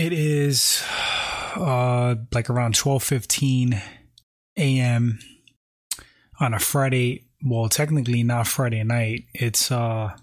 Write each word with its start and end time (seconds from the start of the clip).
It 0.00 0.14
is 0.14 0.82
uh 1.56 2.14
like 2.32 2.48
around 2.48 2.72
12:15 2.72 3.82
a.m. 4.56 5.18
on 6.40 6.54
a 6.54 6.58
Friday, 6.58 7.26
well 7.44 7.68
technically 7.68 8.22
not 8.22 8.46
Friday 8.46 8.82
night. 8.82 9.26
It's 9.34 9.70
uh 9.70 10.16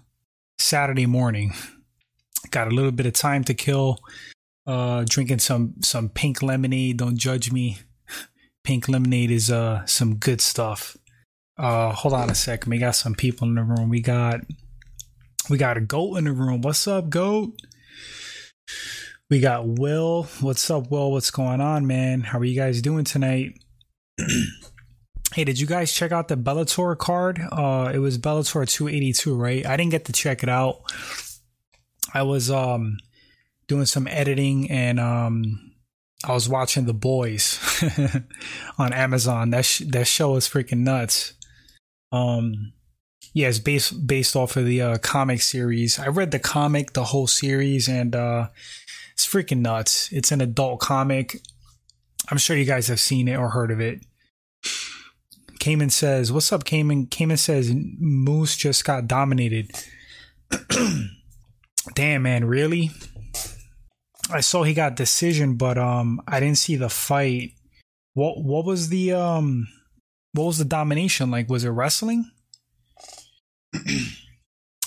Saturday 0.58 1.06
morning. 1.06 1.54
Got 2.50 2.66
a 2.66 2.74
little 2.74 2.90
bit 2.90 3.06
of 3.06 3.12
time 3.12 3.44
to 3.44 3.54
kill. 3.54 4.00
Uh 4.66 5.04
drinking 5.08 5.38
some 5.38 5.74
some 5.80 6.08
pink 6.08 6.42
lemonade, 6.42 6.96
don't 6.96 7.16
judge 7.16 7.52
me. 7.52 7.78
Pink 8.64 8.88
lemonade 8.88 9.30
is 9.30 9.48
uh 9.48 9.86
some 9.86 10.16
good 10.16 10.40
stuff. 10.40 10.96
Uh 11.56 11.92
hold 11.92 12.14
on 12.14 12.30
a 12.30 12.34
second. 12.34 12.70
We 12.70 12.78
got 12.78 12.96
some 12.96 13.14
people 13.14 13.46
in 13.46 13.54
the 13.54 13.62
room. 13.62 13.90
We 13.90 14.00
got 14.00 14.40
we 15.48 15.56
got 15.56 15.76
a 15.76 15.80
goat 15.80 16.16
in 16.16 16.24
the 16.24 16.32
room. 16.32 16.62
What's 16.62 16.88
up, 16.88 17.10
goat? 17.10 17.52
We 19.30 19.40
got 19.40 19.66
Will. 19.66 20.22
What's 20.40 20.70
up, 20.70 20.90
Will? 20.90 21.12
What's 21.12 21.30
going 21.30 21.60
on, 21.60 21.86
man? 21.86 22.22
How 22.22 22.38
are 22.38 22.44
you 22.44 22.58
guys 22.58 22.80
doing 22.80 23.04
tonight? 23.04 23.62
hey, 25.34 25.44
did 25.44 25.60
you 25.60 25.66
guys 25.66 25.92
check 25.92 26.12
out 26.12 26.28
the 26.28 26.36
Bellator 26.36 26.96
card? 26.96 27.38
Uh 27.52 27.90
it 27.92 27.98
was 27.98 28.16
Bellator 28.16 28.66
282, 28.66 29.36
right? 29.36 29.66
I 29.66 29.76
didn't 29.76 29.90
get 29.90 30.06
to 30.06 30.12
check 30.12 30.42
it 30.42 30.48
out. 30.48 30.80
I 32.14 32.22
was 32.22 32.50
um 32.50 32.96
doing 33.66 33.84
some 33.84 34.06
editing 34.06 34.70
and 34.70 34.98
um 34.98 35.72
I 36.24 36.32
was 36.32 36.48
watching 36.48 36.86
The 36.86 36.94
Boys 36.94 37.60
on 38.78 38.94
Amazon. 38.94 39.50
That 39.50 39.66
sh- 39.66 39.82
that 39.90 40.06
show 40.06 40.36
is 40.36 40.48
freaking 40.48 40.84
nuts. 40.84 41.34
Um 42.12 42.72
yeah, 43.34 43.48
it's 43.48 43.58
based 43.58 44.06
based 44.06 44.34
off 44.34 44.56
of 44.56 44.64
the 44.64 44.80
uh, 44.80 44.98
comic 44.98 45.42
series. 45.42 45.98
I 45.98 46.08
read 46.08 46.30
the 46.30 46.38
comic, 46.38 46.94
the 46.94 47.04
whole 47.04 47.26
series, 47.26 47.88
and 47.88 48.16
uh, 48.16 48.48
it's 49.18 49.26
freaking 49.26 49.62
nuts. 49.62 50.12
It's 50.12 50.30
an 50.30 50.40
adult 50.40 50.78
comic. 50.78 51.40
I'm 52.30 52.38
sure 52.38 52.56
you 52.56 52.64
guys 52.64 52.86
have 52.86 53.00
seen 53.00 53.26
it 53.26 53.34
or 53.34 53.48
heard 53.48 53.72
of 53.72 53.80
it. 53.80 54.06
Cayman 55.58 55.90
says, 55.90 56.30
What's 56.30 56.52
up, 56.52 56.62
Cayman? 56.62 57.06
Cayman 57.06 57.36
says, 57.36 57.72
Moose 57.74 58.56
just 58.56 58.84
got 58.84 59.08
dominated. 59.08 59.72
Damn, 61.94 62.22
man, 62.22 62.44
really? 62.44 62.92
I 64.30 64.38
saw 64.38 64.62
he 64.62 64.72
got 64.72 64.94
decision, 64.94 65.56
but 65.56 65.78
um 65.78 66.22
I 66.28 66.38
didn't 66.38 66.58
see 66.58 66.76
the 66.76 66.88
fight. 66.88 67.54
What 68.14 68.44
what 68.44 68.64
was 68.64 68.88
the 68.88 69.14
um 69.14 69.66
what 70.32 70.44
was 70.44 70.58
the 70.58 70.64
domination 70.64 71.28
like? 71.28 71.50
Was 71.50 71.64
it 71.64 71.70
wrestling? 71.70 72.30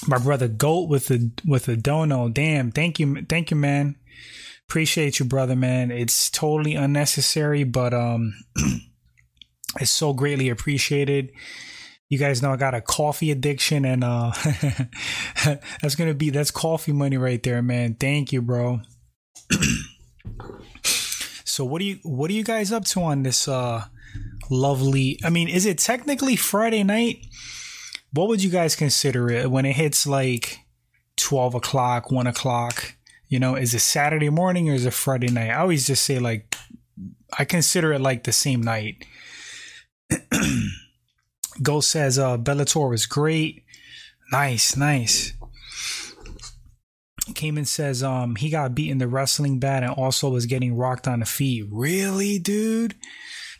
My 0.08 0.20
brother 0.20 0.48
Goat 0.48 0.88
with 0.88 1.08
the 1.08 1.32
with 1.45 1.66
the 1.66 1.76
dono. 1.76 2.30
Damn, 2.30 2.72
thank 2.72 2.98
you, 2.98 3.26
thank 3.28 3.52
you, 3.52 3.58
man. 3.58 3.98
Appreciate 4.67 5.20
you, 5.20 5.26
brother, 5.26 5.56
man. 5.56 5.92
It's 5.92 6.30
totally 6.30 6.76
unnecessary, 6.76 7.66
but 7.66 7.94
um, 7.94 8.34
it's 9.81 9.92
so 9.92 10.14
greatly 10.14 10.48
appreciated. 10.48 11.34
You 12.08 12.17
guys 12.17 12.42
know 12.42 12.54
I 12.54 12.56
got 12.58 12.73
a 12.73 12.82
coffee 12.82 13.32
addiction, 13.32 13.84
and 13.84 14.04
uh, 14.04 14.32
that's 15.82 15.95
gonna 15.95 16.14
be 16.14 16.30
that's 16.30 16.52
coffee 16.52 16.94
money 16.94 17.17
right 17.17 17.44
there, 17.44 17.62
man. 17.62 17.95
Thank 17.95 18.32
you, 18.32 18.42
bro. 18.42 18.82
so 20.84 21.66
what 21.66 21.80
do 21.80 21.86
you 21.86 22.00
what 22.04 22.30
are 22.30 22.34
you 22.34 22.44
guys 22.44 22.72
up 22.72 22.86
to 22.86 23.02
on 23.02 23.23
this 23.23 23.48
uh 23.50 23.84
lovely? 24.50 25.20
I 25.23 25.30
mean, 25.30 25.50
is 25.50 25.66
it 25.66 25.80
technically 25.80 26.38
Friday 26.38 26.84
night? 26.84 27.26
What 28.14 28.30
would 28.30 28.42
you 28.42 28.50
guys 28.50 28.76
consider 28.76 29.30
it 29.30 29.52
when 29.52 29.66
it 29.66 29.76
hits 29.76 30.08
like 30.08 30.59
twelve 31.17 31.56
o'clock, 31.56 32.09
one 32.09 32.28
o'clock? 32.28 32.95
You 33.32 33.40
know, 33.40 33.56
is 33.56 33.74
it 33.74 33.80
Saturday 33.80 34.30
morning 34.30 34.70
or 34.70 34.74
is 34.74 34.86
it 34.86 34.94
Friday 34.94 35.32
night? 35.32 35.52
I 35.52 35.62
always 35.62 35.88
just 35.88 36.04
say 36.04 36.20
like 36.20 36.54
I 37.39 37.45
consider 37.45 37.94
it 37.94 38.02
like 38.02 38.26
the 38.26 38.33
same 38.33 38.61
night. 38.61 39.05
Ghost 41.64 41.89
says 41.89 42.20
uh 42.20 42.38
Bellator 42.38 42.89
was 42.89 43.05
great. 43.05 43.64
Nice, 44.33 44.76
nice. 44.76 45.32
Cayman 47.33 47.64
says 47.64 48.04
um 48.04 48.36
he 48.36 48.50
got 48.50 48.76
beaten 48.76 48.98
the 48.98 49.08
wrestling 49.08 49.60
bad 49.60 49.84
and 49.84 49.94
also 49.94 50.28
was 50.28 50.45
getting 50.45 50.76
rocked 50.76 51.08
on 51.08 51.22
the 51.22 51.26
feet. 51.26 51.66
Really, 51.72 52.38
dude? 52.38 52.95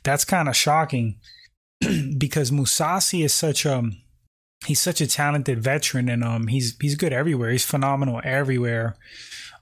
That's 0.04 0.26
kind 0.26 0.50
of 0.50 0.56
shocking 0.58 1.22
because 2.18 2.52
Mousasi 2.52 3.24
is 3.24 3.34
such 3.34 3.66
a 3.66 3.90
he's 4.66 4.82
such 4.82 5.00
a 5.00 5.08
talented 5.08 5.64
veteran 5.64 6.10
and 6.10 6.26
um 6.26 6.48
he's 6.48 6.76
he's 6.82 6.96
good 6.96 7.14
everywhere. 7.14 7.52
He's 7.52 7.64
phenomenal 7.64 8.20
everywhere. 8.26 8.98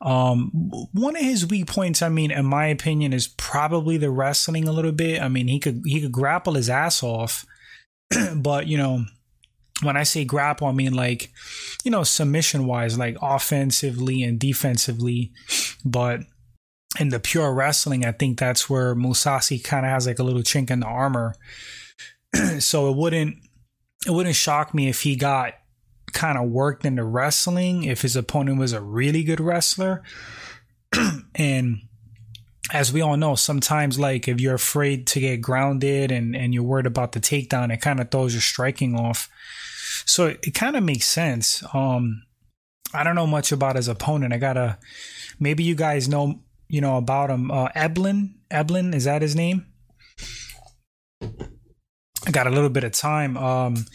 Um, 0.01 0.71
one 0.93 1.15
of 1.15 1.21
his 1.21 1.45
weak 1.45 1.67
points, 1.67 2.01
I 2.01 2.09
mean, 2.09 2.31
in 2.31 2.45
my 2.45 2.67
opinion, 2.67 3.11
is 3.11 3.27
probably 3.27 3.97
the 3.97 4.11
wrestling 4.11 4.67
a 4.67 4.71
little 4.71 4.93
bit. 4.93 5.21
I 5.21 5.27
mean, 5.27 5.47
he 5.47 5.59
could 5.59 5.81
he 5.85 6.01
could 6.01 6.11
grapple 6.11 6.53
his 6.53 6.69
ass 6.69 7.03
off, 7.03 7.45
but 8.35 8.67
you 8.67 8.77
know, 8.77 9.05
when 9.81 9.97
I 9.97 10.03
say 10.03 10.23
grapple, 10.23 10.67
I 10.67 10.71
mean 10.71 10.93
like, 10.93 11.31
you 11.83 11.91
know, 11.91 12.03
submission 12.03 12.65
wise, 12.65 12.97
like 12.97 13.17
offensively 13.21 14.23
and 14.23 14.39
defensively. 14.39 15.31
But 15.83 16.21
in 16.99 17.09
the 17.09 17.19
pure 17.19 17.53
wrestling, 17.53 18.05
I 18.05 18.11
think 18.11 18.39
that's 18.39 18.69
where 18.69 18.95
Mousasi 18.95 19.63
kind 19.63 19.85
of 19.85 19.91
has 19.91 20.07
like 20.07 20.19
a 20.19 20.23
little 20.23 20.41
chink 20.41 20.71
in 20.71 20.79
the 20.79 20.87
armor. 20.87 21.35
so 22.59 22.89
it 22.89 22.95
wouldn't 22.95 23.35
it 24.07 24.11
wouldn't 24.11 24.35
shock 24.35 24.73
me 24.73 24.87
if 24.87 25.01
he 25.01 25.15
got 25.15 25.53
kind 26.13 26.37
of 26.37 26.49
worked 26.49 26.85
into 26.85 27.03
wrestling 27.03 27.83
if 27.83 28.01
his 28.01 28.15
opponent 28.15 28.59
was 28.59 28.73
a 28.73 28.81
really 28.81 29.23
good 29.23 29.39
wrestler. 29.39 30.03
and 31.35 31.81
as 32.71 32.93
we 32.93 33.01
all 33.01 33.17
know, 33.17 33.35
sometimes 33.35 33.99
like 33.99 34.27
if 34.27 34.39
you're 34.39 34.55
afraid 34.55 35.07
to 35.07 35.19
get 35.19 35.41
grounded 35.41 36.11
and, 36.11 36.35
and 36.35 36.53
you're 36.53 36.63
worried 36.63 36.85
about 36.85 37.13
the 37.13 37.19
takedown, 37.19 37.73
it 37.73 37.81
kind 37.81 37.99
of 37.99 38.11
throws 38.11 38.33
your 38.33 38.41
striking 38.41 38.95
off. 38.95 39.29
So 40.05 40.27
it, 40.27 40.39
it 40.47 40.53
kind 40.53 40.75
of 40.75 40.83
makes 40.83 41.05
sense. 41.05 41.63
Um, 41.73 42.23
I 42.93 43.03
don't 43.03 43.15
know 43.15 43.27
much 43.27 43.51
about 43.51 43.75
his 43.75 43.87
opponent. 43.87 44.33
I 44.33 44.37
gotta 44.37 44.77
maybe 45.39 45.63
you 45.63 45.75
guys 45.75 46.07
know 46.07 46.41
you 46.67 46.81
know 46.81 46.97
about 46.97 47.29
him. 47.29 47.51
Uh, 47.51 47.69
Eblen, 47.69 48.35
Eblen, 48.51 48.93
is 48.95 49.03
that 49.05 49.21
his 49.21 49.35
name? 49.35 49.65
I 51.21 52.31
got 52.31 52.47
a 52.47 52.51
little 52.51 52.69
bit 52.69 52.83
of 52.83 52.91
time. 52.91 53.37
Um, 53.37 53.85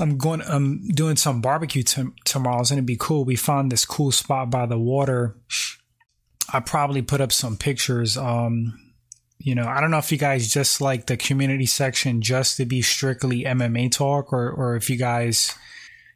I'm 0.00 0.16
going. 0.16 0.42
I'm 0.42 0.88
doing 0.88 1.16
some 1.16 1.40
barbecue 1.40 1.82
t- 1.82 2.02
tomorrow. 2.24 2.60
It's 2.60 2.70
gonna 2.70 2.82
be 2.82 2.96
cool. 2.98 3.24
We 3.24 3.36
found 3.36 3.70
this 3.70 3.84
cool 3.84 4.10
spot 4.10 4.50
by 4.50 4.66
the 4.66 4.78
water. 4.78 5.36
I 6.52 6.60
probably 6.60 7.02
put 7.02 7.20
up 7.20 7.32
some 7.32 7.56
pictures. 7.56 8.16
Um, 8.16 8.78
you 9.38 9.54
know, 9.54 9.66
I 9.66 9.80
don't 9.80 9.90
know 9.90 9.98
if 9.98 10.10
you 10.10 10.18
guys 10.18 10.52
just 10.52 10.80
like 10.80 11.06
the 11.06 11.16
community 11.16 11.66
section 11.66 12.22
just 12.22 12.56
to 12.56 12.64
be 12.64 12.82
strictly 12.82 13.44
MMA 13.44 13.92
talk, 13.92 14.32
or 14.32 14.50
or 14.50 14.76
if 14.76 14.88
you 14.88 14.96
guys, 14.96 15.54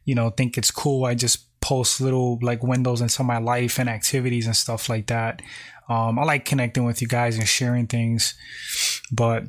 you 0.03 0.15
know, 0.15 0.31
think 0.31 0.57
it's 0.57 0.71
cool. 0.71 1.05
I 1.05 1.13
just 1.13 1.59
post 1.61 2.01
little 2.01 2.39
like 2.41 2.63
windows 2.63 3.01
into 3.01 3.23
my 3.23 3.37
life 3.37 3.79
and 3.79 3.89
activities 3.89 4.47
and 4.47 4.55
stuff 4.55 4.89
like 4.89 5.07
that. 5.07 5.41
Um, 5.87 6.17
I 6.17 6.23
like 6.23 6.45
connecting 6.45 6.85
with 6.85 7.01
you 7.01 7.07
guys 7.07 7.37
and 7.37 7.47
sharing 7.47 7.85
things, 7.85 8.33
but 9.11 9.43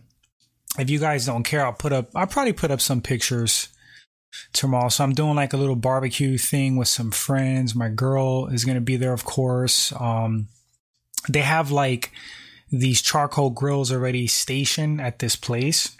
if 0.78 0.90
you 0.90 0.98
guys 0.98 1.24
don't 1.24 1.44
care, 1.44 1.64
I'll 1.64 1.72
put 1.72 1.94
up. 1.94 2.10
I'll 2.14 2.26
probably 2.26 2.52
put 2.52 2.70
up 2.70 2.82
some 2.82 3.00
pictures 3.00 3.68
tomorrow. 4.52 4.88
So 4.88 5.04
I'm 5.04 5.14
doing 5.14 5.34
like 5.34 5.52
a 5.52 5.56
little 5.56 5.76
barbecue 5.76 6.38
thing 6.38 6.76
with 6.76 6.88
some 6.88 7.10
friends. 7.10 7.74
My 7.74 7.88
girl 7.88 8.46
is 8.46 8.64
gonna 8.64 8.80
be 8.80 8.96
there, 8.96 9.12
of 9.12 9.24
course. 9.24 9.92
Um, 9.98 10.48
they 11.28 11.40
have 11.40 11.70
like 11.70 12.12
these 12.70 13.02
charcoal 13.02 13.50
grills 13.50 13.92
already 13.92 14.26
stationed 14.26 15.00
at 15.00 15.18
this 15.18 15.36
place. 15.36 15.96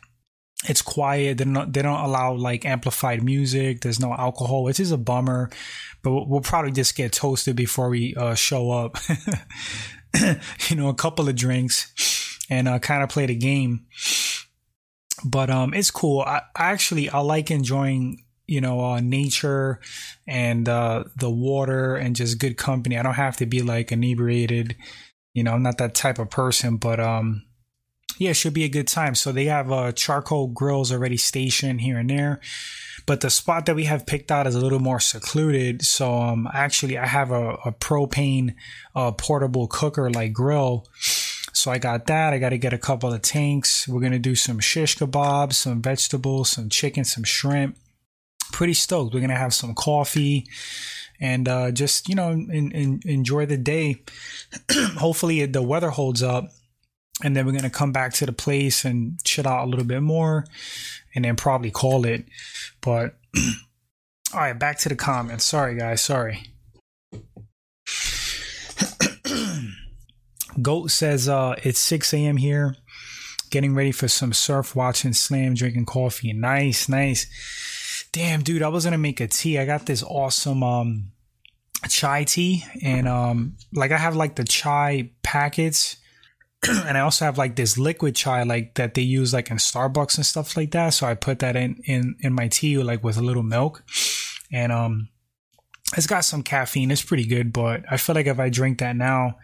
It's 0.69 0.83
quiet. 0.83 1.39
They 1.39 1.45
don't 1.45 1.73
they 1.73 1.83
don't 1.83 2.01
allow 2.01 2.35
like 2.35 2.65
amplified 2.65 3.23
music. 3.23 3.81
There's 3.81 4.01
no 4.01 4.13
alcohol, 4.13 4.65
which 4.65 4.81
is 4.81 4.91
a 4.91 4.99
bummer. 4.99 5.51
But 6.03 6.29
we'll 6.29 6.41
probably 6.41 6.73
just 6.73 6.97
get 6.97 7.13
toasted 7.13 7.57
before 7.57 7.89
we 7.89 8.15
uh, 8.15 8.35
show 8.35 8.71
up. 8.71 8.97
you 10.69 10.77
know, 10.77 10.89
a 10.89 10.95
couple 10.95 11.29
of 11.29 11.35
drinks 11.35 11.93
and 12.49 12.69
uh, 12.69 12.79
kind 12.79 13.03
of 13.03 13.09
play 13.09 13.27
the 13.27 13.35
game 13.35 13.87
but 15.25 15.51
um 15.51 15.73
it's 15.75 15.91
cool 15.91 16.21
I, 16.21 16.43
I, 16.55 16.73
actually 16.73 17.09
i 17.11 17.19
like 17.19 17.51
enjoying 17.51 18.23
you 18.47 18.61
know 18.61 18.81
uh, 18.81 19.01
nature 19.01 19.81
and 20.27 20.69
uh 20.69 21.05
the 21.17 21.31
water 21.31 21.97
and 21.97 22.17
just 22.17 22.39
good 22.39 22.57
company 22.57 22.99
i 22.99 23.03
don't 23.03 23.15
have 23.15 23.37
to 23.37 23.47
be 23.47 23.63
like 23.63 23.93
inebriated 23.93 24.77
you 25.35 25.43
know 25.43 25.53
i'm 25.53 25.63
not 25.63 25.79
that 25.79 25.95
type 25.95 26.19
of 26.19 26.31
person 26.31 26.77
but 26.77 27.01
um 27.01 27.43
yeah 28.19 28.31
it 28.31 28.35
should 28.35 28.55
be 28.55 28.65
a 28.65 28.69
good 28.69 28.89
time 28.89 29.15
so 29.15 29.33
they 29.33 29.47
have 29.47 29.71
uh 29.71 29.93
charcoal 29.93 30.49
grills 30.49 30.93
already 30.93 31.17
stationed 31.17 31.81
here 31.81 31.99
and 31.99 32.11
there 32.11 32.41
but 33.05 33.21
the 33.21 33.31
spot 33.31 33.67
that 33.67 33.77
we 33.77 33.85
have 33.85 34.07
picked 34.07 34.33
out 34.33 34.47
is 34.47 34.55
a 34.55 34.61
little 34.61 34.81
more 34.81 35.01
secluded 35.01 35.83
so 35.83 36.15
um 36.15 36.49
actually 36.53 36.97
i 36.97 37.07
have 37.07 37.31
a, 37.31 37.51
a 37.65 37.73
propane 37.73 38.55
uh 38.95 39.11
portable 39.13 39.67
cooker 39.67 40.11
like 40.11 40.33
grill 40.33 40.87
so 41.57 41.71
I 41.71 41.79
got 41.79 42.07
that. 42.07 42.35
I 42.35 42.39
got 42.39 42.51
to 42.51 42.59
get 42.59 42.75
a 42.75 42.79
couple 42.79 43.11
of 43.11 43.23
tanks. 43.23 43.89
We're 43.89 44.03
to 44.13 44.19
do 44.19 44.35
some 44.35 44.61
shish 44.61 44.99
kebabs, 44.99 45.55
some 45.55 45.81
vegetables, 45.81 46.51
some 46.51 46.69
chicken, 46.69 47.03
some 47.03 47.25
shrimp. 47.25 47.79
Pretty 48.57 48.73
stoked. 48.73 49.13
We're 49.13 49.21
to 49.21 49.35
have 49.35 49.53
some 49.53 49.75
coffee 49.75 50.47
and 51.21 51.47
uh, 51.47 51.71
just 51.73 52.09
you 52.09 52.15
know 52.15 52.31
in, 52.31 52.73
in, 52.73 53.03
enjoy 53.05 53.45
the 53.45 53.59
day. 53.59 54.03
Hopefully 54.97 55.45
the 55.45 55.61
weather 55.61 55.91
holds 55.91 56.23
up, 56.23 56.47
and 57.23 57.37
then 57.37 57.45
we're 57.45 57.53
gonna 57.53 57.69
come 57.69 57.93
back 57.93 58.15
to 58.15 58.25
the 58.25 58.33
place 58.33 58.87
and 58.87 59.23
chill 59.25 59.47
out 59.47 59.67
a 59.67 59.69
little 59.69 59.85
bit 59.85 60.01
more, 60.01 60.47
and 61.15 61.27
then 61.27 61.37
probably 61.37 61.71
call 61.71 62.07
it. 62.07 62.25
But 62.81 63.19
all 64.33 64.41
right, 64.41 64.59
back 64.59 64.79
to 64.79 64.89
the 64.89 64.97
comments. 64.97 65.45
Sorry 65.45 65.77
guys, 65.77 66.01
sorry. 66.01 66.49
Goat 70.63 70.91
says 70.91 71.29
uh, 71.29 71.57
it's 71.63 71.81
6 71.81 72.15
a.m. 72.15 72.39
here. 72.39 72.75
Getting 73.51 73.75
ready 73.75 73.93
for 73.93 74.09
some 74.09 74.33
surf, 74.33 74.75
watching 74.75 75.13
slam, 75.13 75.53
drinking 75.53 75.85
coffee. 75.85 76.33
Nice, 76.33 76.89
nice. 76.89 77.27
Damn, 78.17 78.43
dude, 78.43 78.63
I 78.63 78.69
was 78.69 78.85
gonna 78.85 78.97
make 78.97 79.21
a 79.21 79.27
tea. 79.27 79.59
I 79.59 79.67
got 79.67 79.85
this 79.85 80.03
awesome 80.03 80.63
um 80.63 81.13
chai 81.87 82.25
tea, 82.25 82.65
and 82.83 83.07
um 83.07 83.59
like 83.75 83.93
I 83.93 83.99
have 83.99 84.17
like 84.17 84.37
the 84.37 84.45
chai 84.45 85.11
packets, 85.23 85.99
and 86.67 86.97
I 86.97 87.01
also 87.01 87.27
have 87.27 87.37
like 87.37 87.57
this 87.57 87.77
liquid 87.77 88.17
chai 88.17 88.43
like 88.45 88.77
that 88.77 88.95
they 88.95 89.03
use 89.03 89.35
like 89.35 89.51
in 89.51 89.59
Starbucks 89.59 90.17
and 90.17 90.25
stuff 90.25 90.57
like 90.57 90.71
that. 90.71 90.95
So 90.95 91.07
I 91.07 91.13
put 91.13 91.41
that 91.41 91.57
in 91.57 91.77
in 91.85 92.17
in 92.21 92.33
my 92.33 92.49
tea 92.49 92.79
like 92.79 93.05
with 93.05 93.19
a 93.19 93.23
little 93.23 93.43
milk, 93.43 93.85
and 94.51 94.73
um 94.73 95.11
it's 95.95 96.07
got 96.07 96.25
some 96.25 96.43
caffeine. 96.43 96.91
It's 96.91 97.05
pretty 97.05 97.27
good, 97.27 97.53
but 97.53 97.85
I 97.91 97.99
feel 97.99 98.15
like 98.15 98.29
if 98.29 98.41
I 98.41 98.49
drink 98.49 98.79
that 98.79 98.97
now, 98.97 99.37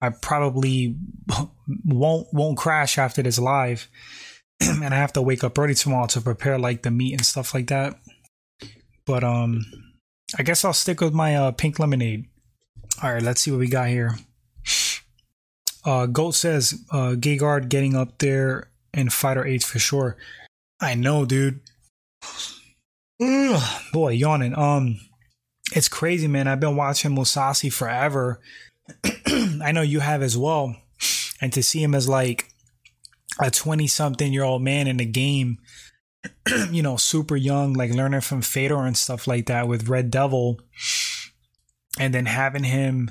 I 0.00 0.08
probably 0.08 0.96
won't 1.84 2.28
won't 2.32 2.56
crash 2.56 2.96
after 2.96 3.22
this 3.22 3.38
live, 3.38 3.90
and 4.60 4.94
I 4.94 4.96
have 4.96 5.12
to 5.12 5.22
wake 5.22 5.44
up 5.44 5.58
early 5.58 5.74
tomorrow 5.74 6.06
to 6.06 6.22
prepare 6.22 6.58
like 6.58 6.82
the 6.82 6.90
meat 6.90 7.12
and 7.12 7.26
stuff 7.26 7.52
like 7.52 7.66
that. 7.66 7.98
But 9.06 9.24
um, 9.24 9.64
I 10.38 10.42
guess 10.42 10.64
I'll 10.64 10.72
stick 10.72 11.00
with 11.00 11.14
my 11.14 11.36
uh, 11.36 11.52
pink 11.52 11.78
lemonade. 11.78 12.26
All 13.02 13.12
right, 13.12 13.22
let's 13.22 13.40
see 13.40 13.50
what 13.50 13.60
we 13.60 13.68
got 13.68 13.88
here. 13.88 14.16
Uh, 15.84 16.06
Goat 16.06 16.32
says 16.34 16.84
uh, 16.90 17.14
Gegard 17.16 17.68
getting 17.68 17.94
up 17.94 18.18
there 18.18 18.70
in 18.92 19.08
fighter 19.10 19.46
eight 19.46 19.62
for 19.62 19.78
sure. 19.78 20.16
I 20.80 20.94
know, 20.94 21.24
dude. 21.24 21.60
Ugh, 23.22 23.82
boy, 23.92 24.10
yawning. 24.10 24.56
Um, 24.58 24.98
it's 25.72 25.88
crazy, 25.88 26.26
man. 26.26 26.48
I've 26.48 26.60
been 26.60 26.76
watching 26.76 27.12
Mousasi 27.12 27.72
forever 27.72 28.40
I 29.26 29.72
know 29.72 29.82
you 29.82 30.00
have 30.00 30.22
as 30.22 30.36
well. 30.36 30.76
And 31.40 31.52
to 31.52 31.62
see 31.62 31.82
him 31.82 31.94
as 31.94 32.08
like 32.08 32.48
a 33.40 33.50
20 33.50 33.86
something 33.86 34.32
year 34.32 34.44
old 34.44 34.62
man 34.62 34.86
in 34.86 34.96
the 34.96 35.04
game, 35.04 35.58
you 36.70 36.82
know, 36.82 36.96
super 36.96 37.36
young, 37.36 37.72
like 37.72 37.92
learning 37.92 38.20
from 38.20 38.42
Fedor 38.42 38.86
and 38.86 38.96
stuff 38.96 39.26
like 39.26 39.46
that 39.46 39.68
with 39.68 39.88
Red 39.88 40.10
Devil. 40.10 40.60
And 41.98 42.12
then 42.12 42.26
having 42.26 42.64
him, 42.64 43.10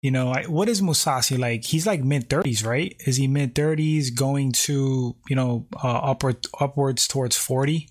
you 0.00 0.10
know, 0.10 0.34
what 0.48 0.68
is 0.68 0.80
Mousasi 0.80 1.38
like? 1.38 1.64
He's 1.64 1.86
like 1.86 2.02
mid 2.02 2.28
30s, 2.28 2.64
right? 2.66 2.94
Is 3.06 3.16
he 3.16 3.26
mid 3.26 3.54
30s 3.54 4.14
going 4.14 4.52
to, 4.52 5.16
you 5.28 5.36
know, 5.36 5.66
uh, 5.82 5.98
upward, 5.98 6.46
upwards 6.60 7.06
towards 7.06 7.36
40? 7.36 7.88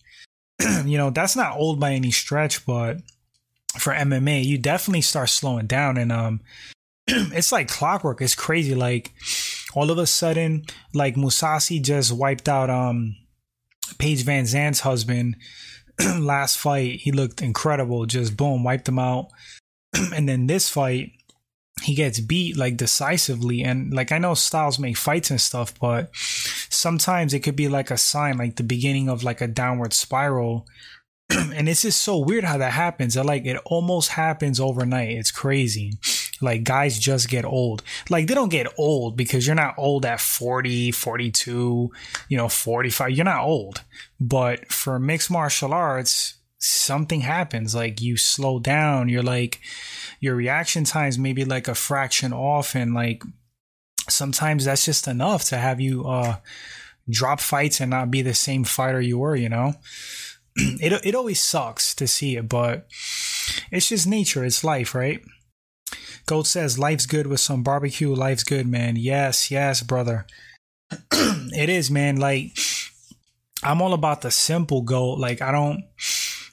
you 0.86 0.98
know, 0.98 1.10
that's 1.10 1.36
not 1.36 1.58
old 1.58 1.80
by 1.80 1.94
any 1.94 2.12
stretch, 2.12 2.66
but 2.66 2.98
for 3.78 3.94
MMA, 3.94 4.46
you 4.46 4.58
definitely 4.58 5.02
start 5.02 5.30
slowing 5.30 5.68
down. 5.68 5.98
And, 5.98 6.12
um, 6.12 6.42
it's 7.08 7.52
like 7.52 7.68
clockwork. 7.68 8.22
It's 8.22 8.36
crazy. 8.36 8.76
Like 8.76 9.14
all 9.74 9.92
of 9.92 9.98
a 9.98 10.08
sudden, 10.08 10.66
like 10.94 11.16
Mousasi 11.16 11.82
just 11.82 12.12
wiped 12.12 12.48
out 12.48 12.70
um 12.70 13.16
Paige 13.98 14.26
VanZant's 14.26 14.82
husband 14.82 15.36
last 16.20 16.58
fight. 16.58 17.02
He 17.02 17.12
looked 17.12 17.42
incredible. 17.42 18.06
Just 18.06 18.38
boom, 18.38 18.64
wiped 18.64 18.88
him 18.88 19.00
out. 19.00 19.30
and 20.16 20.28
then 20.28 20.48
this 20.48 20.70
fight, 20.70 21.12
he 21.84 21.96
gets 21.96 22.20
beat 22.20 22.58
like 22.58 22.78
decisively. 22.78 23.64
And 23.64 23.94
like 23.94 24.12
I 24.12 24.18
know 24.18 24.34
styles 24.34 24.80
make 24.80 24.98
fights 24.98 25.32
and 25.32 25.42
stuff, 25.42 25.78
but 25.80 26.10
sometimes 26.16 27.34
it 27.34 27.42
could 27.42 27.56
be 27.56 27.68
like 27.68 27.92
a 27.92 27.98
sign, 27.98 28.38
like 28.38 28.56
the 28.56 28.64
beginning 28.64 29.10
of 29.10 29.24
like 29.24 29.42
a 29.42 29.48
downward 29.48 29.94
spiral. 29.94 30.66
and 31.30 31.70
it's 31.70 31.84
just 31.84 32.02
so 32.02 32.18
weird 32.18 32.44
how 32.44 32.58
that 32.58 32.74
happens. 32.74 33.16
That 33.16 33.26
like 33.26 33.46
it 33.46 33.60
almost 33.66 34.12
happens 34.12 34.60
overnight. 34.60 35.18
It's 35.18 35.32
crazy. 35.32 35.94
Like 36.42 36.64
guys 36.64 37.00
just 37.00 37.30
get 37.30 37.46
old. 37.46 37.84
Like 38.10 38.28
they 38.28 38.34
don't 38.34 38.50
get 38.50 38.68
old 38.78 39.16
because 39.16 39.46
you're 39.46 39.56
not 39.56 39.76
old 39.78 40.06
at 40.06 40.20
40, 40.20 40.92
42, 40.92 41.92
you 42.30 42.38
know, 42.38 42.50
45. 42.50 43.12
You're 43.12 43.26
not 43.26 43.44
old. 43.44 43.84
But 44.20 44.72
for 44.72 45.00
mixed 45.00 45.32
martial 45.32 45.74
arts, 45.74 46.36
something 46.58 47.22
happens. 47.22 47.76
Like 47.76 48.02
you 48.02 48.18
slow 48.18 48.60
down. 48.60 49.10
You're 49.10 49.24
like, 49.24 49.62
your 50.20 50.36
reaction 50.36 50.86
times 50.86 51.20
maybe 51.20 51.46
like 51.46 51.68
a 51.68 51.76
fraction 51.76 52.34
off. 52.34 52.76
And 52.76 52.94
like 52.94 53.24
sometimes 54.10 54.66
that's 54.66 54.86
just 54.86 55.08
enough 55.08 55.46
to 55.46 55.58
have 55.58 55.80
you, 55.80 56.06
uh, 56.06 56.38
drop 57.10 57.40
fights 57.40 57.82
and 57.82 57.90
not 57.90 58.12
be 58.12 58.22
the 58.22 58.34
same 58.34 58.64
fighter 58.64 59.02
you 59.02 59.18
were, 59.18 59.36
you 59.36 59.50
know? 59.50 59.74
it, 60.56 61.06
it 61.06 61.16
always 61.16 61.42
sucks 61.42 61.94
to 61.96 62.08
see 62.08 62.38
it, 62.38 62.48
but 62.48 62.88
it's 63.72 63.90
just 63.90 64.08
nature. 64.08 64.46
It's 64.46 64.64
life, 64.64 64.96
right? 64.96 65.22
Gold 66.26 66.48
says, 66.48 66.80
Life's 66.80 67.06
good 67.06 67.28
with 67.28 67.40
some 67.40 67.64
barbecue. 67.64 68.14
Life's 68.14 68.44
good, 68.44 68.68
man. 68.68 68.96
Yes, 68.96 69.52
yes, 69.52 69.82
brother. 69.82 70.26
it 71.12 71.70
is, 71.70 71.92
man. 71.92 72.18
Like, 72.18 72.58
I'm 73.62 73.82
all 73.82 73.94
about 73.94 74.22
the 74.22 74.32
simple 74.32 74.82
goal. 74.82 75.18
Like, 75.18 75.42
I 75.42 75.52
don't, 75.52 75.84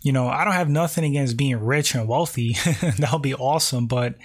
you 0.03 0.13
know, 0.13 0.29
I 0.29 0.45
don't 0.45 0.55
have 0.55 0.69
nothing 0.69 1.05
against 1.05 1.37
being 1.37 1.61
rich 1.61 1.95
and 1.95 2.09
wealthy. 2.09 2.53
that 2.99 3.11
would 3.13 3.23
be 3.23 3.35
awesome. 3.35 3.87
But 3.87 4.17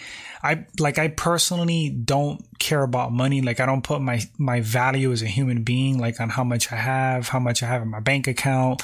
I, 0.41 0.65
like, 0.79 0.97
I 0.97 1.09
personally 1.09 1.89
don't 1.89 2.43
care 2.59 2.83
about 2.83 3.11
money. 3.11 3.41
Like, 3.41 3.59
I 3.59 3.65
don't 3.65 3.83
put 3.83 4.01
my, 4.01 4.21
my 4.37 4.61
value 4.61 5.11
as 5.11 5.21
a 5.21 5.27
human 5.27 5.63
being, 5.63 5.99
like, 5.99 6.19
on 6.19 6.29
how 6.29 6.43
much 6.43 6.71
I 6.71 6.77
have, 6.77 7.29
how 7.29 7.39
much 7.39 7.61
I 7.61 7.67
have 7.67 7.81
in 7.81 7.89
my 7.89 7.99
bank 7.99 8.27
account, 8.27 8.83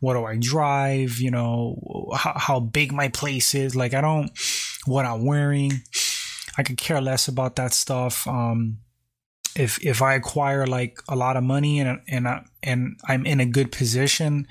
what 0.00 0.14
do 0.14 0.24
I 0.24 0.36
drive, 0.38 1.18
you 1.18 1.30
know, 1.30 2.10
how, 2.14 2.34
how 2.36 2.60
big 2.60 2.92
my 2.92 3.08
place 3.08 3.54
is. 3.54 3.76
Like, 3.76 3.94
I 3.94 4.00
don't, 4.00 4.30
what 4.86 5.04
I'm 5.04 5.24
wearing. 5.24 5.82
I 6.56 6.62
could 6.62 6.76
care 6.76 7.00
less 7.00 7.28
about 7.28 7.56
that 7.56 7.72
stuff. 7.72 8.26
Um, 8.26 8.78
if 9.54 9.82
if 9.84 10.02
I 10.02 10.14
acquire 10.14 10.66
like 10.66 10.98
a 11.08 11.16
lot 11.16 11.36
of 11.36 11.44
money 11.44 11.80
and 11.80 12.00
and 12.08 12.26
I, 12.26 12.44
and 12.62 12.98
I'm 13.06 13.26
in 13.26 13.40
a 13.40 13.46
good 13.46 13.72
position, 13.72 14.46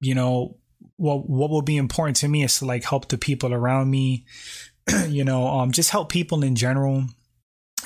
you 0.00 0.14
know, 0.14 0.56
what 0.96 1.28
what 1.28 1.50
will 1.50 1.62
be 1.62 1.76
important 1.76 2.16
to 2.18 2.28
me 2.28 2.44
is 2.44 2.58
to 2.58 2.66
like 2.66 2.84
help 2.84 3.08
the 3.08 3.18
people 3.18 3.52
around 3.52 3.90
me, 3.90 4.24
you 5.08 5.24
know, 5.24 5.46
um, 5.46 5.72
just 5.72 5.90
help 5.90 6.10
people 6.10 6.44
in 6.44 6.54
general, 6.54 7.04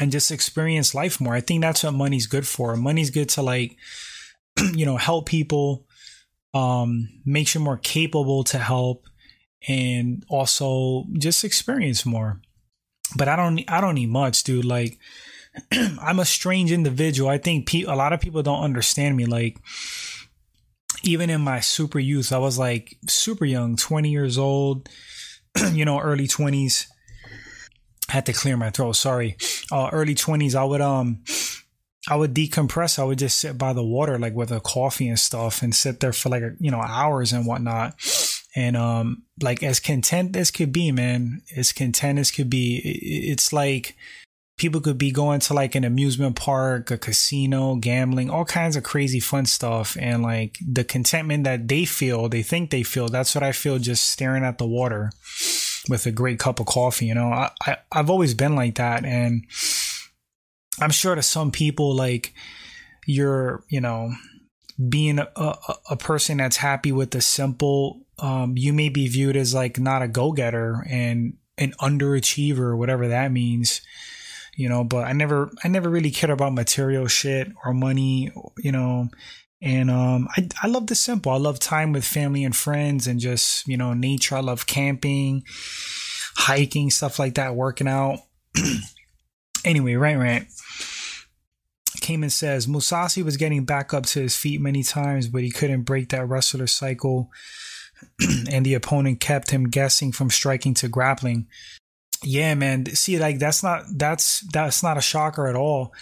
and 0.01 0.13
just 0.13 0.31
experience 0.31 0.95
life 0.95 1.21
more. 1.21 1.35
I 1.35 1.41
think 1.41 1.63
that's 1.63 1.85
what 1.85 1.95
money's 1.95 2.27
good 2.27 2.47
for. 2.47 2.77
Money's 2.77 3.11
good 3.11 3.29
to 3.31 3.43
like, 3.43 3.77
you 4.75 4.85
know, 4.85 4.97
help 4.97 5.27
people, 5.27 5.87
um, 6.53 7.09
makes 7.25 7.55
you 7.55 7.61
more 7.61 7.79
capable 7.79 8.45
to 8.45 8.59
help, 8.59 9.07
and 9.67 10.25
also 10.29 11.05
just 11.15 11.45
experience 11.45 12.05
more. 12.05 12.41
But 13.17 13.29
I 13.29 13.37
don't 13.37 13.63
I 13.69 13.81
don't 13.81 13.95
need 13.95 14.11
much, 14.11 14.43
dude. 14.45 14.65
Like 14.65 14.99
I'm 15.73 16.19
a 16.19 16.25
strange 16.25 16.73
individual. 16.73 17.31
I 17.31 17.39
think 17.39 17.67
pe- 17.67 17.83
a 17.83 17.95
lot 17.95 18.13
of 18.13 18.21
people 18.21 18.43
don't 18.43 18.63
understand 18.63 19.17
me. 19.17 19.27
Like 19.27 19.59
even 21.03 21.31
in 21.31 21.41
my 21.41 21.61
super 21.61 21.99
youth, 21.99 22.33
I 22.33 22.39
was 22.39 22.59
like 22.59 22.97
super 23.09 23.45
young, 23.45 23.77
20 23.77 24.11
years 24.11 24.39
old, 24.39 24.89
you 25.73 25.85
know, 25.85 26.01
early 26.01 26.27
20s. 26.27 26.87
had 28.09 28.27
to 28.27 28.33
clear 28.33 28.57
my 28.57 28.71
throat. 28.71 28.97
Sorry. 28.97 29.37
Uh, 29.71 29.91
early 29.93 30.15
20s, 30.15 30.55
I 30.55 30.65
would 30.65 30.81
um 30.81 31.23
I 32.09 32.17
would 32.17 32.35
decompress. 32.35 32.99
I 32.99 33.05
would 33.05 33.19
just 33.19 33.39
sit 33.39 33.57
by 33.57 33.73
the 33.73 33.83
water, 33.83 34.19
like 34.19 34.35
with 34.35 34.51
a 34.51 34.61
coffee 34.61 35.09
and 35.09 35.19
stuff, 35.19 35.63
and 35.63 35.75
sit 35.75 36.01
there 36.01 36.13
for 36.13 36.29
like 36.29 36.43
you 36.59 36.71
know 36.71 36.81
hours 36.81 37.33
and 37.33 37.47
whatnot 37.47 37.95
and 38.55 38.77
um 38.77 39.23
like 39.43 39.63
as 39.63 39.81
content 39.81 40.37
as 40.37 40.51
could 40.51 40.73
be 40.73 40.93
man 40.93 41.43
as 41.57 41.73
content 41.73 42.19
as 42.19 42.31
could 42.31 42.49
be 42.49 42.77
it's 43.29 43.53
like 43.53 43.97
people 44.57 44.81
could 44.81 44.99
be 44.99 45.11
going 45.11 45.41
to 45.41 45.53
like 45.53 45.75
an 45.75 45.85
amusement 45.85 46.37
park 46.37 46.91
a 46.91 46.99
casino 46.99 47.75
gambling 47.75 48.31
all 48.31 48.45
kinds 48.45 48.77
of 48.77 48.83
crazy 48.83 49.21
fun 49.21 49.47
stuff. 49.47 49.97
And 49.99 50.23
like 50.23 50.59
the 50.67 50.85
contentment 50.85 51.45
that 51.45 51.69
they 51.69 51.85
feel 51.85 52.29
they 52.29 52.43
think 52.43 52.71
they 52.71 52.83
feel 52.83 53.09
that's 53.09 53.35
what 53.35 53.45
i 53.45 53.53
feel 53.53 53.79
just 53.79 54.11
staring 54.11 54.45
at 54.45 54.59
the 54.59 54.67
water 54.67 55.11
with 55.89 56.07
a 56.07 56.13
great 56.13 56.39
cup 56.39 56.61
of 56.61 56.67
coffee 56.67 57.07
you 57.07 57.15
know? 57.15 57.29
I, 57.29 57.51
I 57.63 57.77
i've 57.93 58.11
always 58.11 58.35
been 58.35 58.55
like 58.55 58.77
that. 58.77 59.05
And 59.05 59.45
i'm 60.81 60.91
sure 60.91 61.15
to 61.15 61.23
some 61.23 61.51
people 61.51 61.95
like 61.95 62.33
you're 63.07 63.65
you 63.69 63.81
know 63.81 64.13
being 64.89 65.19
a, 65.19 65.29
a, 65.37 65.75
a 65.91 65.97
person 65.97 66.39
that's 66.39 66.57
happy 66.57 66.91
with 66.91 67.11
the 67.13 67.21
simple 67.21 68.04
um, 68.19 68.57
you 68.57 68.73
may 68.73 68.89
be 68.89 69.09
viewed 69.09 69.37
as 69.37 69.55
like 69.55 69.79
not 69.79 70.03
a 70.03 70.09
go 70.09 70.33
getter 70.33 70.85
and 70.89 71.35
an 71.59 71.73
underachiever, 71.81 72.77
whatever 72.77 73.09
that 73.09 73.33
means, 73.33 73.81
you 74.55 74.69
know. 74.69 74.85
But 74.85 75.07
I 75.07 75.13
never, 75.13 75.51
I 75.63 75.69
never 75.69 75.89
really 75.89 76.11
cared 76.11 76.31
about 76.31 76.55
material 76.55 77.07
shit 77.07 77.53
or 77.65 77.75
money, 77.75 78.33
you 78.59 78.73
know. 78.73 79.09
And 79.63 79.91
um, 79.91 80.29
I, 80.37 80.49
I 80.63 80.67
love 80.67 80.89
the 80.89 80.95
simple. 80.95 81.33
I 81.33 81.37
love 81.37 81.59
time 81.59 81.93
with 81.93 82.05
family 82.05 82.45
and 82.45 82.55
friends 82.55 83.07
and 83.07 83.19
just 83.19 83.67
you 83.67 83.77
know 83.77 83.95
nature. 83.95 84.37
I 84.37 84.41
love 84.41 84.67
camping. 84.67 85.45
hiking, 86.37 86.91
stuff 86.91 87.19
like 87.19 87.35
that, 87.35 87.55
working 87.55 87.89
out. 87.89 88.19
anyway, 89.65 89.95
right, 89.95 90.17
right. 90.19 90.47
Cayman 92.01 92.31
says 92.31 92.67
Mousasi 92.67 93.25
was 93.25 93.37
getting 93.37 93.65
back 93.65 93.95
up 93.95 94.05
to 94.07 94.21
his 94.21 94.37
feet 94.37 94.61
many 94.61 94.83
times, 94.83 95.29
but 95.29 95.43
he 95.43 95.51
couldn't 95.51 95.83
break 95.83 96.11
that 96.11 96.29
wrestler 96.29 96.67
cycle, 96.67 97.31
and 98.51 98.65
the 98.65 98.75
opponent 98.75 99.21
kept 99.21 99.51
him 99.51 99.69
guessing 99.69 100.13
from 100.13 100.31
striking 100.31 100.75
to 100.75 100.89
grappling. 100.89 101.47
Yeah, 102.23 102.55
man. 102.55 102.87
See, 102.87 103.19
like 103.19 103.39
that's 103.39 103.63
not 103.63 103.85
that's 103.97 104.41
that's 104.53 104.83
not 104.83 104.99
a 104.99 105.03
shocker 105.03 105.47
at 105.47 105.57
all. 105.57 105.93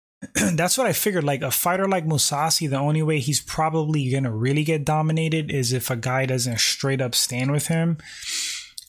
that's 0.34 0.76
what 0.76 0.86
I 0.86 0.92
figured. 0.92 1.24
Like 1.24 1.42
a 1.42 1.50
fighter 1.50 1.88
like 1.88 2.06
Mousasi, 2.06 2.68
the 2.68 2.76
only 2.76 3.02
way 3.02 3.20
he's 3.20 3.40
probably 3.40 4.10
gonna 4.10 4.32
really 4.32 4.64
get 4.64 4.84
dominated 4.84 5.50
is 5.50 5.72
if 5.72 5.90
a 5.90 5.96
guy 5.96 6.26
doesn't 6.26 6.60
straight 6.60 7.00
up 7.00 7.14
stand 7.14 7.50
with 7.50 7.68
him, 7.68 7.98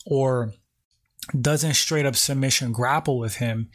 or 0.06 0.54
doesn't 1.40 1.76
straight 1.76 2.06
up 2.06 2.16
submission 2.16 2.72
grapple 2.72 3.18
with 3.18 3.36
him. 3.36 3.70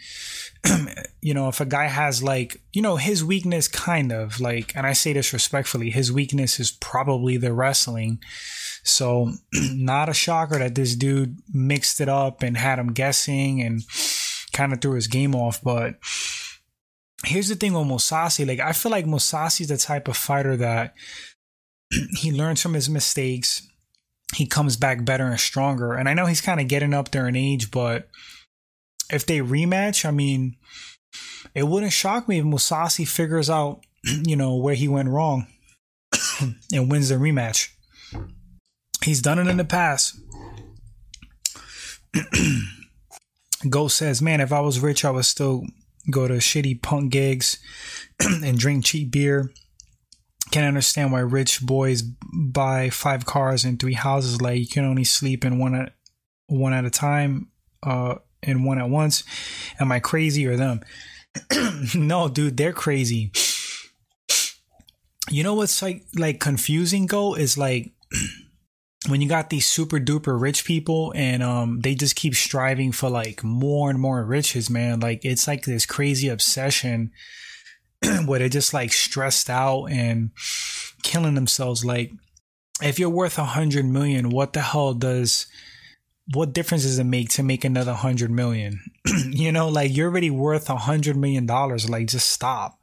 you 1.23 1.33
know, 1.33 1.49
if 1.49 1.61
a 1.61 1.67
guy 1.67 1.87
has 1.87 2.23
like, 2.23 2.61
you 2.73 2.83
know, 2.83 2.97
his 2.97 3.25
weakness 3.25 3.69
kind 3.69 4.13
of 4.13 4.41
like, 4.41 4.75
and 4.77 4.87
I 4.87 4.93
say 4.93 5.13
this 5.13 5.33
respectfully, 5.33 5.91
his 5.91 6.13
weakness 6.13 6.59
is 6.61 6.73
probably 6.73 7.37
the 7.37 7.53
wrestling. 7.53 8.19
So, 8.87 9.33
not 9.53 10.09
a 10.09 10.15
shocker 10.15 10.59
that 10.59 10.75
this 10.75 10.95
dude 10.95 11.39
mixed 11.53 12.01
it 12.01 12.09
up 12.09 12.43
and 12.43 12.57
had 12.57 12.79
him 12.79 12.93
guessing 12.93 13.61
and 13.61 13.83
kind 14.53 14.73
of 14.73 14.81
threw 14.81 14.95
his 14.95 15.07
game 15.07 15.35
off. 15.35 15.63
But 15.63 15.97
here's 17.25 17.49
the 17.49 17.57
thing 17.57 17.75
with 17.75 17.87
Mousasi 17.87 18.47
like, 18.47 18.61
I 18.61 18.73
feel 18.73 18.93
like 18.93 19.07
Mousasi's 19.07 19.69
the 19.69 19.77
type 19.77 20.09
of 20.09 20.17
fighter 20.17 20.57
that 20.57 20.95
he 22.19 22.33
learns 22.33 22.63
from 22.63 22.75
his 22.75 22.89
mistakes 22.89 23.67
he 24.35 24.47
comes 24.47 24.77
back 24.77 25.05
better 25.05 25.27
and 25.27 25.39
stronger. 25.39 25.95
And 25.95 26.09
I 26.09 26.15
know 26.15 26.27
he's 26.27 26.41
kind 26.41 26.61
of 26.61 26.69
getting 26.69 26.95
up 26.95 27.11
there 27.11 27.29
in 27.29 27.37
age, 27.37 27.71
but 27.71 28.09
if 29.11 29.25
they 29.25 29.39
rematch, 29.39 30.05
I 30.05 30.11
mean, 30.11 30.57
it 31.55 31.65
wouldn't 31.65 31.93
shock 31.93 32.29
me 32.29 32.39
if 32.39 32.45
Mousasi 32.45 33.07
figures 33.07 33.49
out, 33.49 33.81
you 34.05 34.37
know, 34.37 34.57
where 34.57 34.75
he 34.75 34.89
went 34.89 35.09
wrong 35.09 35.47
and 36.73 36.91
wins 36.91 37.11
the 37.11 37.17
rematch. 37.17 37.71
He's 39.07 39.23
done 39.23 39.39
it 39.39 39.47
in 39.47 39.57
the 39.57 39.65
past. 39.65 40.19
Ghost 43.71 43.97
says, 43.97 44.21
Man, 44.21 44.41
if 44.41 44.53
I 44.53 44.59
was 44.59 44.81
rich, 44.81 45.05
I 45.05 45.11
would 45.13 45.25
still 45.25 45.63
go 46.11 46.27
to 46.27 46.35
shitty 46.35 46.83
punk 46.83 47.13
gigs 47.13 47.61
and 48.21 48.59
drink 48.59 48.85
cheap 48.85 49.13
beer 49.13 49.53
Can't 50.51 50.67
understand 50.67 51.13
why 51.13 51.21
rich 51.21 51.63
boys 51.63 52.03
buy 52.03 52.91
five 52.91 53.27
cars 53.27 53.65
and 53.65 53.79
three 53.79 53.95
houses. 53.95 54.43
Like 54.43 54.59
you 54.59 54.67
can 54.67 54.85
only 54.85 55.05
sleep 55.05 55.45
in 55.45 55.61
one 55.61 55.77
at 55.77 55.93
one 56.49 56.73
at 56.73 56.85
a 56.85 56.91
time, 56.91 57.53
uh, 57.85 58.17
and 58.43 58.65
one 58.65 58.81
at 58.81 58.91
once. 58.91 59.23
Am 59.79 59.93
I 59.93 60.01
crazy 60.01 60.49
or 60.49 60.57
them? 60.57 60.81
no, 61.95 62.29
dude, 62.29 62.57
they're 62.57 62.73
crazy. 62.73 63.31
You 65.31 65.45
know 65.45 65.55
what's 65.55 65.81
like 65.81 66.07
like 66.17 66.41
confusing? 66.41 67.07
Go 67.07 67.37
is 67.37 67.57
like 67.57 67.93
when 69.09 69.21
you 69.21 69.29
got 69.29 69.51
these 69.51 69.67
super 69.67 69.99
duper 69.99 70.41
rich 70.41 70.65
people 70.65 71.13
and 71.15 71.43
um 71.43 71.81
they 71.81 71.95
just 71.95 72.17
keep 72.17 72.35
striving 72.35 72.93
for 72.93 73.09
like 73.09 73.45
more 73.45 73.91
and 73.91 74.01
more 74.01 74.25
riches, 74.25 74.69
man. 74.71 75.01
Like 75.01 75.25
it's 75.25 75.47
like 75.47 75.65
this 75.65 75.87
crazy 75.87 76.29
obsession 76.29 77.13
where 78.27 78.39
they're 78.39 78.49
just 78.49 78.75
like 78.75 78.93
stressed 78.93 79.51
out 79.51 79.87
and 79.87 80.31
killing 81.03 81.35
themselves. 81.35 81.85
Like, 81.85 82.13
if 82.83 82.99
you're 82.99 83.11
worth 83.11 83.39
a 83.39 83.45
hundred 83.45 83.87
million, 83.87 84.31
what 84.31 84.53
the 84.53 84.61
hell 84.61 84.95
does 84.95 85.47
what 86.33 86.53
difference 86.53 86.83
does 86.83 86.99
it 86.99 87.05
make 87.05 87.29
to 87.31 87.43
make 87.43 87.65
another 87.65 87.95
hundred 87.95 88.31
million? 88.31 88.81
you 89.31 89.53
know, 89.53 89.69
like 89.69 89.97
you're 89.97 90.11
already 90.11 90.31
worth 90.31 90.69
a 90.69 90.77
hundred 90.77 91.17
million 91.17 91.47
dollars. 91.47 91.89
Like, 91.89 92.09
just 92.09 92.29
stop. 92.29 92.79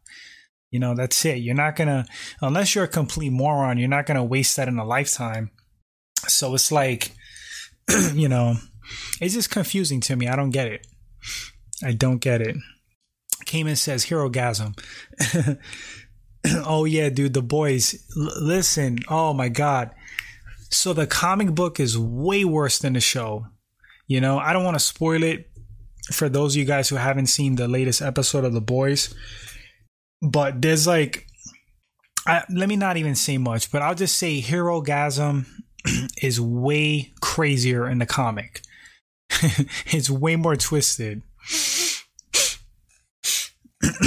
You 0.71 0.79
know, 0.79 0.95
that's 0.95 1.23
it. 1.25 1.37
You're 1.37 1.53
not 1.53 1.75
gonna, 1.75 2.05
unless 2.41 2.73
you're 2.73 2.85
a 2.85 2.89
complete 2.89 3.31
moron, 3.31 3.77
you're 3.77 3.89
not 3.89 4.05
gonna 4.05 4.23
waste 4.23 4.55
that 4.55 4.67
in 4.67 4.79
a 4.79 4.85
lifetime. 4.85 5.51
So 6.27 6.53
it's 6.55 6.71
like, 6.71 7.11
you 8.13 8.29
know, 8.29 8.55
it's 9.21 9.33
just 9.33 9.49
confusing 9.49 9.99
to 10.01 10.15
me. 10.15 10.27
I 10.27 10.35
don't 10.35 10.51
get 10.51 10.67
it. 10.67 10.87
I 11.83 11.93
don't 11.93 12.19
get 12.19 12.41
it. 12.41 12.55
Cayman 13.45 13.75
says 13.75 14.05
Herogasm. 14.05 14.77
oh 16.65 16.85
yeah, 16.85 17.09
dude, 17.09 17.33
the 17.33 17.41
boys. 17.41 18.03
L- 18.17 18.43
listen, 18.43 18.99
oh 19.09 19.33
my 19.33 19.49
god. 19.49 19.91
So 20.69 20.93
the 20.93 21.05
comic 21.05 21.53
book 21.53 21.79
is 21.79 21.97
way 21.97 22.45
worse 22.45 22.79
than 22.79 22.93
the 22.93 22.99
show. 22.99 23.47
You 24.07 24.21
know, 24.21 24.37
I 24.37 24.53
don't 24.53 24.63
want 24.63 24.75
to 24.75 24.83
spoil 24.83 25.23
it 25.23 25.49
for 26.11 26.29
those 26.29 26.55
of 26.55 26.59
you 26.59 26.65
guys 26.65 26.89
who 26.89 26.95
haven't 26.95 27.27
seen 27.27 27.55
the 27.55 27.67
latest 27.67 28.01
episode 28.01 28.43
of 28.43 28.53
The 28.53 28.61
Boys. 28.61 29.13
But 30.21 30.61
there's 30.61 30.87
like 30.87 31.27
I, 32.25 32.43
let 32.49 32.69
me 32.69 32.75
not 32.75 32.97
even 32.97 33.15
say 33.15 33.37
much, 33.37 33.71
but 33.71 33.81
I'll 33.81 33.95
just 33.95 34.17
say 34.17 34.41
Herogasm 34.41 35.45
is 36.21 36.39
way 36.39 37.13
crazier 37.21 37.87
in 37.87 37.99
the 37.99 38.05
comic. 38.05 38.61
it's 39.87 40.09
way 40.09 40.35
more 40.35 40.55
twisted. 40.55 41.21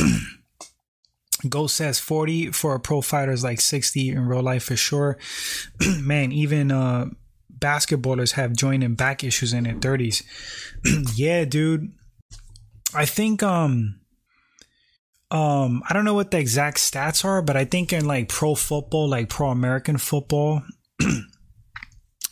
Ghost 1.49 1.77
says 1.77 1.99
40 1.99 2.53
for 2.53 2.75
a 2.75 2.81
pro 2.81 3.01
fighter 3.01 3.33
is 3.33 3.45
like 3.45 3.61
60 3.61 4.11
in 4.11 4.27
real 4.27 4.43
life 4.43 4.65
for 4.65 4.77
sure. 4.77 5.19
Man, 6.01 6.33
even 6.33 6.73
uh, 6.73 7.07
basketballers 7.59 8.33
have 8.33 8.57
joint 8.57 8.83
and 8.83 8.97
back 8.97 9.23
issues 9.23 9.53
in 9.53 9.65
their 9.65 9.75
30s. 9.75 10.23
yeah, 11.17 11.45
dude. 11.45 11.93
I 12.95 13.05
think 13.05 13.43
um 13.43 14.01
um 15.31 15.83
I 15.89 15.93
don't 15.93 16.05
know 16.05 16.15
what 16.15 16.31
the 16.31 16.39
exact 16.39 16.79
stats 16.79 17.25
are, 17.25 17.43
but 17.43 17.57
I 17.57 17.65
think 17.65 17.93
in 17.93 18.07
like 18.07 18.29
pro 18.29 18.55
football, 18.55 19.09
like 19.09 19.29
pro 19.29 19.51
American 19.51 19.99
football, 19.99 20.63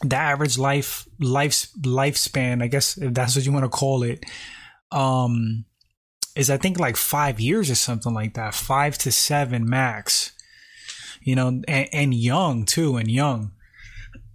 the 0.02 0.16
average 0.16 0.58
life 0.58 1.06
life 1.20 1.68
lifespan, 1.80 2.62
I 2.62 2.66
guess 2.66 2.96
if 2.98 3.14
that's 3.14 3.36
what 3.36 3.44
you 3.44 3.52
want 3.52 3.64
to 3.64 3.68
call 3.68 4.02
it, 4.02 4.24
um 4.90 5.64
is 6.36 6.50
I 6.50 6.56
think 6.56 6.78
like 6.78 6.96
five 6.96 7.40
years 7.40 7.70
or 7.70 7.76
something 7.76 8.12
like 8.12 8.34
that, 8.34 8.54
five 8.54 8.98
to 8.98 9.12
seven 9.12 9.68
max. 9.68 10.32
You 11.22 11.36
know, 11.36 11.48
and, 11.48 11.88
and 11.90 12.12
young 12.14 12.66
too, 12.66 12.96
and 12.96 13.10
young. 13.10 13.52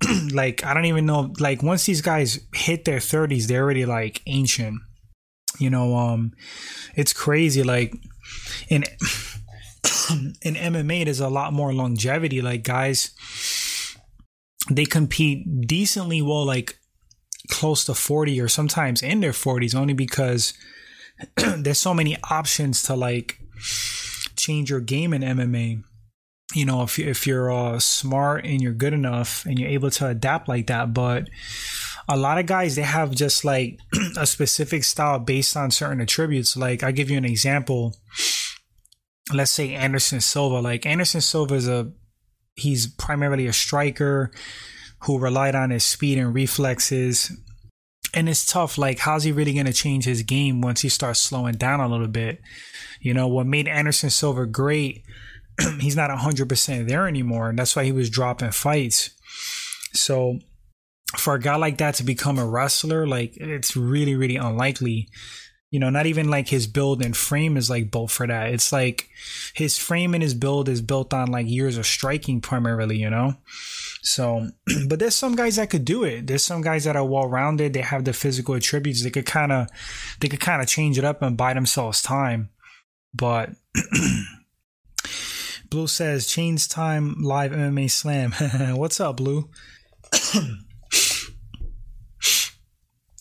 like 0.32 0.66
I 0.66 0.74
don't 0.74 0.86
even 0.86 1.06
know. 1.06 1.34
Like 1.40 1.62
once 1.62 1.86
these 1.86 2.02
guys 2.02 2.40
hit 2.54 2.86
their 2.86 3.00
thirties, 3.00 3.48
they're 3.48 3.64
already 3.64 3.86
like 3.86 4.22
ancient. 4.26 4.82
You 5.60 5.70
know, 5.70 5.96
um, 5.96 6.34
it's 6.96 7.14
crazy. 7.14 7.64
Like 7.64 7.94
in 8.70 8.84
in 10.42 10.56
MMA, 10.56 11.06
there's 11.06 11.20
a 11.20 11.30
lot 11.30 11.54
more 11.54 11.74
longevity. 11.74 12.42
Like 12.42 12.64
guys, 12.64 13.12
they 14.70 14.86
compete 14.86 15.68
decently 15.68 16.22
well, 16.22 16.46
like 16.46 16.80
close 17.50 17.86
to 17.86 17.94
forty 17.94 18.40
or 18.40 18.48
sometimes 18.48 19.02
in 19.02 19.20
their 19.22 19.34
forties, 19.34 19.76
only 19.76 19.94
because 19.94 20.54
there's 21.36 21.80
so 21.80 21.94
many 21.94 22.18
options 22.30 22.84
to 22.84 22.96
like 22.96 23.40
change 24.36 24.70
your 24.70 24.80
game 24.80 25.14
in 25.14 25.22
MMA. 25.22 25.84
You 26.56 26.66
know, 26.66 26.84
if 26.84 26.98
if 26.98 27.28
you're 27.28 27.52
uh, 27.52 27.80
smart 27.80 28.46
and 28.46 28.62
you're 28.62 28.74
good 28.74 28.94
enough 28.94 29.46
and 29.46 29.60
you're 29.60 29.70
able 29.70 29.92
to 29.92 30.08
adapt 30.08 30.48
like 30.48 30.68
that, 30.68 30.94
but 30.94 31.30
a 32.08 32.18
lot 32.18 32.40
of 32.40 32.48
guys 32.48 32.76
they 32.76 32.82
have 32.82 33.12
just 33.12 33.46
like 33.46 33.80
a 34.18 34.26
specific 34.26 34.84
style 34.84 35.20
based 35.20 35.56
on 35.56 35.70
certain 35.70 36.02
attributes. 36.02 36.58
Like 36.58 36.82
I'll 36.82 36.92
give 36.92 37.12
you 37.12 37.18
an 37.18 37.26
example. 37.26 37.96
Let's 39.32 39.52
say 39.52 39.76
Anderson 39.76 40.22
Silva. 40.22 40.60
Like 40.60 40.88
Anderson 40.88 41.22
Silva 41.22 41.54
is 41.54 41.68
a 41.68 41.92
he's 42.56 42.88
primarily 42.88 43.48
a 43.48 43.54
striker 43.54 44.32
who 45.04 45.18
relied 45.18 45.56
on 45.56 45.70
his 45.70 45.84
speed 45.84 46.18
and 46.18 46.34
reflexes 46.34 47.32
and 48.14 48.28
it's 48.28 48.46
tough. 48.46 48.78
Like, 48.78 49.00
how's 49.00 49.24
he 49.24 49.32
really 49.32 49.54
going 49.54 49.66
to 49.66 49.74
change 49.74 50.06
his 50.06 50.24
game 50.24 50.62
once 50.62 50.82
he 50.82 50.90
starts 50.90 51.20
slowing 51.20 51.56
down 51.56 51.80
a 51.80 51.88
little 51.88 52.08
bit? 52.08 52.42
You 53.02 53.14
know, 53.14 53.28
what 53.28 53.46
made 53.46 53.68
Anderson 53.68 54.10
Silva 54.10 54.46
great, 54.46 55.04
he's 55.80 55.96
not 55.96 56.10
100% 56.10 56.88
there 56.88 57.08
anymore. 57.08 57.50
And 57.50 57.60
that's 57.60 57.76
why 57.76 57.84
he 57.84 57.92
was 57.92 58.10
dropping 58.10 58.52
fights. 58.52 59.12
So, 59.94 60.40
for 61.18 61.36
a 61.36 61.40
guy 61.40 61.56
like 61.56 61.78
that 61.80 61.96
to 61.96 62.04
become 62.04 62.38
a 62.38 62.46
wrestler, 62.46 63.08
like, 63.08 63.36
it's 63.38 63.76
really, 63.76 64.16
really 64.16 64.36
unlikely. 64.36 65.10
You 65.72 65.80
know, 65.80 65.90
not 65.90 66.08
even 66.08 66.30
like 66.30 66.48
his 66.48 66.66
build 66.66 67.04
and 67.04 67.16
frame 67.16 67.56
is 67.56 67.70
like 67.70 67.92
built 67.92 68.10
for 68.10 68.26
that. 68.26 68.52
It's 68.52 68.72
like 68.72 69.10
his 69.54 69.78
frame 69.78 70.16
and 70.16 70.24
his 70.24 70.34
build 70.34 70.68
is 70.68 70.82
built 70.82 71.14
on 71.14 71.28
like 71.28 71.48
years 71.48 71.78
of 71.78 71.86
striking 71.86 72.42
primarily, 72.42 72.98
you 72.98 73.10
know? 73.10 73.36
So, 74.02 74.50
but 74.88 75.00
there's 75.00 75.16
some 75.16 75.36
guys 75.36 75.58
that 75.58 75.70
could 75.70 75.86
do 75.86 76.04
it. 76.04 76.26
There's 76.26 76.44
some 76.44 76.62
guys 76.62 76.86
that 76.86 76.96
are 76.96 77.06
well 77.06 77.28
rounded. 77.28 77.74
They 77.74 77.82
have 77.82 78.04
the 78.04 78.14
physical 78.14 78.56
attributes. 78.56 79.04
They 79.04 79.12
could 79.12 79.28
kind 79.28 79.52
of, 79.52 79.68
they 80.20 80.28
could 80.28 80.40
kind 80.40 80.62
of 80.62 80.68
change 80.68 80.98
it 80.98 81.06
up 81.06 81.22
and 81.22 81.38
buy 81.38 81.54
themselves 81.54 82.02
time. 82.02 82.50
But 83.14 83.52
Blue 85.70 85.88
says, 85.88 86.26
Chains 86.26 86.68
Time 86.68 87.22
Live 87.22 87.52
MMA 87.52 87.92
Slam. 87.92 88.32
What's 88.76 89.00
up, 89.00 89.18
Blue? 89.18 89.50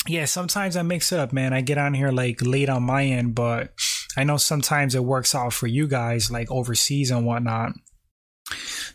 yeah, 0.08 0.24
sometimes 0.24 0.76
I 0.76 0.82
mix 0.82 1.12
it 1.12 1.18
up, 1.18 1.32
man. 1.32 1.52
I 1.52 1.60
get 1.60 1.78
on 1.78 1.94
here 1.94 2.10
like 2.10 2.40
late 2.42 2.68
on 2.68 2.82
my 2.82 3.04
end, 3.04 3.34
but 3.34 3.72
I 4.16 4.24
know 4.24 4.36
sometimes 4.36 4.94
it 4.94 5.04
works 5.04 5.34
out 5.34 5.52
for 5.52 5.66
you 5.66 5.86
guys, 5.86 6.30
like 6.30 6.50
overseas 6.50 7.10
and 7.10 7.26
whatnot. 7.26 7.72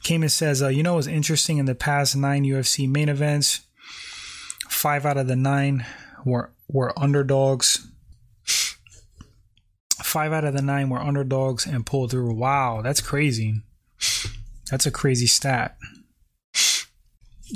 Cayman 0.03 0.29
says, 0.29 0.61
uh, 0.61 0.67
you 0.67 0.83
know, 0.83 0.97
it's 0.97 1.07
interesting 1.07 1.57
in 1.57 1.65
the 1.65 1.75
past 1.75 2.15
nine 2.15 2.43
UFC 2.43 2.89
main 2.89 3.09
events, 3.09 3.61
five 4.67 5.05
out 5.05 5.17
of 5.17 5.27
the 5.27 5.35
nine 5.35 5.85
were 6.25 6.53
were 6.67 6.97
underdogs. 6.99 7.87
Five 10.03 10.33
out 10.33 10.43
of 10.43 10.53
the 10.53 10.61
nine 10.61 10.89
were 10.89 10.99
underdogs 10.99 11.65
and 11.65 11.85
pulled 11.85 12.11
through. 12.11 12.33
Wow, 12.33 12.81
that's 12.81 13.01
crazy. 13.01 13.61
That's 14.69 14.85
a 14.85 14.91
crazy 14.91 15.27
stat. 15.27 15.77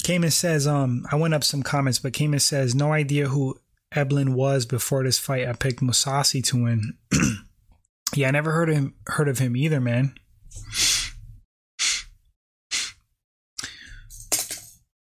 Cayman 0.04 0.32
says, 0.32 0.68
um, 0.68 1.06
I 1.12 1.16
went 1.16 1.34
up 1.34 1.44
some 1.44 1.64
comments, 1.64 2.00
but 2.00 2.14
Cayman 2.14 2.40
says, 2.40 2.76
no 2.76 2.94
idea 2.94 3.28
who 3.28 3.56
Eblen 3.94 4.30
was 4.30 4.66
before 4.66 5.04
this 5.04 5.20
fight. 5.20 5.48
I 5.48 5.54
picked 5.54 5.82
Mousasi 5.82 6.44
to 6.46 6.64
win. 6.64 6.98
yeah, 8.16 8.28
I 8.28 8.32
never 8.32 8.52
heard 8.52 8.70
of 8.70 8.76
him 8.76 8.96
heard 9.08 9.28
of 9.28 9.40
him 9.40 9.56
either, 9.56 9.80
man. 9.80 10.14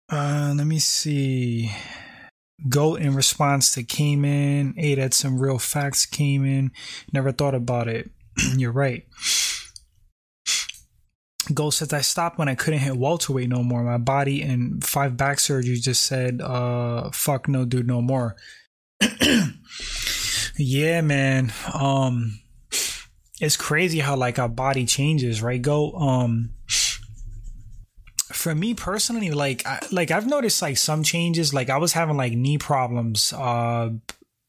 Uh, 0.08 0.54
let 0.56 0.66
me 0.66 0.78
see. 0.78 1.70
Goat 2.68 3.00
in 3.00 3.14
response 3.14 3.72
to 3.74 3.82
Cayman. 3.82 4.74
Hey, 4.76 4.96
that's 4.96 5.16
some 5.16 5.38
real 5.38 5.58
facts 5.58 6.04
Cayman. 6.04 6.72
Never 7.12 7.32
thought 7.32 7.54
about 7.54 7.88
it. 7.88 8.10
You're 8.56 8.72
right. 8.72 9.06
Gold 11.50 11.74
says 11.74 11.92
I 11.92 12.00
stopped 12.00 12.38
when 12.38 12.48
I 12.48 12.54
couldn't 12.54 12.80
hit 12.80 12.96
welterweight 12.96 13.48
no 13.48 13.62
more. 13.62 13.82
My 13.82 13.98
body 13.98 14.42
and 14.42 14.82
five 14.84 15.16
back 15.16 15.38
surgeries 15.38 15.82
just 15.82 16.04
said, 16.04 16.40
uh, 16.40 17.10
fuck 17.10 17.48
no, 17.48 17.64
dude, 17.64 17.86
no 17.86 18.00
more. 18.00 18.36
yeah, 20.56 21.00
man. 21.00 21.52
Um, 21.72 22.40
it's 23.40 23.56
crazy 23.56 24.00
how 24.00 24.16
like 24.16 24.38
our 24.38 24.48
body 24.48 24.86
changes, 24.86 25.42
right? 25.42 25.60
Go. 25.60 25.92
Um, 25.92 26.50
for 28.32 28.54
me 28.54 28.74
personally, 28.74 29.30
like, 29.30 29.66
I, 29.66 29.80
like 29.90 30.10
I've 30.10 30.26
noticed 30.26 30.62
like 30.62 30.76
some 30.76 31.02
changes. 31.02 31.54
Like 31.54 31.70
I 31.70 31.78
was 31.78 31.92
having 31.92 32.16
like 32.16 32.32
knee 32.32 32.58
problems, 32.58 33.32
uh, 33.32 33.90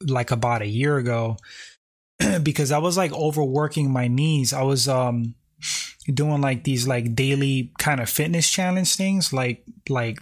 like 0.05 0.31
about 0.31 0.61
a 0.61 0.67
year 0.67 0.97
ago, 0.97 1.37
because 2.43 2.71
I 2.71 2.79
was 2.79 2.97
like 2.97 3.13
overworking 3.13 3.91
my 3.91 4.07
knees. 4.07 4.53
I 4.53 4.63
was 4.63 4.87
um 4.87 5.35
doing 6.13 6.41
like 6.41 6.63
these 6.63 6.87
like 6.87 7.15
daily 7.15 7.71
kind 7.77 7.99
of 7.99 8.09
fitness 8.09 8.49
challenge 8.49 8.95
things, 8.95 9.31
like 9.33 9.63
like 9.89 10.19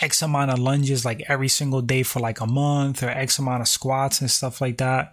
X 0.00 0.22
amount 0.22 0.50
of 0.50 0.58
lunges 0.58 1.04
like 1.04 1.22
every 1.28 1.48
single 1.48 1.82
day 1.82 2.02
for 2.02 2.20
like 2.20 2.40
a 2.40 2.46
month 2.46 3.02
or 3.02 3.08
X 3.08 3.38
amount 3.38 3.62
of 3.62 3.68
squats 3.68 4.20
and 4.20 4.30
stuff 4.30 4.60
like 4.60 4.78
that. 4.78 5.12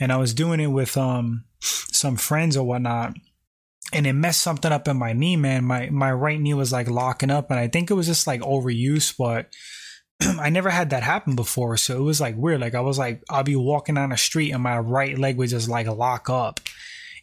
And 0.00 0.12
I 0.12 0.16
was 0.16 0.34
doing 0.34 0.60
it 0.60 0.68
with 0.68 0.96
um 0.96 1.44
some 1.60 2.16
friends 2.16 2.56
or 2.56 2.66
whatnot. 2.66 3.14
And 3.92 4.06
it 4.06 4.14
messed 4.14 4.40
something 4.40 4.72
up 4.72 4.88
in 4.88 4.96
my 4.96 5.12
knee, 5.12 5.36
man. 5.36 5.64
My 5.64 5.88
my 5.90 6.12
right 6.12 6.40
knee 6.40 6.54
was 6.54 6.72
like 6.72 6.88
locking 6.88 7.30
up 7.30 7.50
and 7.50 7.60
I 7.60 7.68
think 7.68 7.90
it 7.90 7.94
was 7.94 8.06
just 8.06 8.26
like 8.26 8.40
overuse, 8.40 9.14
but 9.16 9.48
I 10.40 10.50
never 10.50 10.70
had 10.70 10.90
that 10.90 11.02
happen 11.02 11.36
before. 11.36 11.76
So 11.76 11.96
it 11.96 12.02
was 12.02 12.20
like 12.20 12.36
weird. 12.36 12.60
Like 12.60 12.74
I 12.74 12.80
was 12.80 12.98
like 12.98 13.22
I'll 13.30 13.44
be 13.44 13.56
walking 13.56 13.94
down 13.94 14.10
the 14.10 14.16
street 14.16 14.52
and 14.52 14.62
my 14.62 14.78
right 14.78 15.18
leg 15.18 15.36
would 15.36 15.50
just 15.50 15.68
like 15.68 15.86
lock 15.86 16.28
up. 16.28 16.60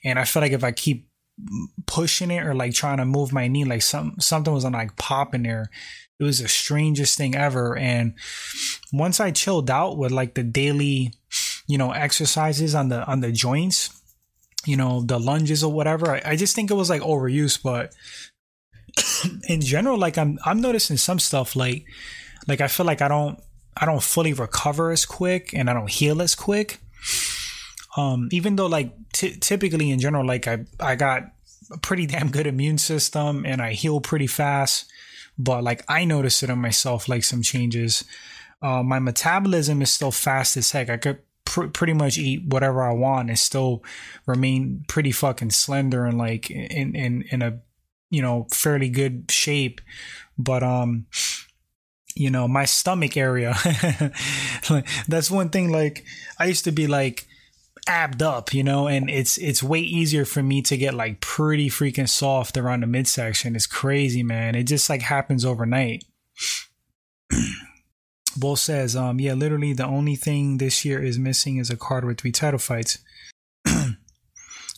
And 0.03 0.17
I 0.17 0.25
feel 0.25 0.41
like 0.41 0.51
if 0.51 0.63
I 0.63 0.71
keep 0.71 1.07
pushing 1.85 2.31
it 2.31 2.43
or 2.45 2.53
like 2.53 2.73
trying 2.73 2.97
to 2.97 3.05
move 3.05 3.33
my 3.33 3.47
knee, 3.47 3.65
like 3.65 3.81
some 3.81 4.15
something 4.19 4.53
was 4.53 4.65
like 4.65 4.95
popping 4.97 5.43
there. 5.43 5.69
It 6.19 6.23
was 6.23 6.39
the 6.39 6.47
strangest 6.47 7.17
thing 7.17 7.35
ever. 7.35 7.75
And 7.75 8.13
once 8.93 9.19
I 9.19 9.31
chilled 9.31 9.71
out 9.71 9.97
with 9.97 10.11
like 10.11 10.35
the 10.35 10.43
daily, 10.43 11.13
you 11.67 11.77
know, 11.77 11.91
exercises 11.91 12.75
on 12.75 12.89
the 12.89 13.03
on 13.05 13.21
the 13.21 13.31
joints, 13.31 13.89
you 14.65 14.77
know, 14.77 15.01
the 15.01 15.19
lunges 15.19 15.63
or 15.63 15.73
whatever, 15.73 16.15
I, 16.15 16.21
I 16.25 16.35
just 16.35 16.55
think 16.55 16.69
it 16.69 16.75
was 16.75 16.89
like 16.89 17.01
overuse. 17.01 17.61
But 17.61 17.93
in 19.49 19.61
general, 19.61 19.97
like 19.97 20.17
I'm 20.17 20.37
I'm 20.45 20.61
noticing 20.61 20.97
some 20.97 21.19
stuff 21.19 21.55
like 21.55 21.85
like 22.47 22.61
I 22.61 22.67
feel 22.67 22.85
like 22.85 23.01
I 23.01 23.07
don't 23.07 23.39
I 23.75 23.85
don't 23.85 24.03
fully 24.03 24.33
recover 24.33 24.91
as 24.91 25.05
quick 25.05 25.53
and 25.53 25.69
I 25.69 25.73
don't 25.73 25.89
heal 25.89 26.21
as 26.21 26.35
quick. 26.35 26.79
Um, 27.97 28.29
even 28.31 28.55
though 28.55 28.67
like 28.67 28.93
t- 29.13 29.35
typically 29.37 29.91
in 29.91 29.99
general, 29.99 30.25
like 30.25 30.47
I 30.47 30.65
I 30.79 30.95
got 30.95 31.23
a 31.71 31.77
pretty 31.77 32.05
damn 32.05 32.31
good 32.31 32.47
immune 32.47 32.77
system 32.77 33.45
and 33.45 33.61
I 33.61 33.73
heal 33.73 34.01
pretty 34.01 34.27
fast, 34.27 34.89
but 35.37 35.63
like 35.63 35.83
I 35.89 36.05
noticed 36.05 36.43
it 36.43 36.49
on 36.49 36.59
myself, 36.59 37.09
like 37.09 37.23
some 37.23 37.41
changes. 37.41 38.03
Uh, 38.61 38.83
my 38.83 38.99
metabolism 38.99 39.81
is 39.81 39.91
still 39.91 40.11
fast 40.11 40.55
as 40.55 40.71
heck. 40.71 40.89
I 40.89 40.97
could 40.97 41.19
pr- 41.45 41.67
pretty 41.67 41.93
much 41.93 42.17
eat 42.17 42.45
whatever 42.45 42.83
I 42.83 42.93
want 42.93 43.29
and 43.29 43.39
still 43.39 43.83
remain 44.25 44.85
pretty 44.87 45.11
fucking 45.11 45.51
slender 45.51 46.05
and 46.05 46.17
like 46.17 46.49
in 46.49 46.95
in 46.95 47.23
in 47.31 47.41
a 47.41 47.59
you 48.09 48.21
know 48.21 48.47
fairly 48.51 48.89
good 48.89 49.29
shape, 49.29 49.81
but 50.37 50.63
um 50.63 51.07
you 52.15 52.29
know 52.29 52.47
my 52.47 52.65
stomach 52.65 53.15
area 53.15 53.55
that's 55.07 55.31
one 55.31 55.47
thing 55.49 55.71
like 55.71 56.03
i 56.37 56.45
used 56.45 56.65
to 56.65 56.71
be 56.71 56.85
like 56.85 57.25
abbed 57.87 58.21
up, 58.21 58.53
you 58.53 58.63
know, 58.63 58.87
and 58.87 59.09
it's 59.09 59.37
it's 59.37 59.63
way 59.63 59.79
easier 59.79 60.25
for 60.25 60.43
me 60.43 60.61
to 60.63 60.77
get 60.77 60.93
like 60.93 61.19
pretty 61.19 61.69
freaking 61.69 62.09
soft 62.09 62.57
around 62.57 62.81
the 62.81 62.87
midsection. 62.87 63.55
It's 63.55 63.67
crazy, 63.67 64.23
man. 64.23 64.55
It 64.55 64.63
just 64.63 64.89
like 64.89 65.01
happens 65.01 65.45
overnight. 65.45 66.03
Bull 68.37 68.55
says, 68.55 68.95
um, 68.95 69.19
yeah, 69.19 69.33
literally 69.33 69.73
the 69.73 69.85
only 69.85 70.15
thing 70.15 70.57
this 70.57 70.85
year 70.85 71.03
is 71.03 71.19
missing 71.19 71.57
is 71.57 71.69
a 71.69 71.75
card 71.75 72.05
with 72.05 72.19
three 72.19 72.31
title 72.31 72.59
fights. 72.59 72.99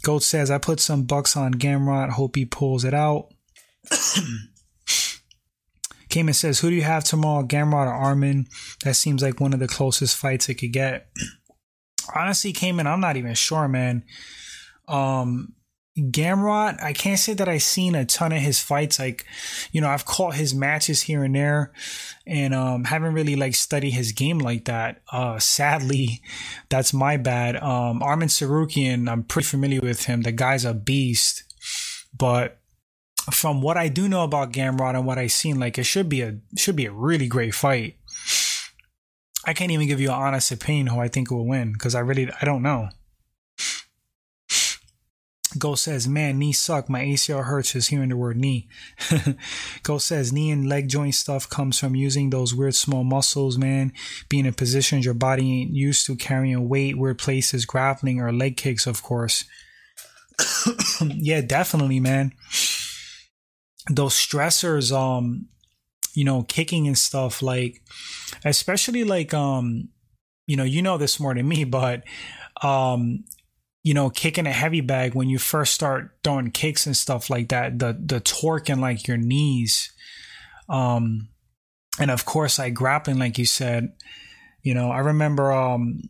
Gold 0.04 0.24
says, 0.24 0.50
I 0.50 0.58
put 0.58 0.80
some 0.80 1.04
bucks 1.04 1.38
on 1.38 1.54
Gamrot, 1.54 2.10
hope 2.12 2.36
he 2.36 2.46
pulls 2.46 2.84
it 2.84 2.96
out. 2.96 3.28
Cayman 6.10 6.34
says, 6.34 6.60
Who 6.60 6.70
do 6.70 6.76
you 6.76 6.82
have 6.82 7.04
tomorrow, 7.04 7.46
Gamrot 7.46 7.88
or 7.88 8.16
Arman? 8.16 8.48
That 8.84 8.96
seems 8.96 9.22
like 9.22 9.40
one 9.40 9.54
of 9.54 9.60
the 9.60 9.68
closest 9.68 10.18
fights 10.18 10.50
it 10.50 10.56
could 10.56 10.74
get 10.74 11.08
honestly 12.14 12.54
Cayman. 12.54 12.88
I'm 12.88 13.00
not 13.00 13.18
even 13.18 13.34
sure, 13.34 13.68
man. 13.68 14.04
Um, 14.88 15.54
Gamrot, 15.98 16.82
I 16.82 16.92
can't 16.92 17.20
say 17.20 17.36
that 17.36 17.48
I've 17.48 17.62
seen 17.62 17.94
a 17.94 18.04
ton 18.04 18.32
of 18.32 18.40
his 18.40 18.60
fights. 18.60 18.98
Like, 18.98 19.26
you 19.72 19.80
know, 19.80 19.90
I've 19.90 20.06
caught 20.06 20.34
his 20.34 20.54
matches 20.54 21.04
here 21.04 21.24
and 21.24 21.36
there 21.36 21.72
and 22.26 22.54
um 22.56 22.86
haven't 22.86 23.14
really 23.14 23.36
like 23.36 23.54
studied 23.54 23.92
his 23.92 24.12
game 24.12 24.40
like 24.40 24.66
that. 24.66 25.02
Uh 25.12 25.38
sadly, 25.38 26.22
that's 26.70 26.94
my 26.94 27.18
bad. 27.18 27.58
Um 27.58 28.00
Arman 28.00 28.30
Tsarukyan, 28.30 29.08
I'm 29.08 29.24
pretty 29.24 29.46
familiar 29.46 29.82
with 29.82 30.06
him. 30.06 30.22
The 30.22 30.32
guy's 30.32 30.66
a 30.66 30.74
beast. 30.74 31.44
But 32.18 32.60
from 33.32 33.62
what 33.62 33.78
I 33.78 33.88
do 33.88 34.10
know 34.10 34.24
about 34.24 34.52
Gamrot 34.52 34.96
and 34.96 35.06
what 35.06 35.20
I've 35.20 35.32
seen, 35.32 35.60
like 35.60 35.78
it 35.78 35.84
should 35.84 36.10
be 36.10 36.22
a 36.22 36.38
should 36.58 36.76
be 36.76 36.88
a 36.88 36.92
really 36.92 37.28
great 37.28 37.54
fight. 37.54 37.98
I 39.46 39.54
can't 39.54 39.72
even 39.72 39.88
give 39.88 40.00
you 40.00 40.10
an 40.10 40.16
honest 40.16 40.52
opinion 40.52 40.88
who 40.88 41.00
I 41.00 41.08
think 41.08 41.30
will 41.30 41.48
win 41.48 41.74
because 41.74 41.96
I 41.96 42.00
really 42.00 42.30
I 42.42 42.46
don't 42.46 42.64
know. 42.64 42.90
Go 45.58 45.76
says, 45.76 46.08
man, 46.08 46.40
knee 46.40 46.54
suck. 46.54 46.90
My 46.90 47.04
ACL 47.04 47.46
hurts 47.46 47.74
just 47.74 47.90
hearing 47.90 48.10
the 48.10 48.18
word 48.18 48.38
knee. 48.38 48.68
Go 49.84 49.98
says, 49.98 50.34
knee 50.34 50.50
and 50.52 50.68
leg 50.68 50.88
joint 50.88 51.16
stuff 51.16 51.50
comes 51.50 51.78
from 51.78 51.96
using 51.96 52.30
those 52.30 52.56
weird 52.56 52.76
small 52.76 53.04
muscles, 53.04 53.58
man. 53.58 53.94
Being 54.30 54.46
in 54.46 54.54
positions 54.54 55.06
your 55.06 55.14
body 55.14 55.62
ain't 55.62 55.74
used 55.74 56.06
to, 56.08 56.16
carrying 56.16 56.70
weight, 56.70 56.98
weird 56.98 57.20
places, 57.20 57.66
grappling, 57.66 58.20
or 58.20 58.32
leg 58.32 58.58
kicks, 58.58 58.88
of 58.88 59.04
course. 59.04 59.46
yeah, 61.02 61.42
definitely, 61.42 62.00
man. 62.00 62.34
Those 63.90 64.14
stressors, 64.14 64.92
um, 64.92 65.50
you 66.14 66.24
know, 66.24 66.44
kicking 66.44 66.88
and 66.88 66.98
stuff, 66.98 67.42
like, 67.42 67.82
especially 68.46 69.04
like, 69.04 69.34
um, 69.34 69.90
you 70.46 70.56
know, 70.56 70.64
you 70.64 70.82
know 70.82 70.98
this 70.98 71.20
more 71.20 71.34
than 71.34 71.48
me, 71.48 71.64
but, 71.64 72.04
um, 72.62 73.24
you 73.84 73.94
know, 73.94 74.10
kicking 74.10 74.48
a 74.48 74.52
heavy 74.52 74.82
bag 74.82 75.14
when 75.14 75.30
you 75.30 75.38
first 75.38 75.74
start 75.74 76.12
throwing 76.24 76.52
kicks 76.52 76.86
and 76.86 76.96
stuff 76.96 77.30
like 77.30 77.50
that, 77.50 77.80
the, 77.80 78.00
the 78.00 78.20
torque 78.20 78.70
in 78.70 78.80
like 78.80 79.08
your 79.08 79.18
knees, 79.18 79.92
um, 80.70 81.30
and 82.00 82.10
of 82.10 82.26
course, 82.26 82.58
like 82.60 82.74
grappling, 82.74 83.20
like 83.20 83.38
you 83.38 83.46
said, 83.46 83.94
you 84.64 84.74
know, 84.74 84.90
I 84.90 85.00
remember, 85.00 85.52
um, 85.52 86.02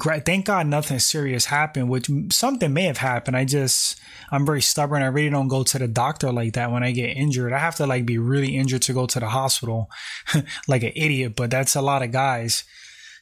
thank 0.00 0.46
God 0.46 0.66
nothing 0.66 0.98
serious 0.98 1.46
happened, 1.46 1.88
which 1.88 2.08
something 2.30 2.72
may 2.72 2.84
have 2.84 2.98
happened. 2.98 3.36
I 3.36 3.44
just, 3.44 4.00
I'm 4.30 4.46
very 4.46 4.62
stubborn. 4.62 5.02
I 5.02 5.06
really 5.06 5.30
don't 5.30 5.48
go 5.48 5.62
to 5.62 5.78
the 5.78 5.88
doctor 5.88 6.32
like 6.32 6.54
that 6.54 6.70
when 6.70 6.82
I 6.82 6.92
get 6.92 7.16
injured. 7.16 7.52
I 7.52 7.58
have 7.58 7.76
to 7.76 7.86
like 7.86 8.06
be 8.06 8.18
really 8.18 8.56
injured 8.56 8.82
to 8.82 8.92
go 8.92 9.06
to 9.06 9.20
the 9.20 9.28
hospital 9.28 9.90
like 10.68 10.82
an 10.82 10.92
idiot, 10.94 11.34
but 11.36 11.50
that's 11.50 11.74
a 11.74 11.82
lot 11.82 12.02
of 12.02 12.10
guys. 12.10 12.64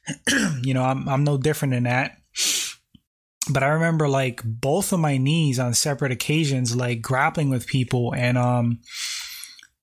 you 0.63 0.75
know, 0.75 0.85
I'm, 0.85 1.09
I'm 1.09 1.25
no 1.25 1.39
different 1.39 1.75
than 1.75 1.85
that. 1.85 2.19
But 3.51 3.63
I 3.63 3.69
remember 3.69 4.09
like 4.09 4.43
both 4.45 4.93
of 4.93 5.01
my 5.01 5.17
knees 5.17 5.59
on 5.59 5.75
separate 5.75 6.13
occasions, 6.13 6.77
like 6.77 7.03
grappling 7.03 7.51
with 7.51 7.67
people 7.67 8.15
and, 8.15 8.39
um, 8.39 8.81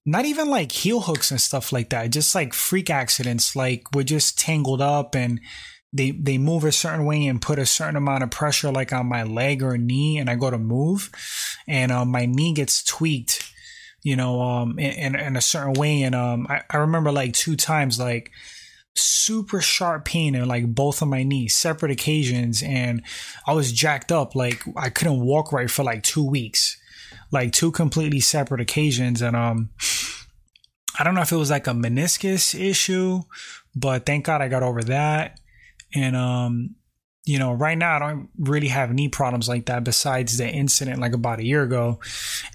not 0.06 0.24
even 0.24 0.50
like 0.50 0.72
heel 0.72 1.02
hooks 1.02 1.32
and 1.32 1.42
stuff 1.42 1.74
like 1.74 1.90
that, 1.90 2.12
just 2.12 2.34
like 2.34 2.54
freak 2.54 2.90
accidents, 2.90 3.58
like 3.58 3.84
we're 3.94 4.04
just 4.04 4.40
tangled 4.40 4.82
up 4.82 5.16
and 5.16 5.42
they 5.98 6.12
they 6.12 6.38
move 6.38 6.64
a 6.64 6.72
certain 6.72 7.06
way 7.06 7.26
and 7.26 7.42
put 7.42 7.60
a 7.60 7.66
certain 7.66 7.96
amount 7.96 8.24
of 8.24 8.32
pressure 8.32 8.72
like 8.72 8.94
on 8.94 9.08
my 9.08 9.24
leg 9.24 9.64
or 9.64 9.78
knee 9.78 10.18
and 10.18 10.30
I 10.30 10.36
go 10.36 10.50
to 10.50 10.58
move 10.58 11.12
and 11.68 11.92
um, 11.92 12.10
my 12.10 12.26
knee 12.26 12.54
gets 12.54 12.84
tweaked 12.84 13.52
you 14.04 14.16
know 14.16 14.42
um 14.42 14.80
in, 14.80 15.16
in 15.16 15.36
a 15.36 15.42
certain 15.42 15.74
way 15.74 16.04
and 16.04 16.16
um 16.16 16.48
I, 16.50 16.62
I 16.70 16.78
remember 16.78 17.12
like 17.12 17.34
two 17.34 17.56
times 17.56 18.00
like 18.00 18.32
super 18.96 19.62
sharp 19.62 20.06
pain 20.06 20.34
in 20.34 20.48
like 20.48 20.74
both 20.74 21.02
of 21.02 21.08
my 21.08 21.24
knees 21.24 21.56
separate 21.56 21.92
occasions 21.92 22.64
and 22.64 23.04
I 23.46 23.54
was 23.54 23.72
jacked 23.72 24.12
up 24.12 24.36
like 24.36 24.64
I 24.76 24.90
couldn't 24.90 25.20
walk 25.20 25.52
right 25.52 25.70
for 25.70 25.84
like 25.84 26.04
two 26.04 26.24
weeks 26.28 26.78
like 27.32 27.52
two 27.52 27.72
completely 27.72 28.20
separate 28.20 28.62
occasions 28.62 29.22
and 29.22 29.36
um 29.36 29.70
I 31.00 31.04
don't 31.04 31.14
know 31.14 31.22
if 31.22 31.32
it 31.32 31.38
was 31.38 31.52
like 31.52 31.68
a 31.68 31.72
meniscus 31.72 32.60
issue 32.60 33.22
but 33.76 34.06
thank 34.06 34.26
God 34.26 34.42
I 34.42 34.48
got 34.48 34.64
over 34.64 34.84
that 34.84 35.40
and 35.94 36.16
um, 36.16 36.76
you 37.28 37.40
know, 37.40 37.52
right 37.52 37.78
now 37.78 37.98
I 37.98 38.00
don't 38.00 38.30
really 38.40 38.70
have 38.70 38.94
knee 38.94 39.10
problems 39.10 39.50
like 39.50 39.66
that 39.66 39.84
besides 39.84 40.38
the 40.38 40.48
incident 40.48 41.02
like 41.02 41.14
about 41.14 41.40
a 41.40 41.46
year 41.46 41.62
ago. 41.62 42.00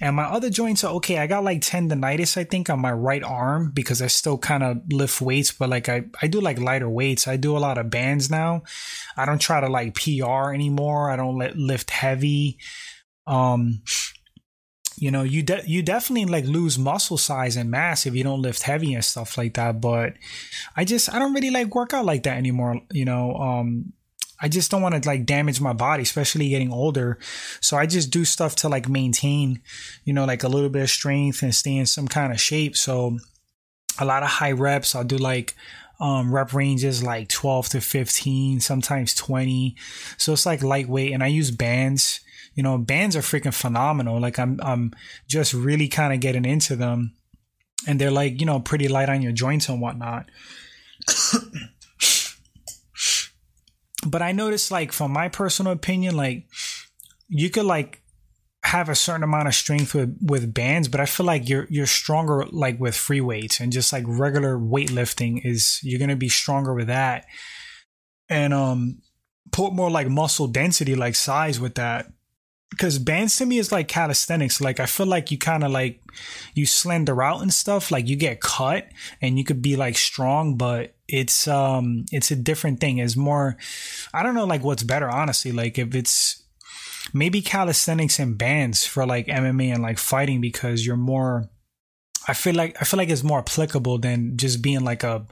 And 0.01 0.15
my 0.15 0.23
other 0.23 0.49
joints 0.49 0.83
are 0.83 0.93
okay. 0.95 1.19
I 1.19 1.27
got 1.27 1.43
like 1.43 1.61
tendonitis, 1.61 2.37
I 2.37 2.43
think, 2.43 2.71
on 2.71 2.79
my 2.79 2.91
right 2.91 3.23
arm 3.23 3.69
because 3.71 4.01
I 4.01 4.07
still 4.07 4.39
kind 4.39 4.63
of 4.63 4.81
lift 4.91 5.21
weights, 5.21 5.51
but 5.51 5.69
like 5.69 5.89
I, 5.89 6.05
I 6.23 6.27
do 6.27 6.41
like 6.41 6.59
lighter 6.59 6.89
weights. 6.89 7.27
I 7.27 7.37
do 7.37 7.55
a 7.55 7.59
lot 7.59 7.77
of 7.77 7.91
bands 7.91 8.31
now. 8.31 8.63
I 9.15 9.25
don't 9.25 9.39
try 9.39 9.61
to 9.61 9.69
like 9.69 9.93
PR 9.93 10.51
anymore. 10.51 11.11
I 11.11 11.17
don't 11.17 11.37
let 11.37 11.55
lift 11.55 11.91
heavy. 11.91 12.57
Um, 13.27 13.83
you 14.97 15.11
know 15.11 15.23
you 15.23 15.43
de- 15.43 15.63
you 15.65 15.81
definitely 15.81 16.25
like 16.25 16.45
lose 16.45 16.77
muscle 16.77 17.17
size 17.17 17.55
and 17.55 17.69
mass 17.71 18.05
if 18.05 18.15
you 18.15 18.23
don't 18.23 18.41
lift 18.41 18.63
heavy 18.63 18.93
and 18.93 19.03
stuff 19.03 19.37
like 19.37 19.53
that 19.55 19.81
but 19.81 20.13
i 20.75 20.83
just 20.83 21.13
i 21.13 21.19
don't 21.19 21.33
really 21.33 21.49
like 21.49 21.73
work 21.73 21.93
out 21.93 22.05
like 22.05 22.23
that 22.23 22.37
anymore 22.37 22.79
you 22.91 23.05
know 23.05 23.33
um 23.35 23.93
i 24.39 24.47
just 24.47 24.69
don't 24.69 24.81
want 24.81 25.01
to 25.01 25.09
like 25.09 25.25
damage 25.25 25.61
my 25.61 25.73
body 25.73 26.03
especially 26.03 26.49
getting 26.49 26.71
older. 26.71 27.17
So 27.61 27.77
i 27.77 27.85
just 27.85 28.11
do 28.11 28.25
stuff 28.25 28.55
to 28.57 28.69
like 28.69 28.89
maintain 28.89 29.61
you 30.03 30.13
know 30.13 30.25
like 30.25 30.43
a 30.43 30.49
little 30.49 30.69
bit 30.69 30.83
of 30.83 30.89
strength 30.89 31.43
and 31.43 31.55
stay 31.55 31.77
in 31.77 31.85
some 31.85 32.07
kind 32.07 32.31
of 32.31 32.39
shape. 32.39 32.75
So 32.75 33.17
a 33.99 34.05
lot 34.05 34.23
of 34.23 34.29
high 34.29 34.51
reps 34.51 34.95
i'll 34.95 35.03
do 35.03 35.17
like 35.17 35.55
um, 35.99 36.33
rep 36.33 36.53
ranges 36.53 37.03
like 37.03 37.29
12 37.29 37.69
to 37.69 37.81
15 37.81 38.59
sometimes 38.59 39.13
20 39.13 39.75
so 40.17 40.33
it's 40.33 40.45
like 40.45 40.63
lightweight 40.63 41.13
and 41.13 41.23
i 41.23 41.27
use 41.27 41.51
bands 41.51 42.19
you 42.55 42.63
know, 42.63 42.77
bands 42.77 43.15
are 43.15 43.21
freaking 43.21 43.53
phenomenal. 43.53 44.19
Like 44.19 44.37
I'm, 44.39 44.59
I'm 44.61 44.93
just 45.27 45.53
really 45.53 45.87
kind 45.87 46.13
of 46.13 46.19
getting 46.19 46.45
into 46.45 46.75
them 46.75 47.15
and 47.87 47.99
they're 47.99 48.11
like, 48.11 48.39
you 48.39 48.45
know, 48.45 48.59
pretty 48.59 48.87
light 48.87 49.09
on 49.09 49.21
your 49.21 49.31
joints 49.31 49.69
and 49.69 49.81
whatnot. 49.81 50.29
but 54.05 54.21
I 54.21 54.31
noticed 54.31 54.71
like 54.71 54.91
from 54.91 55.11
my 55.11 55.29
personal 55.29 55.71
opinion, 55.73 56.15
like 56.15 56.45
you 57.27 57.49
could 57.49 57.65
like 57.65 58.01
have 58.63 58.87
a 58.87 58.95
certain 58.95 59.23
amount 59.23 59.47
of 59.47 59.55
strength 59.55 59.93
with 59.93 60.17
with 60.21 60.53
bands, 60.53 60.87
but 60.87 61.01
I 61.01 61.05
feel 61.05 61.25
like 61.25 61.49
you're 61.49 61.67
you're 61.69 61.85
stronger 61.85 62.45
like 62.51 62.79
with 62.79 62.95
free 62.95 63.21
weights 63.21 63.59
and 63.59 63.73
just 63.73 63.91
like 63.91 64.05
regular 64.07 64.57
weightlifting 64.57 65.41
is 65.43 65.79
you're 65.83 65.99
gonna 65.99 66.15
be 66.15 66.29
stronger 66.29 66.73
with 66.73 66.87
that. 66.87 67.25
And 68.29 68.53
um 68.53 69.01
put 69.51 69.73
more 69.73 69.91
like 69.91 70.07
muscle 70.07 70.47
density, 70.47 70.95
like 70.95 71.15
size 71.15 71.59
with 71.59 71.75
that 71.75 72.12
because 72.73 72.97
bands 72.97 73.37
to 73.37 73.45
me 73.45 73.59
is 73.59 73.71
like 73.71 73.87
calisthenics. 73.87 74.59
Like 74.59 74.79
I 74.79 74.85
feel 74.87 75.05
like 75.05 75.31
you 75.31 75.37
kind 75.37 75.63
of 75.63 75.71
like 75.71 76.01
you 76.53 76.65
slender 76.65 77.21
out 77.21 77.41
and 77.41 77.53
stuff. 77.53 77.91
Like 77.91 78.07
you 78.07 78.15
get 78.15 78.41
cut 78.41 78.87
and 79.21 79.37
you 79.37 79.45
could 79.45 79.61
be 79.61 79.75
like 79.75 79.97
strong, 79.97 80.57
but 80.57 80.95
it's 81.07 81.47
um 81.47 82.05
it's 82.11 82.31
a 82.31 82.35
different 82.35 82.79
thing. 82.79 82.97
It's 82.97 83.15
more 83.15 83.57
I 84.13 84.23
don't 84.23 84.35
know 84.35 84.45
like 84.45 84.63
what's 84.63 84.83
better 84.83 85.09
honestly. 85.09 85.51
Like 85.51 85.77
if 85.77 85.93
it's 85.93 86.43
maybe 87.13 87.41
calisthenics 87.41 88.19
and 88.19 88.37
bands 88.37 88.85
for 88.85 89.05
like 89.05 89.27
MMA 89.27 89.73
and 89.73 89.83
like 89.83 89.99
fighting 89.99 90.41
because 90.41 90.85
you're 90.85 90.97
more. 90.97 91.49
I 92.27 92.33
feel 92.33 92.55
like 92.55 92.75
I 92.81 92.85
feel 92.85 92.97
like 92.97 93.09
it's 93.09 93.23
more 93.23 93.39
applicable 93.39 93.99
than 93.99 94.37
just 94.37 94.61
being 94.61 94.83
like 94.83 95.03
a 95.03 95.25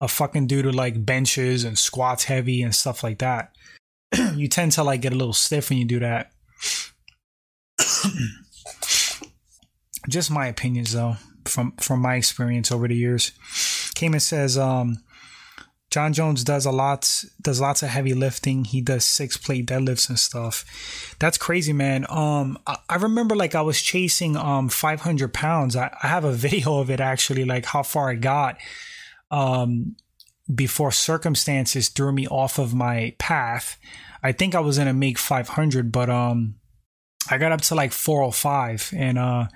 a 0.00 0.08
fucking 0.08 0.46
dude 0.46 0.64
who 0.64 0.70
like 0.70 1.04
benches 1.04 1.64
and 1.64 1.78
squats 1.78 2.24
heavy 2.24 2.62
and 2.62 2.74
stuff 2.74 3.02
like 3.02 3.18
that. 3.18 3.54
you 4.34 4.48
tend 4.48 4.72
to 4.72 4.82
like 4.82 5.02
get 5.02 5.12
a 5.12 5.16
little 5.16 5.34
stiff 5.34 5.68
when 5.68 5.78
you 5.78 5.84
do 5.84 6.00
that. 6.00 6.32
Just 10.08 10.30
my 10.30 10.46
opinions, 10.46 10.92
though, 10.92 11.16
from 11.44 11.72
from 11.72 12.00
my 12.00 12.16
experience 12.16 12.72
over 12.72 12.88
the 12.88 12.96
years. 12.96 13.32
Cayman 13.94 14.20
says, 14.20 14.56
um, 14.56 15.02
Jon 15.90 16.12
Jones 16.12 16.44
does 16.44 16.66
a 16.66 16.70
lot, 16.70 17.24
does 17.42 17.60
lots 17.60 17.82
of 17.82 17.88
heavy 17.88 18.14
lifting. 18.14 18.64
He 18.64 18.80
does 18.80 19.04
six 19.04 19.36
plate 19.36 19.66
deadlifts 19.66 20.08
and 20.08 20.18
stuff. 20.18 21.16
That's 21.18 21.36
crazy, 21.36 21.72
man. 21.72 22.06
Um, 22.08 22.58
I, 22.66 22.78
I 22.88 22.96
remember 22.96 23.34
like 23.34 23.56
I 23.56 23.62
was 23.62 23.82
chasing 23.82 24.36
um 24.36 24.68
500 24.68 25.34
pounds. 25.34 25.74
I, 25.74 25.94
I 26.02 26.06
have 26.06 26.24
a 26.24 26.32
video 26.32 26.78
of 26.78 26.90
it 26.90 27.00
actually, 27.00 27.44
like 27.44 27.66
how 27.66 27.82
far 27.82 28.10
I 28.10 28.14
got. 28.14 28.56
Um, 29.30 29.96
before 30.52 30.92
circumstances 30.92 31.88
threw 31.88 32.12
me 32.12 32.26
off 32.26 32.58
of 32.58 32.74
my 32.74 33.14
path. 33.18 33.78
I 34.22 34.32
think 34.32 34.54
I 34.54 34.60
was 34.60 34.78
gonna 34.78 34.92
make 34.92 35.18
500, 35.18 35.90
but 35.90 36.08
um, 36.08 36.54
I 37.28 37.38
got 37.38 37.52
up 37.52 37.60
to 37.62 37.74
like 37.74 37.92
405 37.92 38.92
and 38.96 39.18
uh 39.18 39.46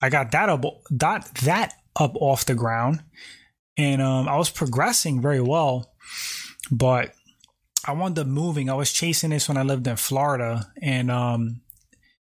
I 0.00 0.08
got 0.10 0.30
that 0.32 0.48
up 0.48 0.64
that 0.90 1.30
that 1.42 1.74
up 1.98 2.16
off 2.16 2.46
the 2.46 2.54
ground 2.54 3.02
and 3.76 4.00
um 4.00 4.28
I 4.28 4.36
was 4.36 4.50
progressing 4.50 5.20
very 5.20 5.40
well 5.40 5.92
but 6.70 7.12
I 7.88 7.92
wound 7.92 8.18
up 8.18 8.26
moving. 8.26 8.68
I 8.68 8.74
was 8.74 8.92
chasing 8.92 9.30
this 9.30 9.48
when 9.48 9.56
I 9.56 9.62
lived 9.62 9.86
in 9.86 9.96
Florida 9.96 10.72
and 10.82 11.10
um 11.10 11.60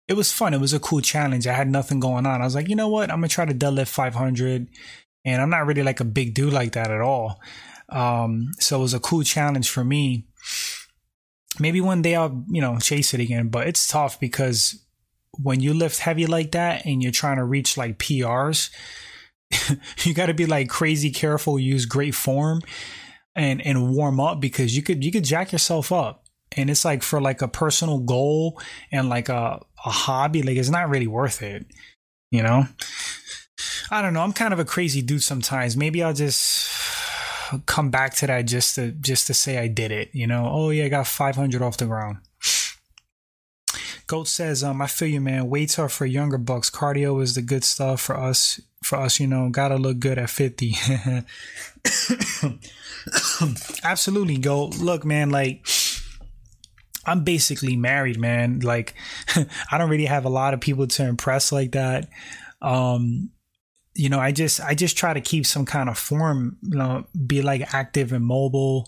it 0.07 0.15
was 0.15 0.31
fun. 0.31 0.53
It 0.53 0.59
was 0.59 0.73
a 0.73 0.79
cool 0.79 1.01
challenge. 1.01 1.47
I 1.47 1.53
had 1.53 1.69
nothing 1.69 1.99
going 1.99 2.25
on. 2.25 2.41
I 2.41 2.45
was 2.45 2.55
like, 2.55 2.67
you 2.67 2.75
know 2.75 2.89
what? 2.89 3.09
I'm 3.09 3.17
gonna 3.17 3.29
try 3.29 3.45
to 3.45 3.53
deadlift 3.53 3.87
500, 3.87 4.67
and 5.25 5.41
I'm 5.41 5.49
not 5.49 5.65
really 5.65 5.83
like 5.83 6.01
a 6.01 6.05
big 6.05 6.33
dude 6.33 6.53
like 6.53 6.73
that 6.73 6.91
at 6.91 7.01
all. 7.01 7.39
Um, 7.89 8.51
so 8.59 8.79
it 8.79 8.81
was 8.81 8.93
a 8.93 8.99
cool 8.99 9.23
challenge 9.23 9.69
for 9.69 9.83
me 9.83 10.27
maybe 11.59 11.81
one 11.81 12.01
day 12.01 12.15
I'll, 12.15 12.43
you 12.49 12.61
know, 12.61 12.77
chase 12.79 13.13
it 13.13 13.19
again, 13.19 13.49
but 13.49 13.67
it's 13.67 13.87
tough 13.87 14.19
because 14.19 14.83
when 15.41 15.59
you 15.59 15.73
lift 15.73 15.99
heavy 15.99 16.25
like 16.25 16.51
that 16.51 16.85
and 16.85 17.01
you're 17.01 17.11
trying 17.11 17.37
to 17.37 17.43
reach 17.43 17.77
like 17.77 17.97
PRs, 17.97 18.69
you 20.05 20.13
got 20.13 20.27
to 20.27 20.33
be 20.33 20.45
like 20.45 20.69
crazy 20.69 21.11
careful, 21.11 21.59
use 21.59 21.85
great 21.85 22.15
form 22.15 22.61
and 23.35 23.65
and 23.65 23.95
warm 23.95 24.19
up 24.19 24.39
because 24.39 24.75
you 24.75 24.83
could 24.83 25.03
you 25.03 25.11
could 25.11 25.23
jack 25.23 25.51
yourself 25.51 25.91
up. 25.91 26.25
And 26.55 26.69
it's 26.69 26.85
like 26.85 27.01
for 27.01 27.19
like 27.19 27.41
a 27.41 27.47
personal 27.47 27.99
goal 27.99 28.61
and 28.91 29.09
like 29.09 29.29
a 29.29 29.59
a 29.85 29.89
hobby, 29.89 30.43
like 30.43 30.57
it's 30.57 30.69
not 30.69 30.89
really 30.89 31.07
worth 31.07 31.41
it, 31.41 31.65
you 32.31 32.43
know? 32.43 32.67
I 33.91 34.01
don't 34.01 34.13
know. 34.13 34.21
I'm 34.21 34.33
kind 34.33 34.53
of 34.53 34.59
a 34.59 34.65
crazy 34.65 35.01
dude 35.01 35.23
sometimes. 35.23 35.77
Maybe 35.77 36.01
I'll 36.01 36.13
just 36.13 36.69
come 37.65 37.89
back 37.89 38.13
to 38.15 38.27
that 38.27 38.45
just 38.45 38.75
to 38.75 38.91
just 38.91 39.27
to 39.27 39.33
say 39.33 39.57
I 39.57 39.67
did 39.67 39.91
it. 39.91 40.09
You 40.13 40.27
know, 40.27 40.47
oh 40.49 40.69
yeah, 40.69 40.85
I 40.85 40.89
got 40.89 41.07
500 41.07 41.61
off 41.61 41.77
the 41.77 41.85
ground. 41.85 42.17
Goat 44.07 44.27
says, 44.27 44.63
um, 44.63 44.81
I 44.81 44.87
feel 44.87 45.07
you, 45.07 45.21
man. 45.21 45.49
Weights 45.49 45.79
are 45.79 45.89
for 45.89 46.05
younger 46.05 46.37
bucks. 46.37 46.69
Cardio 46.69 47.21
is 47.21 47.35
the 47.35 47.41
good 47.41 47.63
stuff 47.63 48.01
for 48.01 48.19
us. 48.19 48.59
For 48.83 48.97
us, 48.97 49.19
you 49.19 49.27
know, 49.27 49.49
gotta 49.49 49.77
look 49.77 49.99
good 49.99 50.17
at 50.17 50.29
50. 50.29 50.75
Absolutely, 53.83 54.37
Goat. 54.37 54.77
Look, 54.77 55.05
man, 55.05 55.29
like, 55.29 55.65
I'm 57.05 57.23
basically 57.23 57.77
married, 57.77 58.19
man. 58.19 58.59
Like, 58.59 58.93
I 59.71 59.77
don't 59.77 59.89
really 59.89 60.05
have 60.05 60.25
a 60.25 60.29
lot 60.29 60.53
of 60.53 60.59
people 60.59 60.87
to 60.87 61.07
impress 61.07 61.53
like 61.53 61.71
that. 61.71 62.09
Um, 62.61 63.31
you 63.95 64.09
know, 64.09 64.19
I 64.19 64.31
just 64.31 64.59
I 64.61 64.73
just 64.75 64.97
try 64.97 65.13
to 65.13 65.21
keep 65.21 65.45
some 65.45 65.65
kind 65.65 65.89
of 65.89 65.97
form, 65.97 66.57
you 66.61 66.77
know, 66.77 67.05
be 67.25 67.41
like 67.41 67.73
active 67.73 68.11
and 68.11 68.25
mobile. 68.25 68.87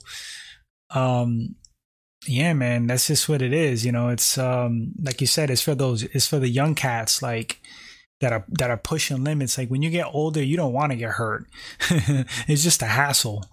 Um 0.90 1.56
yeah, 2.28 2.54
man, 2.54 2.88
that's 2.88 3.08
just 3.08 3.30
what 3.30 3.44
it 3.44 3.54
is, 3.54 3.86
you 3.86 3.92
know. 3.92 4.10
It's 4.10 4.38
um 4.38 4.94
like 5.02 5.22
you 5.22 5.28
said, 5.28 5.50
it's 5.50 5.62
for 5.62 5.76
those 5.76 6.04
it's 6.04 6.28
for 6.28 6.40
the 6.40 6.50
young 6.50 6.76
cats 6.76 7.22
like 7.22 7.62
that 8.22 8.34
are 8.34 8.46
that 8.50 8.70
are 8.70 8.78
pushing 8.78 9.24
limits. 9.24 9.58
Like 9.58 9.70
when 9.70 9.82
you 9.82 9.90
get 9.90 10.08
older, 10.08 10.42
you 10.42 10.58
don't 10.58 10.74
want 10.74 10.92
to 10.92 10.98
get 10.98 11.12
hurt. 11.12 11.46
it's 12.48 12.64
just 12.64 12.82
a 12.82 12.86
hassle. 12.86 13.46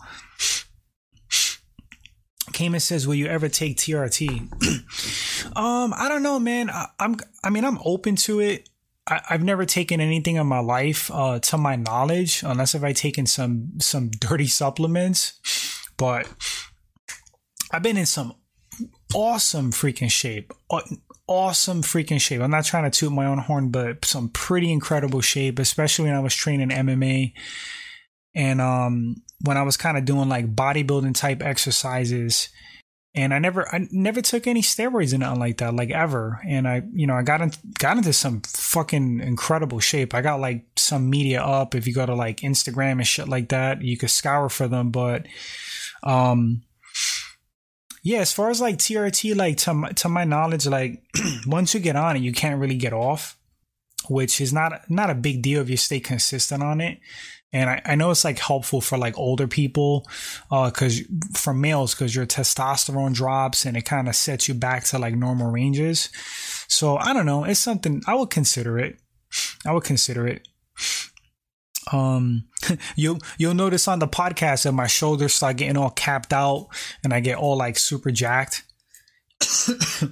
Cayman 2.52 2.80
says, 2.80 3.06
"Will 3.06 3.14
you 3.14 3.26
ever 3.26 3.48
take 3.48 3.76
TRT?" 3.76 4.48
um, 5.56 5.94
I 5.96 6.08
don't 6.08 6.22
know, 6.22 6.38
man. 6.38 6.70
I, 6.70 6.86
I'm, 6.98 7.16
I 7.42 7.50
mean, 7.50 7.64
I'm 7.64 7.78
open 7.84 8.16
to 8.16 8.40
it. 8.40 8.68
I, 9.06 9.20
have 9.26 9.42
never 9.42 9.64
taken 9.64 10.00
anything 10.00 10.36
in 10.36 10.46
my 10.46 10.60
life, 10.60 11.10
uh, 11.12 11.38
to 11.40 11.58
my 11.58 11.76
knowledge, 11.76 12.42
unless 12.42 12.74
if 12.74 12.84
I 12.84 12.92
taken 12.92 13.26
some 13.26 13.72
some 13.80 14.10
dirty 14.20 14.46
supplements. 14.46 15.40
But 15.96 16.28
I've 17.70 17.82
been 17.82 17.96
in 17.96 18.06
some 18.06 18.34
awesome 19.14 19.72
freaking 19.72 20.10
shape. 20.10 20.52
Awesome 21.26 21.82
freaking 21.82 22.20
shape. 22.20 22.40
I'm 22.40 22.50
not 22.50 22.64
trying 22.64 22.90
to 22.90 22.98
toot 22.98 23.12
my 23.12 23.26
own 23.26 23.38
horn, 23.38 23.70
but 23.70 24.04
some 24.04 24.28
pretty 24.28 24.72
incredible 24.72 25.20
shape, 25.20 25.58
especially 25.58 26.06
when 26.06 26.14
I 26.14 26.20
was 26.20 26.34
training 26.34 26.70
MMA 26.70 27.32
and 28.34 28.60
um 28.60 29.16
when 29.44 29.56
I 29.56 29.62
was 29.62 29.76
kind 29.76 29.98
of 29.98 30.04
doing 30.04 30.28
like 30.28 30.54
bodybuilding 30.54 31.14
type 31.14 31.42
exercises 31.42 32.48
and 33.14 33.34
I 33.34 33.38
never 33.38 33.68
I 33.74 33.86
never 33.90 34.22
took 34.22 34.46
any 34.46 34.62
steroids 34.62 35.12
or 35.12 35.18
nothing 35.18 35.40
like 35.40 35.58
that, 35.58 35.74
like 35.74 35.90
ever. 35.90 36.40
And 36.46 36.66
I, 36.66 36.82
you 36.94 37.06
know, 37.06 37.14
I 37.14 37.22
got 37.22 37.42
in, 37.42 37.52
got 37.78 37.98
into 37.98 38.12
some 38.12 38.40
fucking 38.40 39.20
incredible 39.20 39.80
shape. 39.80 40.14
I 40.14 40.22
got 40.22 40.40
like 40.40 40.64
some 40.76 41.10
media 41.10 41.42
up. 41.42 41.74
If 41.74 41.86
you 41.86 41.92
go 41.92 42.06
to 42.06 42.14
like 42.14 42.38
Instagram 42.38 42.92
and 42.92 43.06
shit 43.06 43.28
like 43.28 43.50
that, 43.50 43.82
you 43.82 43.98
could 43.98 44.10
scour 44.10 44.48
for 44.48 44.66
them. 44.66 44.90
But, 44.90 45.26
um, 46.02 46.62
yeah, 48.02 48.20
as 48.20 48.32
far 48.32 48.48
as 48.48 48.62
like 48.62 48.78
TRT, 48.78 49.36
like 49.36 49.58
to 49.58 49.74
my, 49.74 49.90
to 49.90 50.08
my 50.08 50.24
knowledge, 50.24 50.66
like 50.66 51.02
once 51.46 51.74
you 51.74 51.80
get 51.80 51.96
on 51.96 52.16
it, 52.16 52.22
you 52.22 52.32
can't 52.32 52.60
really 52.60 52.76
get 52.76 52.94
off, 52.94 53.36
which 54.08 54.40
is 54.40 54.54
not 54.54 54.90
not 54.90 55.10
a 55.10 55.14
big 55.14 55.42
deal 55.42 55.60
if 55.60 55.68
you 55.68 55.76
stay 55.76 56.00
consistent 56.00 56.62
on 56.62 56.80
it 56.80 56.98
and 57.52 57.68
I, 57.68 57.82
I 57.84 57.94
know 57.96 58.10
it's 58.10 58.24
like 58.24 58.38
helpful 58.38 58.80
for 58.80 58.96
like 58.96 59.18
older 59.18 59.46
people 59.46 60.08
uh, 60.50 60.70
because 60.70 61.00
uh, 61.00 61.04
for 61.36 61.52
males 61.52 61.94
because 61.94 62.14
your 62.14 62.24
testosterone 62.24 63.12
drops 63.12 63.66
and 63.66 63.76
it 63.76 63.82
kind 63.82 64.08
of 64.08 64.16
sets 64.16 64.48
you 64.48 64.54
back 64.54 64.84
to 64.84 64.98
like 64.98 65.14
normal 65.14 65.50
ranges. 65.50 66.08
So 66.68 66.96
i 66.96 67.12
don't 67.12 67.26
know. 67.26 67.44
It's 67.44 67.60
something 67.60 68.02
i 68.06 68.14
would 68.14 68.30
consider 68.30 68.78
it. 68.78 68.98
I 69.66 69.72
would 69.72 69.84
consider 69.84 70.26
it. 70.26 70.48
Um 71.92 72.44
you'll 72.96 73.18
you'll 73.36 73.54
notice 73.54 73.86
on 73.86 73.98
the 73.98 74.08
podcast 74.08 74.62
that 74.64 74.72
my 74.72 74.86
shoulders 74.86 75.34
start 75.34 75.56
getting 75.58 75.76
all 75.76 75.90
capped 75.90 76.32
out 76.32 76.68
and 77.04 77.12
i 77.12 77.20
get 77.20 77.36
all 77.36 77.56
like 77.56 77.76
super 77.78 78.10
jacked. 78.10 78.64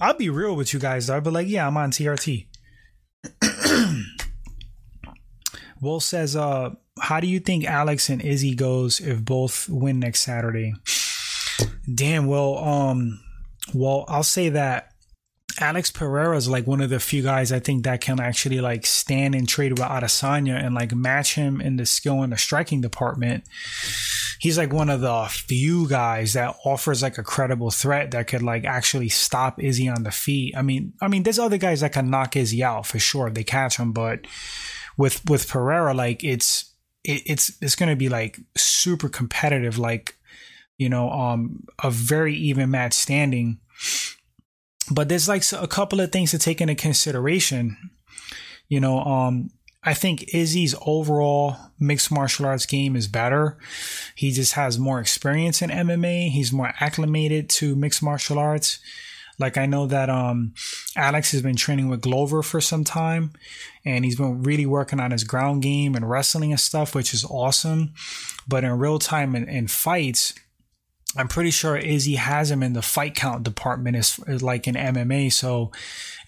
I'll 0.00 0.14
be 0.14 0.30
real 0.30 0.56
with 0.56 0.72
you 0.72 0.80
guys 0.80 1.06
though 1.06 1.14
i'll 1.14 1.20
be 1.20 1.30
like 1.30 1.48
yeah 1.48 1.66
i'm 1.66 1.76
on 1.76 1.90
trt 1.90 2.46
Will 5.82 5.98
says, 5.98 6.36
uh, 6.36 6.70
how 7.00 7.18
do 7.18 7.26
you 7.26 7.40
think 7.40 7.64
Alex 7.64 8.08
and 8.08 8.22
Izzy 8.22 8.54
goes 8.54 9.00
if 9.00 9.24
both 9.24 9.68
win 9.68 9.98
next 9.98 10.20
Saturday? 10.20 10.74
Damn, 11.92 12.26
well, 12.26 12.56
um, 12.58 13.20
well, 13.74 14.04
I'll 14.06 14.22
say 14.22 14.48
that 14.50 14.92
Alex 15.60 15.90
Pereira 15.90 16.36
is 16.36 16.48
like 16.48 16.68
one 16.68 16.80
of 16.80 16.90
the 16.90 17.00
few 17.00 17.22
guys 17.22 17.50
I 17.50 17.58
think 17.58 17.84
that 17.84 18.00
can 18.00 18.20
actually 18.20 18.60
like 18.60 18.86
stand 18.86 19.34
and 19.34 19.48
trade 19.48 19.72
with 19.72 19.80
Adesanya 19.80 20.64
and 20.64 20.72
like 20.74 20.94
match 20.94 21.34
him 21.34 21.60
in 21.60 21.76
the 21.76 21.84
skill 21.84 22.22
and 22.22 22.32
the 22.32 22.38
striking 22.38 22.80
department. 22.80 23.44
He's 24.38 24.56
like 24.56 24.72
one 24.72 24.88
of 24.88 25.00
the 25.00 25.26
few 25.30 25.88
guys 25.88 26.32
that 26.34 26.56
offers 26.64 27.02
like 27.02 27.18
a 27.18 27.22
credible 27.22 27.70
threat 27.70 28.12
that 28.12 28.28
could 28.28 28.42
like 28.42 28.64
actually 28.64 29.08
stop 29.08 29.62
Izzy 29.62 29.88
on 29.88 30.04
the 30.04 30.10
feet. 30.10 30.56
I 30.56 30.62
mean, 30.62 30.92
I 31.00 31.08
mean, 31.08 31.24
there's 31.24 31.38
other 31.38 31.58
guys 31.58 31.80
that 31.80 31.92
can 31.92 32.08
knock 32.08 32.36
Izzy 32.36 32.62
out 32.62 32.86
for 32.86 32.98
sure 32.98 33.28
if 33.28 33.34
they 33.34 33.44
catch 33.44 33.76
him, 33.76 33.92
but 33.92 34.26
with 34.96 35.28
with 35.28 35.48
Pereira, 35.48 35.94
like 35.94 36.22
it's 36.24 36.72
it, 37.04 37.22
it's 37.26 37.52
it's 37.60 37.76
going 37.76 37.88
to 37.88 37.96
be 37.96 38.08
like 38.08 38.38
super 38.56 39.08
competitive, 39.08 39.78
like 39.78 40.16
you 40.78 40.88
know, 40.88 41.10
um, 41.10 41.64
a 41.82 41.90
very 41.90 42.34
even 42.34 42.70
match 42.70 42.92
standing. 42.92 43.58
But 44.90 45.08
there's 45.08 45.28
like 45.28 45.44
a 45.52 45.68
couple 45.68 46.00
of 46.00 46.10
things 46.10 46.32
to 46.32 46.38
take 46.38 46.60
into 46.60 46.74
consideration. 46.74 47.76
You 48.68 48.80
know, 48.80 49.00
um, 49.00 49.50
I 49.84 49.94
think 49.94 50.34
Izzy's 50.34 50.74
overall 50.86 51.56
mixed 51.78 52.10
martial 52.10 52.46
arts 52.46 52.66
game 52.66 52.96
is 52.96 53.08
better. 53.08 53.58
He 54.14 54.30
just 54.30 54.54
has 54.54 54.78
more 54.78 55.00
experience 55.00 55.60
in 55.60 55.70
MMA. 55.70 56.30
He's 56.30 56.52
more 56.52 56.72
acclimated 56.80 57.48
to 57.50 57.74
mixed 57.74 58.02
martial 58.02 58.38
arts. 58.38 58.78
Like 59.42 59.58
I 59.58 59.66
know 59.66 59.86
that 59.86 60.08
um, 60.08 60.54
Alex 60.96 61.32
has 61.32 61.42
been 61.42 61.56
training 61.56 61.88
with 61.88 62.00
Glover 62.00 62.42
for 62.42 62.60
some 62.60 62.84
time, 62.84 63.32
and 63.84 64.04
he's 64.04 64.16
been 64.16 64.44
really 64.44 64.66
working 64.66 65.00
on 65.00 65.10
his 65.10 65.24
ground 65.24 65.62
game 65.62 65.94
and 65.96 66.08
wrestling 66.08 66.52
and 66.52 66.60
stuff, 66.60 66.94
which 66.94 67.12
is 67.12 67.24
awesome. 67.24 67.92
But 68.46 68.62
in 68.62 68.70
real 68.78 69.00
time 69.00 69.34
in, 69.34 69.48
in 69.48 69.66
fights, 69.66 70.32
I'm 71.16 71.26
pretty 71.26 71.50
sure 71.50 71.76
Izzy 71.76 72.14
has 72.14 72.50
him 72.52 72.62
in 72.62 72.72
the 72.72 72.82
fight 72.82 73.16
count 73.16 73.42
department 73.42 73.96
is 73.96 74.18
like 74.42 74.66
in 74.68 74.76
MMA. 74.76 75.32
So, 75.32 75.72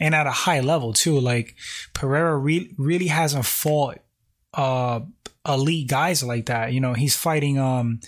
and 0.01 0.15
at 0.15 0.27
a 0.27 0.33
high 0.33 0.61
level 0.61 0.93
too. 0.93 1.19
Like 1.19 1.55
Pereira 1.95 2.37
re- 2.37 2.75
really 2.77 3.07
hasn't 3.07 3.47
fought 3.47 3.99
uh 4.53 5.01
elite 5.47 5.89
guys 5.89 6.23
like 6.23 6.47
that. 6.47 6.73
You 6.73 6.81
know, 6.81 6.95
he's 6.95 7.17
fighting 7.17 7.59
um 7.59 8.01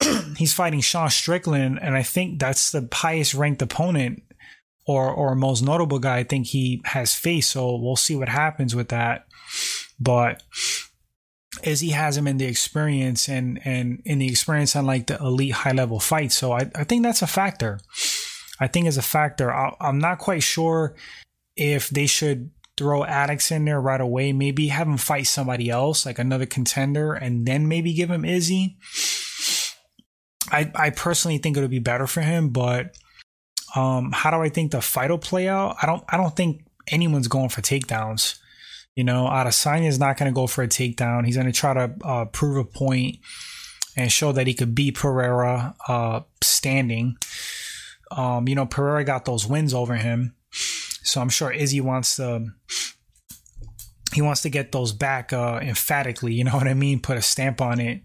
he's 0.38 0.54
fighting 0.54 0.80
Sean 0.80 1.10
Strickland, 1.10 1.78
and 1.80 1.94
I 1.94 2.02
think 2.02 2.40
that's 2.40 2.72
the 2.72 2.88
highest 2.90 3.34
ranked 3.34 3.60
opponent 3.60 4.22
or 4.86 5.10
or 5.10 5.34
most 5.34 5.62
notable 5.62 5.98
guy 5.98 6.18
I 6.18 6.24
think 6.24 6.46
he 6.48 6.80
has 6.84 7.14
faced. 7.14 7.50
So 7.50 7.76
we'll 7.76 7.96
see 7.96 8.16
what 8.16 8.28
happens 8.28 8.74
with 8.74 8.88
that. 8.88 9.26
But 9.98 10.42
he 11.62 11.90
has 11.90 12.16
him 12.16 12.26
in 12.26 12.38
the 12.38 12.46
experience 12.46 13.28
and 13.28 13.60
and 13.64 14.02
in 14.04 14.18
the 14.18 14.28
experience 14.28 14.74
on 14.76 14.86
like 14.86 15.06
the 15.06 15.18
elite 15.18 15.52
high 15.52 15.72
level 15.72 16.00
fights. 16.00 16.36
So 16.36 16.52
I, 16.52 16.70
I 16.74 16.84
think 16.84 17.02
that's 17.02 17.22
a 17.22 17.26
factor. 17.26 17.80
I 18.58 18.66
think 18.66 18.86
is 18.86 18.98
a 18.98 19.02
factor. 19.02 19.52
I, 19.52 19.74
I'm 19.80 19.98
not 19.98 20.18
quite 20.18 20.42
sure 20.42 20.94
if 21.56 21.88
they 21.90 22.06
should 22.06 22.50
throw 22.76 23.04
Alex 23.04 23.50
in 23.50 23.64
there 23.64 23.80
right 23.80 24.00
away. 24.00 24.32
Maybe 24.32 24.68
have 24.68 24.86
him 24.86 24.96
fight 24.96 25.26
somebody 25.26 25.68
else, 25.68 26.06
like 26.06 26.18
another 26.18 26.46
contender, 26.46 27.12
and 27.12 27.46
then 27.46 27.68
maybe 27.68 27.92
give 27.92 28.10
him 28.10 28.24
Izzy. 28.24 28.76
I, 30.50 30.70
I 30.74 30.90
personally 30.90 31.38
think 31.38 31.56
it 31.56 31.60
would 31.60 31.70
be 31.70 31.78
better 31.78 32.06
for 32.06 32.22
him, 32.22 32.48
but 32.50 32.96
um, 33.74 34.12
how 34.12 34.30
do 34.30 34.38
I 34.38 34.48
think 34.48 34.72
the 34.72 34.80
fight 34.80 35.10
will 35.10 35.18
play 35.18 35.48
out? 35.48 35.76
I 35.82 35.86
don't 35.86 36.04
I 36.08 36.16
don't 36.16 36.34
think 36.34 36.64
anyone's 36.88 37.28
going 37.28 37.48
for 37.48 37.62
takedowns. 37.62 38.38
You 38.96 39.04
know, 39.04 39.26
Adesanya 39.26 39.86
is 39.86 39.98
not 39.98 40.18
going 40.18 40.30
to 40.30 40.34
go 40.34 40.46
for 40.46 40.62
a 40.62 40.68
takedown. 40.68 41.24
He's 41.24 41.36
going 41.36 41.46
to 41.46 41.52
try 41.52 41.74
to 41.74 41.94
uh, 42.04 42.24
prove 42.26 42.56
a 42.56 42.64
point 42.64 43.18
and 43.96 44.10
show 44.10 44.32
that 44.32 44.46
he 44.46 44.54
could 44.54 44.74
beat 44.74 44.96
Pereira 44.96 45.74
uh, 45.88 46.20
standing. 46.42 47.16
Um, 48.10 48.48
you 48.48 48.54
know, 48.54 48.66
Pereira 48.66 49.04
got 49.04 49.24
those 49.24 49.46
wins 49.46 49.72
over 49.72 49.94
him, 49.94 50.34
so 50.50 51.20
I'm 51.20 51.28
sure 51.28 51.52
Izzy 51.52 51.80
wants 51.80 52.16
to. 52.16 52.46
He 54.12 54.22
wants 54.22 54.42
to 54.42 54.50
get 54.50 54.72
those 54.72 54.92
back 54.92 55.32
uh, 55.32 55.60
emphatically. 55.62 56.34
You 56.34 56.44
know 56.44 56.52
what 56.56 56.66
I 56.66 56.74
mean? 56.74 57.00
Put 57.00 57.16
a 57.16 57.22
stamp 57.22 57.60
on 57.60 57.78
it. 57.78 58.02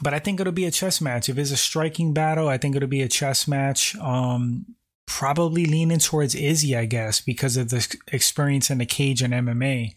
But 0.00 0.14
I 0.14 0.18
think 0.18 0.40
it'll 0.40 0.52
be 0.52 0.66
a 0.66 0.70
chess 0.70 1.00
match. 1.00 1.28
If 1.28 1.38
it's 1.38 1.50
a 1.50 1.56
striking 1.56 2.14
battle, 2.14 2.48
I 2.48 2.58
think 2.58 2.76
it'll 2.76 2.88
be 2.88 3.02
a 3.02 3.08
chess 3.08 3.48
match. 3.48 3.96
Um, 3.96 4.66
probably 5.06 5.64
leaning 5.64 5.98
towards 5.98 6.34
Izzy, 6.34 6.76
I 6.76 6.84
guess, 6.84 7.20
because 7.20 7.56
of 7.56 7.70
the 7.70 7.96
experience 8.12 8.70
in 8.70 8.78
the 8.78 8.86
cage 8.86 9.22
and 9.22 9.34
MMA. 9.34 9.94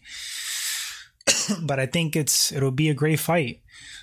but 1.62 1.78
I 1.78 1.86
think 1.86 2.16
it's 2.16 2.50
it'll 2.50 2.70
be 2.70 2.88
a 2.88 2.94
great 2.94 3.20
fight. 3.20 3.60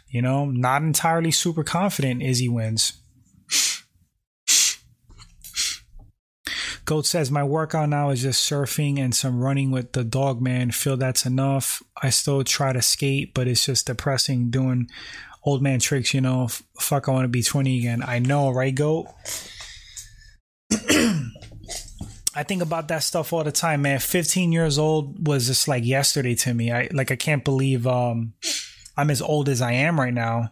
You 0.07 0.21
know, 0.21 0.45
not 0.45 0.81
entirely 0.81 1.31
super 1.31 1.63
confident 1.63 2.23
Izzy 2.23 2.49
wins. 2.49 2.93
Goat 6.89 7.05
says, 7.05 7.29
My 7.29 7.43
workout 7.43 7.89
now 7.89 8.09
is 8.09 8.23
just 8.23 8.49
surfing 8.49 8.97
and 8.97 9.13
some 9.13 9.39
running 9.39 9.69
with 9.69 9.91
the 9.91 10.03
dog 10.03 10.41
man. 10.41 10.71
Feel 10.71 10.97
that's 10.97 11.23
enough. 11.23 11.83
I 12.01 12.09
still 12.09 12.43
try 12.43 12.73
to 12.73 12.81
skate, 12.81 13.35
but 13.35 13.47
it's 13.47 13.63
just 13.63 13.85
depressing 13.85 14.49
doing 14.49 14.89
old 15.49 15.61
man 15.61 15.79
tricks, 15.79 16.13
you 16.13 16.21
know. 16.21 16.45
F- 16.45 16.63
fuck, 16.79 17.09
I 17.09 17.11
want 17.11 17.25
to 17.25 17.29
be 17.29 17.43
20 17.43 17.79
again. 17.79 18.03
I 18.05 18.19
know, 18.19 18.51
right, 18.51 18.73
Goat? 18.73 19.07
I 22.35 22.43
think 22.43 22.61
about 22.61 22.87
that 22.89 23.03
stuff 23.03 23.33
all 23.33 23.43
the 23.43 23.51
time, 23.51 23.81
man. 23.81 23.99
15 23.99 24.51
years 24.51 24.77
old 24.77 25.27
was 25.27 25.47
just 25.47 25.67
like 25.67 25.83
yesterday 25.83 26.35
to 26.35 26.53
me. 26.53 26.71
I 26.71 26.87
like 26.93 27.11
I 27.11 27.15
can't 27.15 27.43
believe 27.43 27.87
um 27.87 28.33
I'm 28.95 29.09
as 29.09 29.21
old 29.21 29.49
as 29.49 29.61
I 29.61 29.71
am 29.71 29.99
right 29.99 30.13
now, 30.13 30.51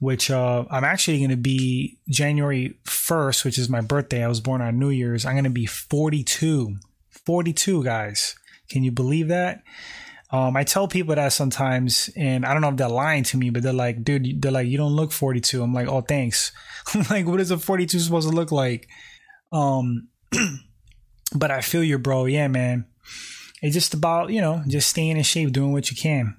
which 0.00 0.30
uh 0.30 0.64
I'm 0.70 0.84
actually 0.84 1.18
going 1.18 1.30
to 1.30 1.36
be 1.36 1.98
January 2.08 2.76
1st, 2.84 3.44
which 3.44 3.58
is 3.58 3.68
my 3.68 3.80
birthday. 3.80 4.24
I 4.24 4.28
was 4.28 4.40
born 4.40 4.60
on 4.60 4.78
New 4.78 4.90
Year's. 4.90 5.24
I'm 5.24 5.34
going 5.34 5.44
to 5.44 5.50
be 5.50 5.66
42. 5.66 6.76
42, 7.24 7.84
guys. 7.84 8.34
Can 8.68 8.82
you 8.82 8.90
believe 8.90 9.28
that? 9.28 9.62
Um, 10.32 10.56
I 10.56 10.64
tell 10.64 10.88
people 10.88 11.14
that 11.14 11.32
sometimes, 11.34 12.08
and 12.16 12.46
I 12.46 12.54
don't 12.54 12.62
know 12.62 12.70
if 12.70 12.76
they're 12.76 12.88
lying 12.88 13.22
to 13.24 13.36
me, 13.36 13.50
but 13.50 13.62
they're 13.62 13.72
like, 13.74 14.02
dude, 14.02 14.40
they're 14.40 14.50
like, 14.50 14.66
you 14.66 14.78
don't 14.78 14.96
look 14.96 15.12
42. 15.12 15.62
I'm 15.62 15.74
like, 15.74 15.88
oh, 15.88 16.00
thanks. 16.00 16.52
I'm 16.94 17.04
like, 17.10 17.26
what 17.26 17.38
is 17.40 17.50
a 17.50 17.58
42 17.58 17.98
supposed 17.98 18.30
to 18.30 18.34
look 18.34 18.50
like? 18.50 18.88
Um, 19.52 20.08
but 21.34 21.50
I 21.50 21.60
feel 21.60 21.84
you, 21.84 21.98
bro. 21.98 22.24
Yeah, 22.24 22.48
man. 22.48 22.86
It's 23.60 23.74
just 23.74 23.92
about, 23.92 24.30
you 24.30 24.40
know, 24.40 24.62
just 24.66 24.88
staying 24.88 25.18
in 25.18 25.22
shape, 25.22 25.52
doing 25.52 25.72
what 25.72 25.90
you 25.90 25.96
can. 25.96 26.36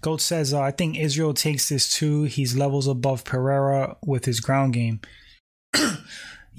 Gold 0.00 0.20
says, 0.20 0.54
uh, 0.54 0.60
I 0.60 0.70
think 0.70 0.98
Israel 0.98 1.34
takes 1.34 1.68
this 1.68 1.92
too. 1.92 2.24
He's 2.24 2.56
levels 2.56 2.86
above 2.86 3.24
Pereira 3.24 3.96
with 4.06 4.26
his 4.26 4.40
ground 4.40 4.74
game. 4.74 5.00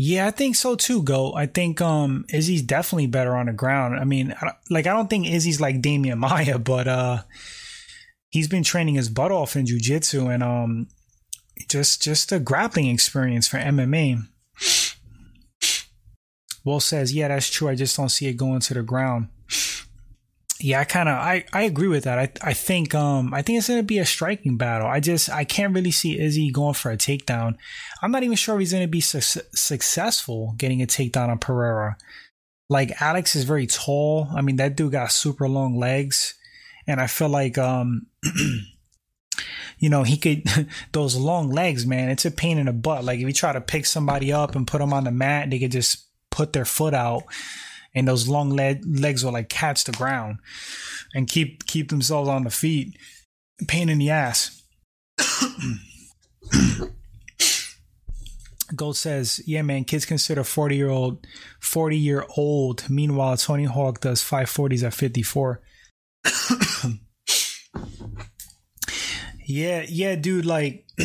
yeah, 0.02 0.28
I 0.28 0.32
think 0.32 0.56
so 0.56 0.76
too, 0.76 1.04
Go. 1.04 1.34
I 1.34 1.46
think 1.46 1.82
um, 1.82 2.24
Izzy's 2.30 2.62
definitely 2.62 3.08
better 3.08 3.36
on 3.36 3.48
the 3.48 3.52
ground. 3.52 4.00
I 4.00 4.06
mean, 4.06 4.34
like 4.70 4.88
I 4.88 4.94
don't 4.94 5.10
think 5.10 5.28
Izzy's 5.28 5.60
like 5.60 5.82
Demian 5.82 6.18
Maia, 6.20 6.58
but 6.58 6.88
uh, 6.88 7.24
he's 8.30 8.48
been 8.48 8.64
training 8.64 8.96
his 8.96 9.10
butt 9.10 9.34
off 9.34 9.58
in 9.58 9.66
jujitsu, 9.66 10.34
and 10.34 10.42
um, 10.42 10.88
just 11.68 12.02
just 12.02 12.32
a 12.32 12.40
grappling 12.40 12.88
experience 12.88 13.46
for 13.46 13.58
MMA. 13.58 14.26
Will 16.64 16.80
says, 16.80 17.14
"Yeah, 17.14 17.28
that's 17.28 17.50
true. 17.50 17.68
I 17.68 17.76
just 17.76 17.98
don't 17.98 18.08
see 18.08 18.28
it 18.28 18.38
going 18.38 18.62
to 18.62 18.74
the 18.74 18.84
ground." 18.84 19.28
Yeah, 20.62 20.82
I 20.82 20.84
kind 20.84 21.08
of 21.08 21.16
I, 21.16 21.46
I 21.54 21.62
agree 21.64 21.88
with 21.88 22.04
that. 22.04 22.20
I 22.20 22.50
I 22.50 22.54
think 22.54 22.94
um 22.94 23.34
I 23.34 23.42
think 23.42 23.58
it's 23.58 23.70
gonna 23.70 23.82
be 23.82 24.00
a 24.00 24.06
striking 24.06 24.58
battle. 24.58 24.88
I 24.88 25.00
just 25.00 25.30
I 25.30 25.46
can't 25.46 25.74
really 25.74 25.92
see 25.92 26.20
Izzy 26.20 26.52
going 26.52 26.74
for 26.74 26.92
a 26.92 26.98
takedown. 26.98 27.56
I'm 28.02 28.12
not 28.12 28.24
even 28.24 28.36
sure 28.36 28.56
if 28.56 28.60
he's 28.60 28.74
gonna 28.74 28.88
be 28.88 29.00
su- 29.00 29.42
successful 29.54 30.54
getting 30.58 30.82
a 30.82 30.86
takedown 30.86 31.30
on 31.30 31.38
Pereira. 31.40 31.98
Like 32.70 33.02
Alex 33.02 33.36
is 33.36 33.46
very 33.46 33.68
tall. 33.68 34.28
I 34.36 34.42
mean 34.42 34.58
that 34.58 34.76
dude 34.76 34.92
got 34.92 35.14
super 35.14 35.48
long 35.48 35.78
legs, 35.78 36.36
and 36.86 37.00
I 37.00 37.08
feel 37.08 37.30
like 37.30 37.58
um 37.58 38.08
you 39.80 39.90
know 39.90 40.04
he 40.04 40.18
could 40.18 40.44
those 40.92 41.16
long 41.16 41.50
legs 41.50 41.86
man 41.86 42.10
it's 42.10 42.26
a 42.26 42.32
pain 42.32 42.58
in 42.58 42.66
the 42.66 42.74
butt. 42.74 43.06
Like 43.06 43.20
if 43.22 43.28
you 43.28 43.34
try 43.34 43.54
to 43.54 43.62
pick 43.62 43.86
somebody 43.86 44.34
up 44.34 44.56
and 44.56 44.68
put 44.68 44.80
them 44.80 44.92
on 44.92 45.06
the 45.06 45.12
mat, 45.12 45.50
they 45.50 45.60
could 45.60 45.72
just 45.72 46.06
put 46.32 46.52
their 46.52 46.66
foot 46.66 46.94
out 46.94 47.24
and 47.94 48.08
those 48.08 48.28
long 48.28 48.50
leg, 48.50 48.84
legs 48.86 49.24
will 49.24 49.34
like 49.34 49.50
catch 49.50 49.84
the 49.84 49.92
ground 49.92 50.38
and 51.14 51.28
keep 51.28 51.66
keep 51.66 51.90
themselves 51.90 52.30
on 52.30 52.44
the 52.44 52.50
feet. 52.50 52.98
Pain 53.68 53.90
in 53.90 53.98
the 53.98 54.10
ass. 54.10 54.64
Gold 58.76 58.98
says, 58.98 59.42
"Yeah, 59.46 59.64
man, 59.64 59.84
kids 59.84 60.06
consider 60.06 60.44
forty 60.44 60.76
year 60.76 60.90
old, 60.90 61.26
forty 61.60 61.98
year 61.98 62.26
old. 62.38 62.88
Meanwhile, 62.90 63.38
Tony 63.38 63.66
Hawk 63.66 64.02
does 64.02 64.22
five 64.22 64.50
forties 64.50 64.84
at 64.84 64.94
fifty 64.94 65.24
four. 65.24 65.62
yeah, 69.46 69.86
yeah, 69.90 70.16
dude. 70.16 70.46
Like, 70.46 70.86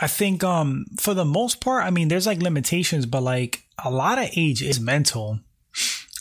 I 0.00 0.06
think 0.06 0.44
um 0.44 0.84
for 0.98 1.14
the 1.14 1.24
most 1.24 1.60
part, 1.62 1.84
I 1.84 1.90
mean, 1.90 2.08
there's 2.08 2.26
like 2.26 2.42
limitations, 2.42 3.06
but 3.06 3.22
like 3.22 3.64
a 3.82 3.90
lot 3.90 4.18
of 4.18 4.28
age 4.36 4.62
is 4.62 4.78
mental 4.78 5.40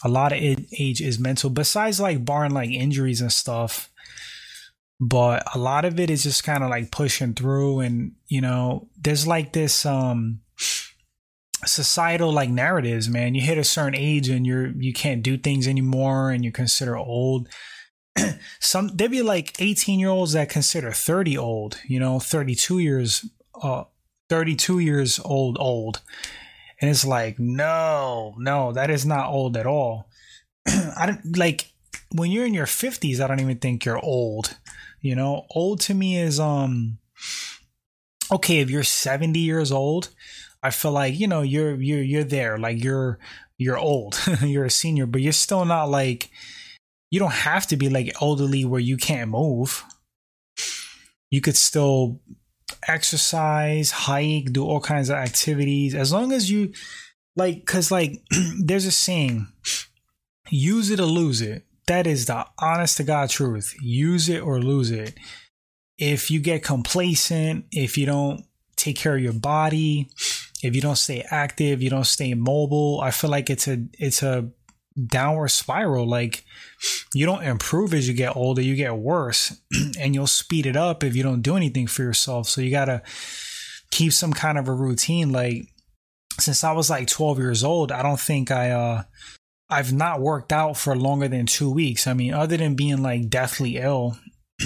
a 0.04 0.10
lot 0.10 0.32
of 0.32 0.40
age 0.40 1.02
is 1.02 1.20
mental 1.20 1.50
besides 1.50 2.00
like 2.00 2.24
barring 2.26 2.54
like 2.54 2.70
injuries 2.70 3.22
and 3.22 3.32
stuff. 3.32 3.90
But 5.02 5.44
a 5.56 5.58
lot 5.58 5.86
of 5.86 6.00
it 6.00 6.10
is 6.10 6.24
just 6.24 6.44
kind 6.44 6.64
of 6.64 6.70
like 6.70 6.92
pushing 6.92 7.34
through 7.34 7.80
and 7.80 8.14
you 8.28 8.42
know 8.42 8.90
there's 8.98 9.26
like 9.26 9.54
this 9.54 9.86
um 9.86 10.42
societal 11.66 12.32
like 12.32 12.50
narratives 12.50 13.10
man. 13.10 13.36
You 13.36 13.42
hit 13.42 13.58
a 13.58 13.64
certain 13.64 13.96
age 13.96 14.30
and 14.30 14.46
you're 14.46 14.68
you 14.68 14.94
can't 14.94 15.24
do 15.24 15.38
things 15.38 15.68
anymore 15.68 16.32
and 16.32 16.44
you're 16.44 16.54
considered 16.54 16.98
old. 16.98 17.48
Some 18.60 18.90
there'd 18.94 19.12
be 19.12 19.22
like 19.22 19.60
18 19.60 20.00
year 20.00 20.10
olds 20.10 20.34
that 20.34 20.50
consider 20.50 20.92
30 20.92 21.38
old 21.38 21.80
you 21.88 22.00
know 22.00 22.20
32 22.20 22.80
years 22.80 23.26
uh 23.62 23.84
32 24.30 24.80
years 24.80 25.20
old 25.24 25.58
old 25.60 26.02
and 26.82 26.90
it's 26.90 27.06
like, 27.06 27.40
no, 27.40 28.36
no, 28.38 28.72
that 28.74 28.90
is 28.90 29.06
not 29.06 29.30
old 29.30 29.58
at 29.58 29.68
all. 29.68 30.10
I 30.68 31.06
don't 31.08 31.38
like 31.38 31.72
when 32.12 32.32
you're 32.32 32.46
in 32.46 32.54
your 32.54 32.66
50s, 32.66 33.20
I 33.20 33.28
don't 33.28 33.40
even 33.40 33.58
think 33.58 33.86
you're 33.86 34.04
old. 34.04 34.58
You 35.02 35.16
know, 35.16 35.46
old 35.52 35.82
to 35.82 35.94
me 35.94 36.18
is 36.18 36.40
um 36.40 36.98
okay, 38.32 38.60
if 38.60 38.70
you're 38.70 38.84
70 38.84 39.40
years 39.40 39.72
old, 39.72 40.10
I 40.62 40.70
feel 40.72 40.92
like, 40.92 41.20
you 41.20 41.28
know, 41.28 41.42
you're 41.42 41.76
you're 41.76 42.04
you're 42.04 42.24
there. 42.24 42.58
Like 42.58 42.84
you're 42.84 43.20
you're 43.58 43.78
old. 43.78 44.20
you're 44.42 44.66
a 44.66 44.70
senior, 44.70 45.06
but 45.06 45.22
you're 45.22 45.34
still 45.34 45.66
not 45.66 45.90
like 45.90 46.30
you 47.12 47.20
don't 47.20 47.32
have 47.32 47.68
to 47.68 47.78
be 47.78 47.90
like 47.90 48.22
elderly 48.22 48.66
where 48.66 48.80
you 48.82 48.98
can't 48.98 49.32
move. 49.32 49.84
You 51.32 51.42
could 51.42 51.56
still 51.56 52.20
exercise, 52.88 53.92
hike, 53.92 54.52
do 54.52 54.66
all 54.66 54.80
kinds 54.80 55.10
of 55.10 55.18
activities. 55.18 55.96
As 55.96 56.12
long 56.12 56.32
as 56.32 56.50
you 56.50 56.74
like, 57.36 57.66
cause 57.66 57.92
like 57.92 58.22
there's 58.60 58.86
a 58.86 58.92
saying, 58.92 59.48
use 60.50 60.90
it 60.90 61.00
or 61.00 61.06
lose 61.06 61.42
it. 61.42 61.64
That 61.88 62.06
is 62.06 62.28
the 62.28 62.46
honest 62.60 62.98
to 62.98 63.04
God 63.04 63.30
truth. 63.30 63.76
Use 63.82 64.30
it 64.30 64.42
or 64.42 64.62
lose 64.62 64.92
it. 64.92 65.16
If 65.98 66.30
you 66.30 66.40
get 66.40 66.64
complacent, 66.64 67.66
if 67.72 67.98
you 67.98 68.06
don't 68.06 68.46
take 68.76 68.96
care 68.96 69.16
of 69.16 69.22
your 69.22 69.34
body, 69.34 70.08
if 70.62 70.76
you 70.76 70.82
don't 70.82 70.98
stay 70.98 71.26
active, 71.30 71.82
you 71.82 71.90
don't 71.90 72.06
stay 72.06 72.34
mobile, 72.34 73.00
I 73.02 73.12
feel 73.12 73.30
like 73.30 73.50
it's 73.50 73.68
a 73.68 73.84
it's 73.98 74.24
a 74.24 74.50
downward 75.08 75.50
spiral. 75.50 76.08
Like 76.08 76.46
you 77.14 77.26
don't 77.26 77.44
improve 77.44 77.94
as 77.94 78.08
you 78.08 78.14
get 78.14 78.36
older, 78.36 78.62
you 78.62 78.76
get 78.76 78.96
worse, 78.96 79.60
and 80.00 80.14
you'll 80.14 80.28
speed 80.28 80.66
it 80.66 80.76
up 80.76 81.04
if 81.04 81.16
you 81.16 81.24
don't 81.24 81.42
do 81.42 81.56
anything 81.56 81.88
for 81.88 82.04
yourself. 82.04 82.48
So 82.48 82.62
you 82.62 82.72
gotta 82.72 83.02
keep 83.92 84.14
some 84.14 84.34
kind 84.34 84.58
of 84.58 84.68
a 84.68 84.74
routine. 84.74 85.32
Like 85.32 85.68
since 86.40 86.64
I 86.64 86.72
was 86.72 86.90
like 86.90 87.08
12 87.08 87.40
years 87.40 87.64
old, 87.64 87.92
I 87.92 88.02
don't 88.02 88.20
think 88.20 88.52
I 88.52 88.72
uh 88.72 89.04
I've 89.70 89.94
not 89.94 90.22
worked 90.22 90.52
out 90.52 90.78
for 90.78 90.96
longer 90.96 91.28
than 91.28 91.46
two 91.46 91.72
weeks. 91.72 92.08
I 92.08 92.14
mean, 92.14 92.34
other 92.34 92.58
than 92.58 92.76
being 92.76 93.04
like 93.04 93.30
deathly 93.30 93.78
ill. 93.78 94.18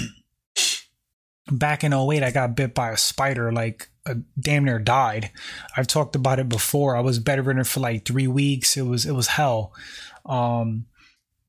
Back 1.50 1.84
in 1.84 1.92
08, 1.92 2.22
I 2.22 2.30
got 2.30 2.56
bit 2.56 2.74
by 2.74 2.90
a 2.90 2.96
spider, 2.96 3.52
like 3.52 3.90
a, 4.06 4.16
damn 4.40 4.64
near 4.64 4.78
died. 4.78 5.30
I've 5.76 5.86
talked 5.86 6.16
about 6.16 6.38
it 6.38 6.48
before. 6.48 6.96
I 6.96 7.00
was 7.00 7.18
bedridden 7.18 7.64
for 7.64 7.80
like 7.80 8.06
three 8.06 8.26
weeks. 8.26 8.78
It 8.78 8.86
was 8.86 9.04
it 9.04 9.12
was 9.12 9.26
hell 9.26 9.74
um, 10.26 10.86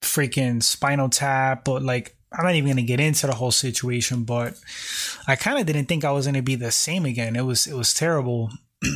freaking 0.01 0.61
spinal 0.61 1.09
tap, 1.09 1.65
but 1.65 1.81
like 1.81 2.15
I'm 2.31 2.45
not 2.45 2.55
even 2.55 2.69
gonna 2.69 2.81
get 2.83 2.99
into 2.99 3.27
the 3.27 3.35
whole 3.35 3.51
situation, 3.51 4.23
but 4.23 4.55
I 5.27 5.35
kind 5.35 5.59
of 5.59 5.65
didn't 5.65 5.85
think 5.85 6.03
I 6.03 6.11
was 6.11 6.25
gonna 6.25 6.41
be 6.41 6.55
the 6.55 6.71
same 6.71 7.05
again. 7.05 7.35
It 7.35 7.45
was 7.45 7.67
it 7.67 7.75
was 7.75 7.93
terrible. 7.93 8.51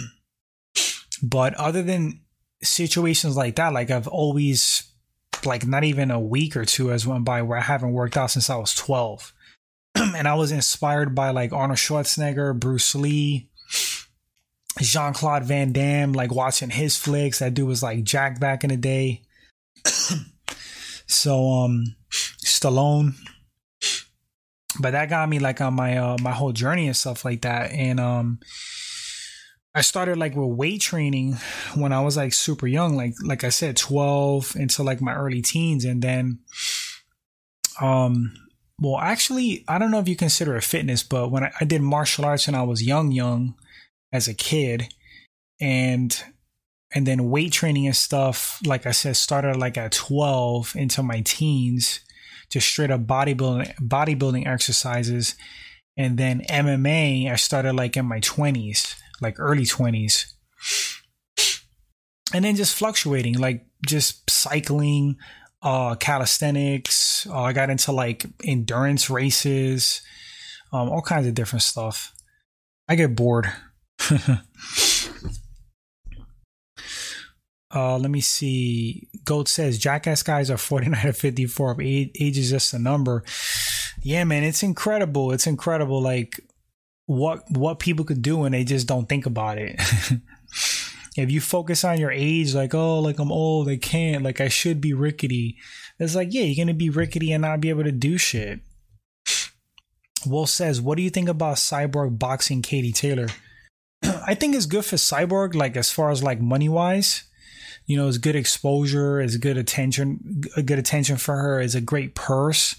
but 1.23 1.53
other 1.55 1.83
than 1.83 2.21
situations 2.61 3.37
like 3.37 3.55
that, 3.55 3.73
like 3.73 3.91
I've 3.91 4.07
always 4.07 4.83
like 5.45 5.65
not 5.65 5.83
even 5.83 6.11
a 6.11 6.19
week 6.19 6.55
or 6.55 6.65
two 6.65 6.87
has 6.87 7.07
went 7.07 7.23
by 7.23 7.41
where 7.41 7.57
I 7.57 7.61
haven't 7.61 7.93
worked 7.93 8.17
out 8.17 8.31
since 8.31 8.49
I 8.49 8.57
was 8.57 8.75
12. 8.75 9.33
and 9.95 10.27
I 10.27 10.35
was 10.35 10.51
inspired 10.51 11.15
by 11.15 11.31
like 11.31 11.53
Arnold 11.53 11.77
Schwarzenegger, 11.77 12.57
Bruce 12.59 12.93
Lee, 12.95 13.49
Jean 14.79 15.13
Claude 15.13 15.43
Van 15.43 15.71
Damme, 15.71 16.13
like 16.13 16.33
watching 16.33 16.69
his 16.69 16.97
flicks. 16.97 17.39
That 17.39 17.53
dude 17.53 17.67
was 17.67 17.83
like 17.83 18.03
Jack 18.03 18.39
back 18.39 18.63
in 18.63 18.69
the 18.69 18.77
day. 18.77 19.21
So 21.07 21.49
um 21.49 21.95
Stallone. 22.11 23.13
But 24.79 24.91
that 24.91 25.09
got 25.09 25.27
me 25.27 25.39
like 25.39 25.61
on 25.61 25.73
my 25.73 25.97
uh 25.97 26.17
my 26.21 26.31
whole 26.31 26.51
journey 26.51 26.87
and 26.87 26.95
stuff 26.95 27.25
like 27.25 27.41
that. 27.41 27.71
And 27.71 27.99
um 27.99 28.39
I 29.75 29.81
started 29.81 30.17
like 30.17 30.35
with 30.35 30.57
weight 30.57 30.81
training 30.81 31.37
when 31.75 31.93
I 31.93 32.01
was 32.01 32.17
like 32.17 32.33
super 32.33 32.67
young, 32.67 32.95
like 32.95 33.13
like 33.23 33.43
I 33.43 33.49
said, 33.49 33.77
12 33.77 34.55
into 34.55 34.83
like 34.83 35.01
my 35.01 35.13
early 35.15 35.41
teens. 35.41 35.85
And 35.85 36.01
then 36.01 36.39
um 37.81 38.33
well 38.81 38.99
actually 38.99 39.63
I 39.67 39.77
don't 39.77 39.91
know 39.91 39.99
if 39.99 40.07
you 40.07 40.15
consider 40.15 40.55
it 40.55 40.63
fitness, 40.63 41.03
but 41.03 41.31
when 41.31 41.43
I, 41.43 41.51
I 41.59 41.65
did 41.65 41.81
martial 41.81 42.25
arts 42.25 42.47
when 42.47 42.55
I 42.55 42.63
was 42.63 42.83
young, 42.83 43.11
young 43.11 43.55
as 44.11 44.27
a 44.27 44.33
kid, 44.33 44.93
and 45.61 46.23
and 46.93 47.05
then 47.05 47.29
weight 47.29 47.51
training 47.51 47.85
and 47.85 47.95
stuff 47.95 48.59
like 48.65 48.85
i 48.85 48.91
said 48.91 49.15
started 49.15 49.55
like 49.55 49.77
at 49.77 49.91
12 49.91 50.75
into 50.75 51.03
my 51.03 51.21
teens 51.21 51.99
just 52.49 52.67
straight 52.67 52.91
up 52.91 53.01
bodybuilding 53.01 53.75
bodybuilding 53.75 54.47
exercises. 54.47 55.35
And 55.97 56.17
then 56.17 56.41
mma 56.49 57.29
i 57.29 57.35
started 57.35 57.73
like 57.73 57.97
in 57.97 58.05
my 58.05 58.21
20s 58.21 58.95
like 59.21 59.35
early 59.37 59.65
20s 59.65 60.33
and 62.33 62.45
then 62.45 62.55
just 62.55 62.75
fluctuating 62.75 63.37
like 63.37 63.65
just 63.85 64.29
cycling 64.29 65.17
uh 65.61 65.95
calisthenics 65.95 67.27
uh, 67.27 67.41
i 67.41 67.51
got 67.51 67.69
into 67.69 67.91
like 67.91 68.25
endurance 68.45 69.09
races 69.09 70.01
um 70.71 70.89
all 70.89 71.01
kinds 71.01 71.27
of 71.27 71.33
different 71.33 71.63
stuff. 71.63 72.13
I 72.87 72.95
get 72.95 73.15
bored 73.15 73.51
Uh, 77.73 77.97
let 77.97 78.09
me 78.09 78.21
see. 78.21 79.07
Gold 79.23 79.47
says 79.47 79.77
Jackass 79.77 80.23
guys 80.23 80.49
are 80.49 80.57
49 80.57 81.05
to 81.05 81.13
54. 81.13 81.81
Age, 81.81 82.11
is 82.37 82.49
just 82.49 82.73
a 82.73 82.79
number. 82.79 83.23
Yeah, 84.01 84.23
man, 84.23 84.43
it's 84.43 84.63
incredible. 84.63 85.31
It's 85.31 85.45
incredible. 85.45 86.01
Like 86.01 86.39
what 87.05 87.43
what 87.49 87.79
people 87.79 88.05
could 88.05 88.21
do 88.21 88.43
and 88.43 88.53
they 88.53 88.63
just 88.63 88.87
don't 88.87 89.07
think 89.07 89.25
about 89.25 89.57
it. 89.57 89.79
if 91.17 91.31
you 91.31 91.41
focus 91.41 91.83
on 91.83 91.99
your 91.99 92.11
age, 92.11 92.55
like 92.55 92.73
oh, 92.73 92.99
like 92.99 93.19
I'm 93.19 93.31
old, 93.31 93.69
I 93.69 93.77
can't, 93.77 94.23
like 94.23 94.41
I 94.41 94.47
should 94.47 94.81
be 94.81 94.93
rickety. 94.93 95.57
It's 95.99 96.15
like 96.15 96.33
yeah, 96.33 96.43
you're 96.43 96.63
gonna 96.63 96.73
be 96.73 96.89
rickety 96.89 97.31
and 97.31 97.43
not 97.43 97.61
be 97.61 97.69
able 97.69 97.83
to 97.83 97.91
do 97.91 98.17
shit. 98.17 98.61
Wolf 100.25 100.49
says, 100.49 100.81
"What 100.81 100.97
do 100.97 101.03
you 101.03 101.09
think 101.09 101.29
about 101.29 101.57
Cyborg 101.57 102.17
boxing 102.17 102.61
Katie 102.61 102.91
Taylor?" 102.91 103.27
I 104.03 104.33
think 104.33 104.55
it's 104.55 104.65
good 104.65 104.85
for 104.85 104.95
Cyborg, 104.95 105.53
like 105.55 105.77
as 105.77 105.91
far 105.91 106.09
as 106.09 106.23
like 106.23 106.41
money 106.41 106.69
wise 106.69 107.28
you 107.85 107.97
know, 107.97 108.07
is 108.07 108.17
good 108.17 108.35
exposure, 108.35 109.19
is 109.19 109.37
good 109.37 109.57
attention, 109.57 110.43
a 110.55 110.63
good 110.63 110.79
attention 110.79 111.17
for 111.17 111.35
her, 111.35 111.59
is 111.59 111.75
a 111.75 111.81
great 111.81 112.15
purse. 112.15 112.75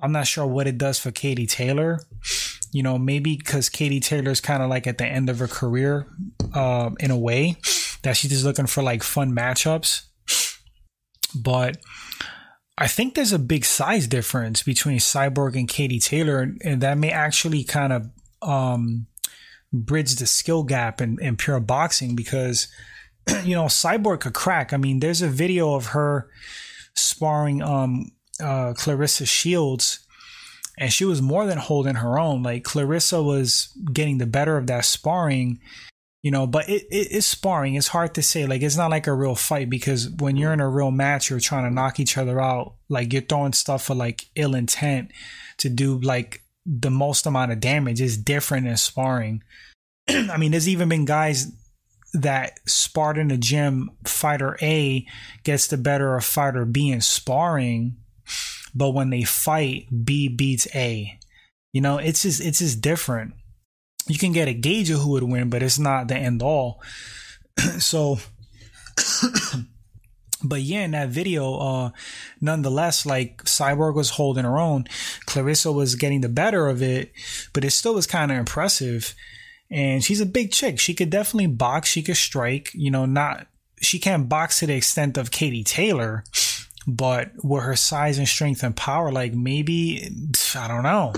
I'm 0.00 0.12
not 0.12 0.26
sure 0.26 0.46
what 0.46 0.66
it 0.66 0.78
does 0.78 0.98
for 0.98 1.10
Katie 1.10 1.46
Taylor. 1.46 2.00
You 2.72 2.82
know, 2.82 2.98
maybe 2.98 3.36
because 3.36 3.68
Katie 3.68 4.00
Taylor's 4.00 4.40
kind 4.40 4.62
of 4.62 4.68
like 4.68 4.86
at 4.86 4.98
the 4.98 5.06
end 5.06 5.30
of 5.30 5.38
her 5.38 5.48
career, 5.48 6.06
uh, 6.54 6.90
in 7.00 7.10
a 7.10 7.18
way, 7.18 7.56
that 8.02 8.16
she's 8.16 8.30
just 8.30 8.44
looking 8.44 8.66
for 8.66 8.82
like 8.82 9.02
fun 9.02 9.34
matchups. 9.34 10.04
But 11.34 11.78
I 12.76 12.86
think 12.86 13.14
there's 13.14 13.32
a 13.32 13.38
big 13.38 13.64
size 13.64 14.06
difference 14.06 14.62
between 14.62 14.98
Cyborg 14.98 15.56
and 15.56 15.68
Katie 15.68 15.98
Taylor, 15.98 16.54
and 16.62 16.80
that 16.80 16.96
may 16.96 17.10
actually 17.10 17.64
kind 17.64 17.92
of 17.92 18.10
um, 18.40 19.06
bridge 19.72 20.14
the 20.14 20.26
skill 20.26 20.62
gap 20.62 21.00
in, 21.00 21.18
in 21.20 21.36
pure 21.36 21.58
boxing 21.58 22.14
because, 22.14 22.68
you 23.44 23.54
know, 23.54 23.64
Cyborg 23.64 24.20
could 24.20 24.34
crack. 24.34 24.72
I 24.72 24.76
mean, 24.76 25.00
there's 25.00 25.22
a 25.22 25.28
video 25.28 25.74
of 25.74 25.86
her 25.86 26.28
sparring 26.94 27.62
um, 27.62 28.12
uh, 28.40 28.74
Claressa 28.74 29.26
Shields, 29.26 30.00
and 30.78 30.92
she 30.92 31.04
was 31.04 31.20
more 31.20 31.46
than 31.46 31.58
holding 31.58 31.96
her 31.96 32.18
own. 32.18 32.42
Like 32.42 32.64
Claressa 32.64 33.24
was 33.24 33.68
getting 33.92 34.18
the 34.18 34.26
better 34.26 34.56
of 34.56 34.66
that 34.68 34.84
sparring, 34.84 35.60
you 36.22 36.30
know. 36.30 36.46
But 36.46 36.68
it, 36.68 36.82
it 36.90 37.08
it's 37.10 37.26
sparring. 37.26 37.74
It's 37.74 37.88
hard 37.88 38.14
to 38.14 38.22
say. 38.22 38.46
Like 38.46 38.62
it's 38.62 38.76
not 38.76 38.90
like 38.90 39.06
a 39.06 39.14
real 39.14 39.34
fight 39.34 39.68
because 39.68 40.08
when 40.08 40.36
you're 40.36 40.52
in 40.52 40.60
a 40.60 40.68
real 40.68 40.90
match, 40.90 41.30
you're 41.30 41.40
trying 41.40 41.64
to 41.64 41.74
knock 41.74 42.00
each 42.00 42.16
other 42.16 42.40
out. 42.40 42.74
Like 42.88 43.12
you're 43.12 43.22
throwing 43.22 43.52
stuff 43.52 43.84
for 43.84 43.94
like 43.94 44.26
ill 44.34 44.54
intent 44.54 45.10
to 45.58 45.68
do 45.68 45.98
like 45.98 46.42
the 46.64 46.90
most 46.90 47.26
amount 47.26 47.52
of 47.52 47.60
damage. 47.60 48.00
Is 48.00 48.16
different 48.16 48.66
in 48.66 48.76
sparring. 48.76 49.42
I 50.08 50.36
mean, 50.36 50.52
there's 50.52 50.68
even 50.68 50.88
been 50.88 51.04
guys 51.04 51.52
that 52.14 52.58
in 53.16 53.28
the 53.28 53.36
gym. 53.36 53.90
Fighter 54.04 54.56
A 54.62 55.06
gets 55.44 55.66
the 55.66 55.76
better 55.76 56.16
of 56.16 56.24
fighter 56.24 56.64
B 56.64 56.90
in 56.90 57.00
sparring 57.00 57.96
but 58.74 58.90
when 58.90 59.10
they 59.10 59.22
fight, 59.22 59.86
B 60.04 60.28
beats 60.28 60.68
A. 60.74 61.18
You 61.72 61.80
know, 61.80 61.98
it's 61.98 62.22
just 62.22 62.40
it's 62.40 62.60
just 62.60 62.80
different. 62.80 63.34
You 64.06 64.18
can 64.18 64.32
get 64.32 64.48
a 64.48 64.54
gauge 64.54 64.90
of 64.90 65.00
who 65.00 65.10
would 65.10 65.22
win, 65.24 65.50
but 65.50 65.62
it's 65.62 65.78
not 65.78 66.08
the 66.08 66.16
end 66.16 66.42
all. 66.42 66.80
so 67.78 68.18
but 70.44 70.62
yeah, 70.62 70.84
in 70.84 70.92
that 70.92 71.10
video, 71.10 71.56
uh, 71.56 71.90
nonetheless, 72.40 73.04
like 73.04 73.44
Cyborg 73.44 73.94
was 73.94 74.10
holding 74.10 74.44
her 74.44 74.58
own, 74.58 74.84
Claressa 75.26 75.74
was 75.74 75.94
getting 75.94 76.20
the 76.20 76.28
better 76.28 76.68
of 76.68 76.82
it, 76.82 77.12
but 77.52 77.64
it 77.64 77.72
still 77.72 77.94
was 77.94 78.06
kind 78.06 78.30
of 78.30 78.38
impressive. 78.38 79.14
And 79.70 80.02
she's 80.02 80.20
a 80.20 80.26
big 80.26 80.50
chick. 80.50 80.78
She 80.78 80.94
could 80.94 81.10
definitely 81.10 81.48
box. 81.48 81.88
She 81.90 82.02
could 82.02 82.16
strike. 82.16 82.70
You 82.74 82.90
know, 82.90 83.04
not 83.04 83.46
she 83.80 83.98
can't 83.98 84.28
box 84.28 84.58
to 84.58 84.66
the 84.66 84.74
extent 84.74 85.16
of 85.16 85.30
Katie 85.30 85.64
Taylor, 85.64 86.24
but 86.86 87.32
with 87.42 87.64
her 87.64 87.76
size 87.76 88.18
and 88.18 88.28
strength 88.28 88.62
and 88.62 88.76
power, 88.76 89.12
like 89.12 89.34
maybe 89.34 90.10
I 90.56 90.68
don't 90.68 90.82
know. 90.82 91.12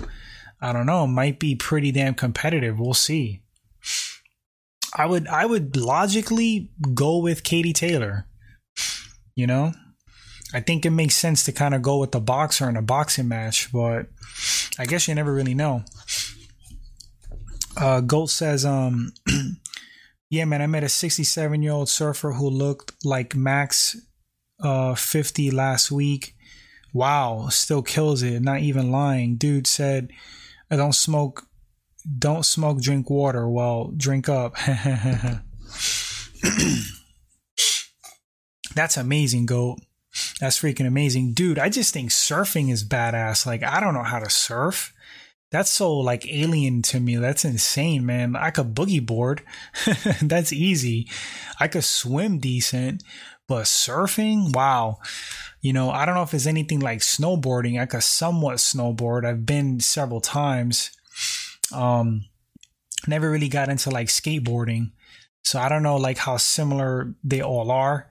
I 0.61 0.73
don't 0.73 0.87
know. 0.87 1.07
Might 1.07 1.39
be 1.39 1.55
pretty 1.55 1.93
damn 1.93 2.15
competitive. 2.15 2.79
We'll 2.79 2.95
see. 2.95 3.43
I 4.95 5.07
would 5.07 5.29
I 5.29 5.47
would 5.47 5.77
logically 5.77 6.71
go 6.95 7.19
with 7.19 7.45
Katie 7.45 7.73
Taylor. 7.73 8.27
You 9.35 9.47
know? 9.47 9.73
I 10.53 10.61
think 10.61 10.85
it 10.85 10.91
makes 10.91 11.17
sense 11.17 11.45
to 11.45 11.53
kind 11.53 11.75
of 11.75 11.83
go 11.83 11.99
with 11.99 12.11
the 12.11 12.21
boxer 12.21 12.69
in 12.69 12.77
a 12.77 12.83
boxing 12.83 13.29
match, 13.29 13.71
but 13.73 14.07
I 14.79 14.85
guess 14.85 15.07
you 15.07 15.15
never 15.15 15.33
really 15.33 15.55
know. 15.55 15.85
Uh, 17.77 18.01
Gold 18.01 18.31
says, 18.31 18.65
um, 18.65 19.13
yeah, 20.31 20.45
man, 20.45 20.63
I 20.63 20.67
met 20.67 20.85
a 20.85 20.89
67 20.89 21.63
year 21.63 21.73
old 21.73 21.89
surfer 21.89 22.33
who 22.33 22.49
looked 22.49 22.93
like 23.05 23.35
Max 23.35 23.97
uh 24.63 24.95
50 24.95 25.51
last 25.51 25.91
week. 25.91 26.35
Wow, 26.93 27.49
still 27.51 27.83
kills 27.83 28.23
it. 28.23 28.43
Not 28.43 28.61
even 28.61 28.91
lying. 28.91 29.37
Dude 29.37 29.67
said, 29.67 30.11
I 30.71 30.77
don't 30.77 30.95
smoke 30.95 31.47
don't 32.19 32.45
smoke, 32.45 32.81
drink 32.81 33.11
water. 33.11 33.49
Well, 33.49 33.93
drink 33.97 34.29
up. 34.29 34.55
That's 38.75 38.97
amazing, 38.97 39.47
goat. 39.47 39.81
That's 40.41 40.59
freaking 40.61 40.87
amazing. 40.87 41.35
Dude, 41.35 41.59
I 41.59 41.69
just 41.69 41.93
think 41.93 42.11
surfing 42.11 42.71
is 42.71 42.87
badass. 42.87 43.45
Like, 43.47 43.63
I 43.63 43.81
don't 43.81 43.95
know 43.95 44.03
how 44.03 44.19
to 44.19 44.31
surf. 44.31 44.93
That's 45.51 45.71
so 45.71 45.97
like 45.97 46.27
alien 46.33 46.83
to 46.83 47.01
me. 47.01 47.17
That's 47.17 47.45
insane, 47.45 48.07
man. 48.07 48.37
I 48.37 48.51
could 48.51 48.75
boogie 48.75 49.05
board. 49.05 49.43
That's 50.23 50.53
easy. 50.53 51.09
I 51.59 51.67
could 51.67 51.85
swim 51.85 52.39
decent, 52.39 53.03
but 53.49 53.65
surfing, 53.65 54.55
wow. 54.55 54.99
You 55.61 55.73
know, 55.73 55.91
I 55.91 56.07
don't 56.07 56.15
know 56.15 56.23
if 56.23 56.35
it's 56.35 56.47
anything 56.47 56.81
like 56.81 57.01
snowboarding. 57.01 57.81
I 57.81 57.87
could 57.87 58.05
somewhat 58.05 58.57
snowboard. 58.57 59.27
I've 59.27 59.45
been 59.45 59.81
several 59.81 60.21
times. 60.21 60.93
Um, 61.75 62.27
never 63.09 63.31
really 63.31 63.49
got 63.49 63.69
into 63.69 63.91
like 63.91 64.09
skateboarding. 64.09 64.93
So 65.43 65.59
I 65.59 65.69
don't 65.69 65.83
know 65.83 65.97
like 65.97 66.19
how 66.19 66.37
similar 66.37 67.15
they 67.25 67.43
all 67.43 67.73
are. 67.73 68.09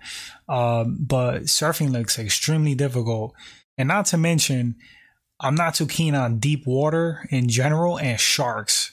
Um, 0.50 0.98
but 1.00 1.44
surfing 1.44 1.92
looks 1.92 2.20
extremely 2.20 2.76
difficult. 2.76 3.34
And 3.78 3.88
not 3.88 4.08
to 4.08 4.18
mention, 4.18 4.76
I'm 5.40 5.56
not 5.56 5.76
too 5.76 5.88
keen 5.88 6.16
on 6.16 6.40
deep 6.40 6.66
water 6.68 7.26
in 7.30 7.48
general 7.48 7.98
and 7.98 8.20
sharks. 8.20 8.92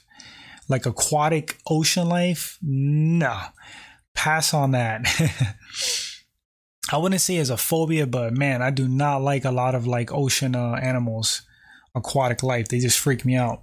Like 0.69 0.87
aquatic 0.87 1.59
ocean 1.69 2.09
life, 2.09 2.59
no. 2.63 3.39
Pass 4.15 4.55
on 4.55 4.73
that. 4.73 5.07
I 6.93 6.99
wouldn't 6.99 7.21
say 7.21 7.37
it's 7.37 7.51
a 7.51 7.57
phobia, 7.57 8.07
but 8.07 8.33
man, 8.33 8.63
I 8.63 8.71
do 8.71 8.87
not 8.87 9.23
like 9.23 9.45
a 9.45 9.51
lot 9.51 9.75
of 9.75 9.87
like 9.87 10.13
ocean 10.13 10.55
uh, 10.55 10.75
animals, 10.75 11.43
aquatic 11.95 12.43
life. 12.43 12.69
They 12.69 12.79
just 12.79 12.99
freak 12.99 13.25
me 13.25 13.37
out. 13.37 13.63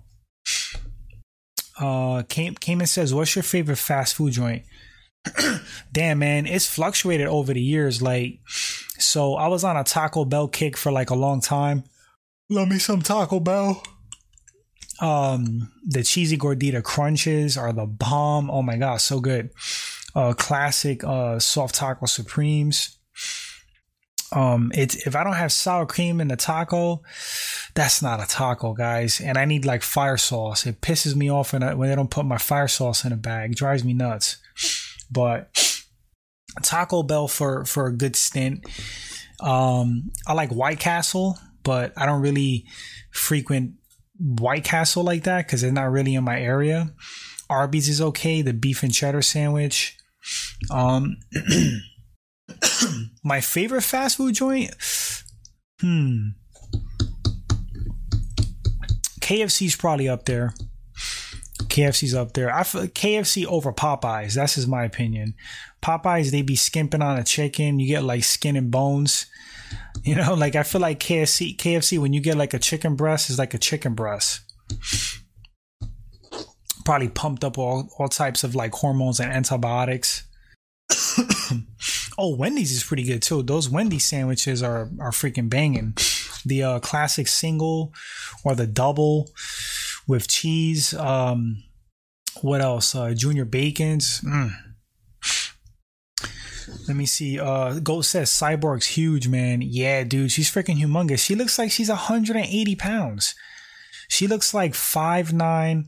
Uh, 1.79 2.23
came 2.23 2.55
Cayman 2.55 2.87
says, 2.87 3.13
"What's 3.13 3.35
your 3.35 3.43
favorite 3.43 3.77
fast 3.77 4.15
food 4.15 4.33
joint?" 4.33 4.63
Damn, 5.91 6.19
man, 6.19 6.45
it's 6.45 6.67
fluctuated 6.67 7.27
over 7.27 7.53
the 7.53 7.61
years. 7.61 8.01
Like, 8.01 8.39
so 8.45 9.35
I 9.35 9.47
was 9.47 9.63
on 9.63 9.77
a 9.77 9.83
Taco 9.83 10.25
Bell 10.25 10.47
kick 10.49 10.75
for 10.75 10.91
like 10.91 11.09
a 11.09 11.15
long 11.15 11.39
time. 11.39 11.85
Love 12.53 12.67
me 12.67 12.77
some 12.77 13.01
Taco 13.01 13.39
Bell. 13.39 13.81
Um, 14.99 15.71
the 15.87 16.03
cheesy 16.03 16.37
gordita 16.37 16.83
crunches 16.83 17.57
are 17.57 17.73
the 17.73 17.87
bomb. 17.87 18.51
Oh 18.51 18.61
my 18.61 18.77
god, 18.77 18.97
so 18.97 19.19
good. 19.19 19.49
Uh, 20.13 20.33
classic 20.33 21.03
uh 21.03 21.39
soft 21.39 21.73
taco 21.73 22.05
supremes. 22.05 22.99
Um, 24.31 24.71
it's 24.75 25.07
if 25.07 25.15
I 25.15 25.23
don't 25.23 25.33
have 25.33 25.51
sour 25.51 25.87
cream 25.87 26.21
in 26.21 26.27
the 26.27 26.35
taco, 26.35 27.01
that's 27.73 28.03
not 28.03 28.21
a 28.21 28.27
taco, 28.27 28.73
guys. 28.73 29.19
And 29.19 29.35
I 29.35 29.45
need 29.45 29.65
like 29.65 29.81
fire 29.81 30.17
sauce. 30.17 30.67
It 30.67 30.79
pisses 30.79 31.15
me 31.15 31.31
off 31.31 31.53
when, 31.53 31.63
I, 31.63 31.73
when 31.73 31.89
they 31.89 31.95
don't 31.95 32.11
put 32.11 32.27
my 32.27 32.37
fire 32.37 32.67
sauce 32.67 33.03
in 33.03 33.11
a 33.11 33.17
bag. 33.17 33.53
It 33.53 33.57
drives 33.57 33.83
me 33.83 33.93
nuts. 33.93 34.37
But 35.09 35.49
Taco 36.61 37.01
Bell 37.01 37.27
for 37.27 37.65
for 37.65 37.87
a 37.87 37.91
good 37.91 38.15
stint. 38.15 38.63
Um, 39.39 40.11
I 40.27 40.33
like 40.33 40.51
White 40.51 40.79
Castle, 40.79 41.39
but 41.63 41.93
I 41.97 42.05
don't 42.05 42.21
really 42.21 42.65
frequent 43.11 43.73
White 44.19 44.63
Castle 44.63 45.03
like 45.03 45.23
that 45.23 45.45
because 45.45 45.61
they're 45.61 45.71
not 45.71 45.91
really 45.91 46.15
in 46.15 46.23
my 46.23 46.39
area. 46.39 46.93
Arby's 47.49 47.89
is 47.89 48.01
okay. 48.01 48.41
The 48.41 48.53
beef 48.53 48.83
and 48.83 48.93
cheddar 48.93 49.21
sandwich. 49.21 49.97
Um. 50.71 51.17
my 53.23 53.41
favorite 53.41 53.81
fast 53.81 54.17
food 54.17 54.35
joint? 54.35 54.73
Hmm. 55.79 56.29
KFC's 59.19 59.75
probably 59.75 60.09
up 60.09 60.25
there. 60.25 60.53
KFC's 61.59 62.13
up 62.13 62.33
there. 62.33 62.53
I 62.53 62.61
KFC 62.61 63.45
over 63.45 63.71
Popeyes. 63.71 64.33
That's 64.33 64.55
just 64.55 64.67
my 64.67 64.83
opinion. 64.83 65.33
Popeyes, 65.81 66.31
they 66.31 66.41
be 66.41 66.55
skimping 66.55 67.01
on 67.01 67.17
a 67.17 67.23
chicken. 67.23 67.79
You 67.79 67.87
get 67.87 68.03
like 68.03 68.23
skin 68.23 68.55
and 68.55 68.69
bones. 68.69 69.25
You 70.05 70.15
know, 70.15 70.33
like 70.33 70.57
I 70.57 70.63
feel 70.63 70.81
like 70.81 70.99
KFC, 70.99 71.55
KFC, 71.55 71.97
when 71.97 72.11
you 72.11 72.19
get 72.19 72.35
like 72.35 72.53
a 72.53 72.59
chicken 72.59 72.95
breast, 72.97 73.29
is 73.29 73.39
like 73.39 73.53
a 73.53 73.57
chicken 73.57 73.93
breast. 73.93 74.41
Probably 76.83 77.07
pumped 77.07 77.45
up 77.45 77.57
all, 77.57 77.87
all 77.97 78.09
types 78.09 78.43
of 78.43 78.53
like 78.53 78.73
hormones 78.73 79.21
and 79.21 79.31
antibiotics. 79.31 80.23
Oh, 82.17 82.35
Wendy's 82.35 82.71
is 82.71 82.83
pretty 82.83 83.03
good 83.03 83.21
too. 83.21 83.41
Those 83.41 83.69
Wendy's 83.69 84.05
sandwiches 84.05 84.61
are 84.61 84.89
are 84.99 85.11
freaking 85.11 85.49
banging. 85.49 85.95
The 86.45 86.63
uh, 86.63 86.79
classic 86.79 87.27
single 87.27 87.93
or 88.43 88.55
the 88.55 88.67
double 88.67 89.31
with 90.07 90.27
cheese. 90.27 90.93
Um, 90.93 91.63
what 92.41 92.61
else? 92.61 92.93
Uh, 92.93 93.13
junior 93.15 93.45
bacons. 93.45 94.21
Mm. 94.21 94.51
Let 96.87 96.97
me 96.97 97.05
see. 97.05 97.39
Uh, 97.39 97.79
Gold 97.79 98.05
says 98.05 98.29
Cyborg's 98.29 98.87
huge, 98.87 99.27
man. 99.27 99.61
Yeah, 99.61 100.03
dude, 100.03 100.31
she's 100.31 100.51
freaking 100.51 100.77
humongous. 100.77 101.19
She 101.19 101.35
looks 101.35 101.57
like 101.57 101.71
she's 101.71 101.89
180 101.89 102.75
pounds. 102.75 103.35
She 104.09 104.27
looks 104.27 104.53
like 104.53 104.73
5'9, 104.73 105.85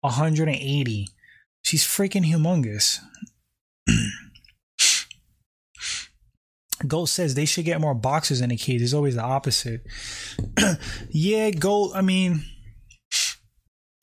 180. 0.00 1.08
She's 1.62 1.84
freaking 1.84 2.24
humongous. 2.24 2.98
Gold 6.86 7.08
says 7.08 7.34
they 7.34 7.46
should 7.46 7.64
get 7.64 7.80
more 7.80 7.94
boxers 7.94 8.42
in 8.42 8.50
the 8.50 8.56
cage. 8.56 8.82
It's 8.82 8.92
always 8.92 9.14
the 9.14 9.22
opposite. 9.22 9.86
yeah, 11.10 11.50
Gold. 11.50 11.92
I 11.94 12.02
mean, 12.02 12.44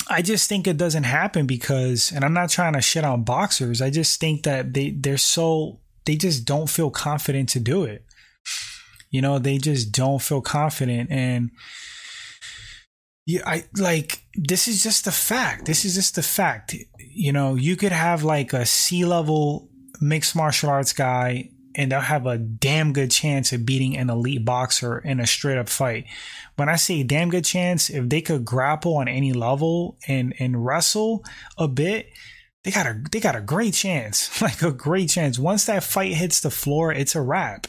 I 0.10 0.22
just 0.22 0.50
think 0.50 0.68
it 0.68 0.78
doesn't 0.78 1.04
happen 1.04 1.46
because, 1.46 2.12
and 2.12 2.26
I'm 2.26 2.34
not 2.34 2.50
trying 2.50 2.74
to 2.74 2.82
shit 2.82 3.04
on 3.04 3.24
boxers. 3.24 3.82
I 3.82 3.92
just 3.92 4.20
think 4.20 4.44
that 4.44 4.74
they 4.74 4.90
they're 4.90 5.18
so 5.18 5.81
they 6.06 6.16
just 6.16 6.46
don't 6.46 6.70
feel 6.70 6.92
confident 6.92 7.50
to 7.50 7.60
do 7.60 7.84
it. 7.84 8.06
You 9.10 9.22
know, 9.22 9.40
they 9.40 9.58
just 9.58 9.92
don't 9.92 10.22
feel 10.22 10.42
confident, 10.42 11.12
and 11.12 11.52
yeah, 13.26 13.42
I 13.46 13.66
like 13.78 14.24
this 14.36 14.68
is 14.68 14.84
just 14.84 15.06
the 15.06 15.12
fact. 15.12 15.66
This 15.66 15.86
is 15.86 15.96
just 15.96 16.16
the 16.16 16.24
fact. 16.24 16.76
You 16.98 17.32
know, 17.32 17.56
you 17.56 17.76
could 17.76 17.92
have 17.92 18.24
like 18.24 18.54
a 18.54 18.66
C 18.66 19.06
level 19.06 19.70
mixed 20.00 20.36
martial 20.36 20.70
arts 20.70 20.94
guy 20.94 21.52
and 21.76 21.92
they'll 21.92 22.02
have 22.02 22.26
a 22.26 22.38
damn 22.38 22.94
good 22.94 23.12
chance 23.12 23.54
of 23.54 23.66
beating 23.66 23.96
an 23.98 24.10
elite 24.10 24.44
boxer 24.44 25.00
in 25.00 25.20
a 25.20 25.28
straight 25.28 25.58
up 25.58 25.70
fight. 25.70 26.06
When 26.56 26.70
I 26.70 26.76
say 26.76 27.04
damn 27.04 27.30
good 27.30 27.46
chance, 27.46 27.90
if 27.90 28.10
they 28.10 28.22
could 28.22 28.44
grapple 28.44 28.98
on 28.98 29.08
any 29.08 29.34
level 29.34 29.98
and 30.08 30.34
and 30.40 30.66
wrestle 30.66 31.24
a 31.58 31.68
bit, 31.68 32.08
they 32.64 32.72
got 32.72 32.86
a 32.86 33.02
they 33.12 33.20
got 33.20 33.36
a 33.36 33.42
great 33.42 33.74
chance, 33.74 34.42
like 34.42 34.62
a 34.62 34.72
great 34.72 35.10
chance. 35.10 35.40
Once 35.40 35.66
that 35.66 35.84
fight 35.84 36.14
hits 36.14 36.40
the 36.40 36.52
floor, 36.52 36.92
it's 36.92 37.16
a 37.16 37.22
wrap. 37.22 37.68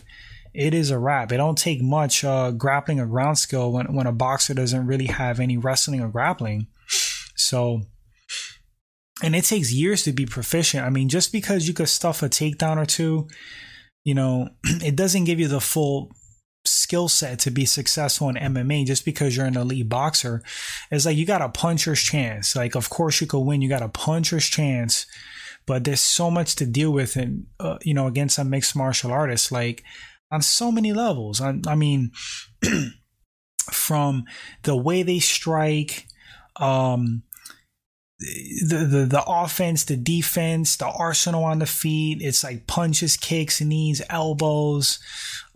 It 0.55 0.74
is 0.74 0.90
a 0.90 0.99
wrap. 0.99 1.32
It 1.32 1.38
don't 1.38 1.57
take 1.57 1.80
much 1.80 2.24
uh, 2.24 2.51
grappling 2.51 3.01
or 3.01 3.07
ground 3.07 3.38
skill 3.38 3.72
when 3.72 3.95
when 3.95 4.07
a 4.07 4.12
boxer 4.12 4.55
doesn't 4.55 4.86
really 4.86 5.07
have 5.07 5.40
any 5.40 5.57
wrestling 5.57 6.01
or 6.01 6.09
grappling. 6.09 6.66
So 7.36 7.82
and 9.22 9.36
it 9.36 9.45
takes 9.45 9.72
years 9.72 10.03
to 10.05 10.12
be 10.12 10.26
proficient. 10.26 10.84
I 10.84 10.90
mean, 10.90 11.09
just 11.09 11.32
because 11.32 11.68
you 11.68 11.74
could 11.74 11.88
stuff 11.88 12.22
a 12.22 12.28
takedown 12.28 12.76
or 12.76 12.86
two 12.86 13.28
you 14.05 14.14
know, 14.14 14.49
it 14.64 14.97
doesn't 14.97 15.24
give 15.24 15.40
you 15.40 15.49
the 15.49 15.61
full 15.61 16.11
skill 16.93 17.09
set 17.09 17.38
to 17.38 17.51
be 17.51 17.64
successful 17.64 18.28
in 18.28 18.34
MMA 18.34 18.84
just 18.84 19.07
because 19.07 19.34
you're 19.34 19.47
an 19.47 19.57
elite 19.57 19.88
boxer. 19.88 20.43
It's 20.90 21.07
like 21.07 21.16
you 21.16 21.24
got 21.24 21.40
a 21.40 21.49
puncher's 21.49 22.03
chance. 22.03 22.55
Like, 22.55 22.74
of 22.74 22.90
course, 22.90 23.18
you 23.18 23.26
could 23.26 23.40
win. 23.40 23.62
You 23.62 23.70
got 23.70 23.80
a 23.80 23.88
puncher's 23.88 24.47
chance, 24.47 25.07
but 25.64 25.84
there's 25.84 26.03
so 26.03 26.30
much 26.30 26.55
to 26.57 26.66
deal 26.66 26.93
with, 26.93 27.16
and 27.16 27.47
uh, 27.59 27.78
you 27.80 27.95
know, 27.95 28.07
against 28.07 28.36
a 28.36 28.45
mixed 28.45 28.76
martial 28.76 29.11
artist, 29.11 29.51
like 29.51 29.82
on 30.30 30.43
so 30.43 30.70
many 30.70 30.93
levels. 30.93 31.40
I, 31.40 31.55
I 31.66 31.76
mean, 31.76 32.11
from 33.72 34.24
the 34.64 34.76
way 34.76 35.03
they 35.03 35.18
strike, 35.18 36.05
um, 36.57 37.22
the, 38.68 38.87
the 38.89 39.07
the 39.07 39.25
offense, 39.27 39.85
the 39.85 39.97
defense, 39.97 40.77
the 40.77 40.87
arsenal 40.87 41.45
on 41.45 41.59
the 41.59 41.66
feet. 41.66 42.18
It's 42.20 42.45
like 42.45 42.66
punches, 42.66 43.16
kicks, 43.16 43.61
knees, 43.61 44.03
elbows. 44.09 44.99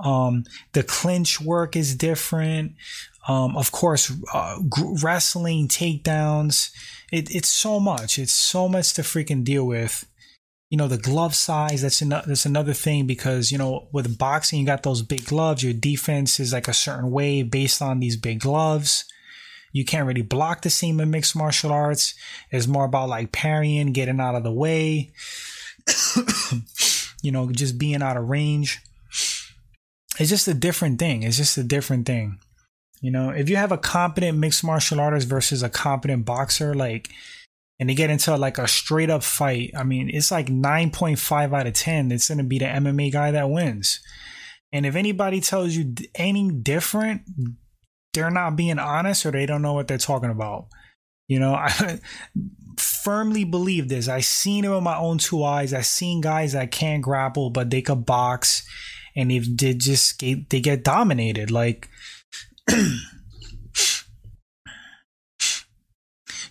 Um, 0.00 0.44
the 0.72 0.82
clinch 0.82 1.40
work 1.40 1.76
is 1.76 1.94
different. 1.94 2.72
Um, 3.28 3.56
of 3.56 3.72
course, 3.72 4.12
uh, 4.32 4.58
wrestling, 5.02 5.68
takedowns. 5.68 6.70
It, 7.10 7.34
it's 7.34 7.48
so 7.48 7.80
much. 7.80 8.18
It's 8.18 8.34
so 8.34 8.68
much 8.68 8.94
to 8.94 9.02
freaking 9.02 9.44
deal 9.44 9.66
with. 9.66 10.06
You 10.70 10.78
know, 10.78 10.88
the 10.88 10.98
glove 10.98 11.34
size, 11.34 11.82
that's, 11.82 12.02
an- 12.02 12.08
that's 12.08 12.46
another 12.46 12.72
thing 12.72 13.06
because, 13.06 13.52
you 13.52 13.58
know, 13.58 13.88
with 13.92 14.18
boxing, 14.18 14.60
you 14.60 14.66
got 14.66 14.82
those 14.82 15.02
big 15.02 15.24
gloves. 15.24 15.62
Your 15.62 15.72
defense 15.72 16.40
is 16.40 16.52
like 16.52 16.68
a 16.68 16.72
certain 16.72 17.10
way 17.10 17.42
based 17.42 17.80
on 17.80 18.00
these 18.00 18.16
big 18.16 18.40
gloves. 18.40 19.04
You 19.76 19.84
can't 19.84 20.06
really 20.06 20.22
block 20.22 20.62
the 20.62 20.70
same 20.70 21.00
in 21.00 21.10
mixed 21.10 21.36
martial 21.36 21.70
arts. 21.70 22.14
It's 22.50 22.66
more 22.66 22.86
about 22.86 23.10
like 23.10 23.30
parrying, 23.30 23.92
getting 23.92 24.20
out 24.20 24.34
of 24.34 24.42
the 24.42 24.50
way, 24.50 25.10
you 27.22 27.30
know, 27.30 27.50
just 27.52 27.76
being 27.76 28.02
out 28.02 28.16
of 28.16 28.26
range. 28.30 28.80
It's 30.18 30.30
just 30.30 30.48
a 30.48 30.54
different 30.54 30.98
thing. 30.98 31.24
It's 31.24 31.36
just 31.36 31.58
a 31.58 31.62
different 31.62 32.06
thing. 32.06 32.38
You 33.02 33.10
know, 33.10 33.28
if 33.28 33.50
you 33.50 33.56
have 33.56 33.70
a 33.70 33.76
competent 33.76 34.38
mixed 34.38 34.64
martial 34.64 34.98
artist 34.98 35.28
versus 35.28 35.62
a 35.62 35.68
competent 35.68 36.24
boxer, 36.24 36.72
like, 36.72 37.10
and 37.78 37.90
they 37.90 37.94
get 37.94 38.08
into 38.08 38.34
like 38.34 38.56
a 38.56 38.66
straight 38.66 39.10
up 39.10 39.22
fight, 39.22 39.72
I 39.76 39.84
mean, 39.84 40.08
it's 40.08 40.30
like 40.30 40.46
9.5 40.46 41.54
out 41.54 41.66
of 41.66 41.74
10. 41.74 42.12
It's 42.12 42.28
going 42.28 42.38
to 42.38 42.44
be 42.44 42.58
the 42.58 42.64
MMA 42.64 43.12
guy 43.12 43.30
that 43.30 43.50
wins. 43.50 44.00
And 44.72 44.86
if 44.86 44.96
anybody 44.96 45.42
tells 45.42 45.76
you 45.76 45.94
any 46.14 46.50
different, 46.50 47.24
they're 48.16 48.30
not 48.30 48.56
being 48.56 48.80
honest 48.80 49.24
or 49.24 49.30
they 49.30 49.46
don't 49.46 49.62
know 49.62 49.74
what 49.74 49.86
they're 49.86 49.98
talking 49.98 50.30
about. 50.30 50.66
You 51.28 51.38
know, 51.38 51.54
I 51.54 52.00
firmly 52.78 53.44
believe 53.44 53.88
this. 53.88 54.08
I 54.08 54.20
seen 54.20 54.64
it 54.64 54.70
with 54.70 54.82
my 54.82 54.96
own 54.96 55.18
two 55.18 55.44
eyes. 55.44 55.72
I 55.72 55.82
seen 55.82 56.20
guys 56.20 56.54
that 56.54 56.72
can't 56.72 57.02
grapple, 57.02 57.50
but 57.50 57.70
they 57.70 57.82
could 57.82 58.04
box, 58.06 58.66
and 59.14 59.30
if 59.30 59.46
they 59.56 59.74
just 59.74 60.18
get, 60.18 60.50
they 60.50 60.60
get 60.60 60.82
dominated. 60.82 61.50
Like 61.50 61.88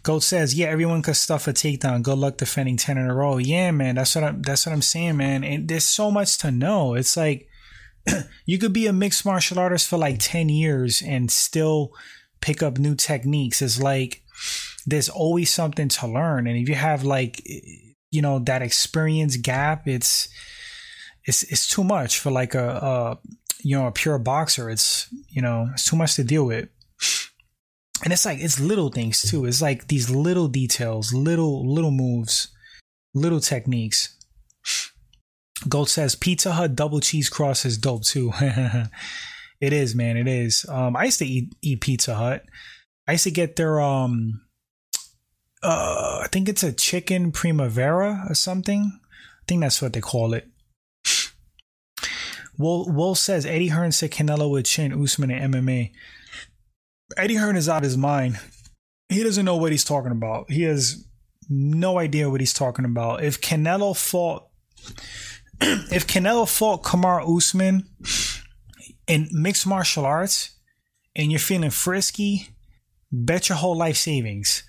Goat 0.03 0.23
says, 0.23 0.53
yeah, 0.53 0.67
everyone 0.67 1.01
could 1.01 1.15
stuff 1.15 1.47
a 1.47 1.53
takedown. 1.53 2.03
Good 2.03 2.19
luck 2.19 2.37
defending 2.37 2.77
ten 2.77 2.97
in 2.99 3.09
a 3.09 3.15
row. 3.15 3.37
Yeah, 3.37 3.71
man, 3.71 3.95
that's 3.95 4.13
what 4.15 4.23
I'm. 4.23 4.41
That's 4.41 4.65
what 4.65 4.73
I'm 4.73 4.81
saying, 4.81 5.17
man. 5.17 5.43
And 5.43 5.67
there's 5.67 5.83
so 5.83 6.11
much 6.11 6.37
to 6.39 6.51
know. 6.51 6.93
It's 6.93 7.17
like 7.17 7.49
you 8.45 8.57
could 8.57 8.73
be 8.73 8.87
a 8.87 8.93
mixed 8.93 9.25
martial 9.25 9.59
artist 9.59 9.87
for 9.87 9.97
like 9.97 10.17
10 10.19 10.49
years 10.49 11.01
and 11.01 11.31
still 11.31 11.91
pick 12.41 12.61
up 12.61 12.77
new 12.77 12.95
techniques. 12.95 13.61
It's 13.61 13.81
like 13.81 14.23
there's 14.85 15.09
always 15.09 15.49
something 15.51 15.87
to 15.89 16.07
learn. 16.07 16.47
And 16.47 16.57
if 16.57 16.69
you 16.69 16.75
have 16.75 17.03
like, 17.03 17.41
you 18.11 18.21
know, 18.21 18.39
that 18.39 18.61
experience 18.61 19.37
gap, 19.37 19.87
it's, 19.87 20.29
it's, 21.23 21.43
it's 21.43 21.67
too 21.67 21.83
much 21.83 22.19
for 22.19 22.31
like 22.31 22.53
a, 22.53 22.67
a, 22.67 23.19
you 23.61 23.75
know, 23.75 23.87
a 23.87 23.91
pure 23.91 24.19
boxer. 24.19 24.69
It's, 24.69 25.07
you 25.29 25.41
know, 25.41 25.69
it's 25.73 25.89
too 25.89 25.95
much 25.95 26.15
to 26.15 26.23
deal 26.23 26.45
with. 26.45 26.69
And 28.03 28.13
it's 28.13 28.25
like, 28.25 28.39
it's 28.39 28.59
little 28.59 28.89
things 28.89 29.21
too. 29.21 29.45
It's 29.45 29.61
like 29.61 29.87
these 29.87 30.09
little 30.09 30.47
details, 30.47 31.13
little, 31.13 31.67
little 31.73 31.91
moves, 31.91 32.49
little 33.13 33.39
techniques. 33.39 34.15
Gold 35.67 35.89
says 35.89 36.15
Pizza 36.15 36.53
Hut 36.53 36.75
double 36.75 36.99
cheese 36.99 37.29
cross 37.29 37.65
is 37.65 37.77
dope 37.77 38.03
too. 38.03 38.31
it 38.41 39.73
is, 39.73 39.95
man. 39.95 40.17
It 40.17 40.27
is. 40.27 40.65
Um, 40.69 40.95
I 40.95 41.05
used 41.05 41.19
to 41.19 41.25
eat 41.25 41.55
eat 41.61 41.81
Pizza 41.81 42.15
Hut. 42.15 42.43
I 43.07 43.13
used 43.13 43.23
to 43.23 43.31
get 43.31 43.55
their 43.55 43.79
um, 43.79 44.41
uh, 45.63 46.19
I 46.23 46.27
think 46.31 46.47
it's 46.47 46.63
a 46.63 46.73
chicken 46.73 47.31
primavera 47.31 48.25
or 48.29 48.35
something. 48.35 48.99
I 49.03 49.43
think 49.47 49.61
that's 49.61 49.81
what 49.81 49.93
they 49.93 50.01
call 50.01 50.33
it. 50.33 50.47
Wool, 52.57 52.91
Wool 52.91 53.15
says 53.15 53.45
Eddie 53.45 53.69
Hearn 53.69 53.91
said 53.91 54.11
Canelo 54.11 54.49
would 54.51 54.65
chin 54.65 54.93
Usman 54.93 55.31
in 55.31 55.51
MMA. 55.51 55.91
Eddie 57.17 57.35
Hearn 57.35 57.55
is 57.55 57.67
out 57.67 57.77
of 57.77 57.83
his 57.83 57.97
mind. 57.97 58.39
He 59.09 59.23
doesn't 59.23 59.45
know 59.45 59.55
what 59.55 59.71
he's 59.71 59.83
talking 59.83 60.11
about. 60.11 60.51
He 60.51 60.63
has 60.63 61.05
no 61.49 61.99
idea 61.99 62.29
what 62.29 62.41
he's 62.41 62.53
talking 62.53 62.85
about. 62.85 63.23
If 63.23 63.41
Canelo 63.41 63.95
fought 63.95 64.47
if 65.61 66.07
Canelo 66.07 66.47
fought 66.47 66.83
Kamaru 66.83 67.37
Usman 67.37 67.87
in 69.07 69.29
mixed 69.31 69.67
martial 69.67 70.05
arts 70.05 70.51
and 71.15 71.31
you're 71.31 71.39
feeling 71.39 71.69
frisky, 71.69 72.49
bet 73.11 73.49
your 73.49 73.57
whole 73.57 73.77
life 73.77 73.97
savings. 73.97 74.63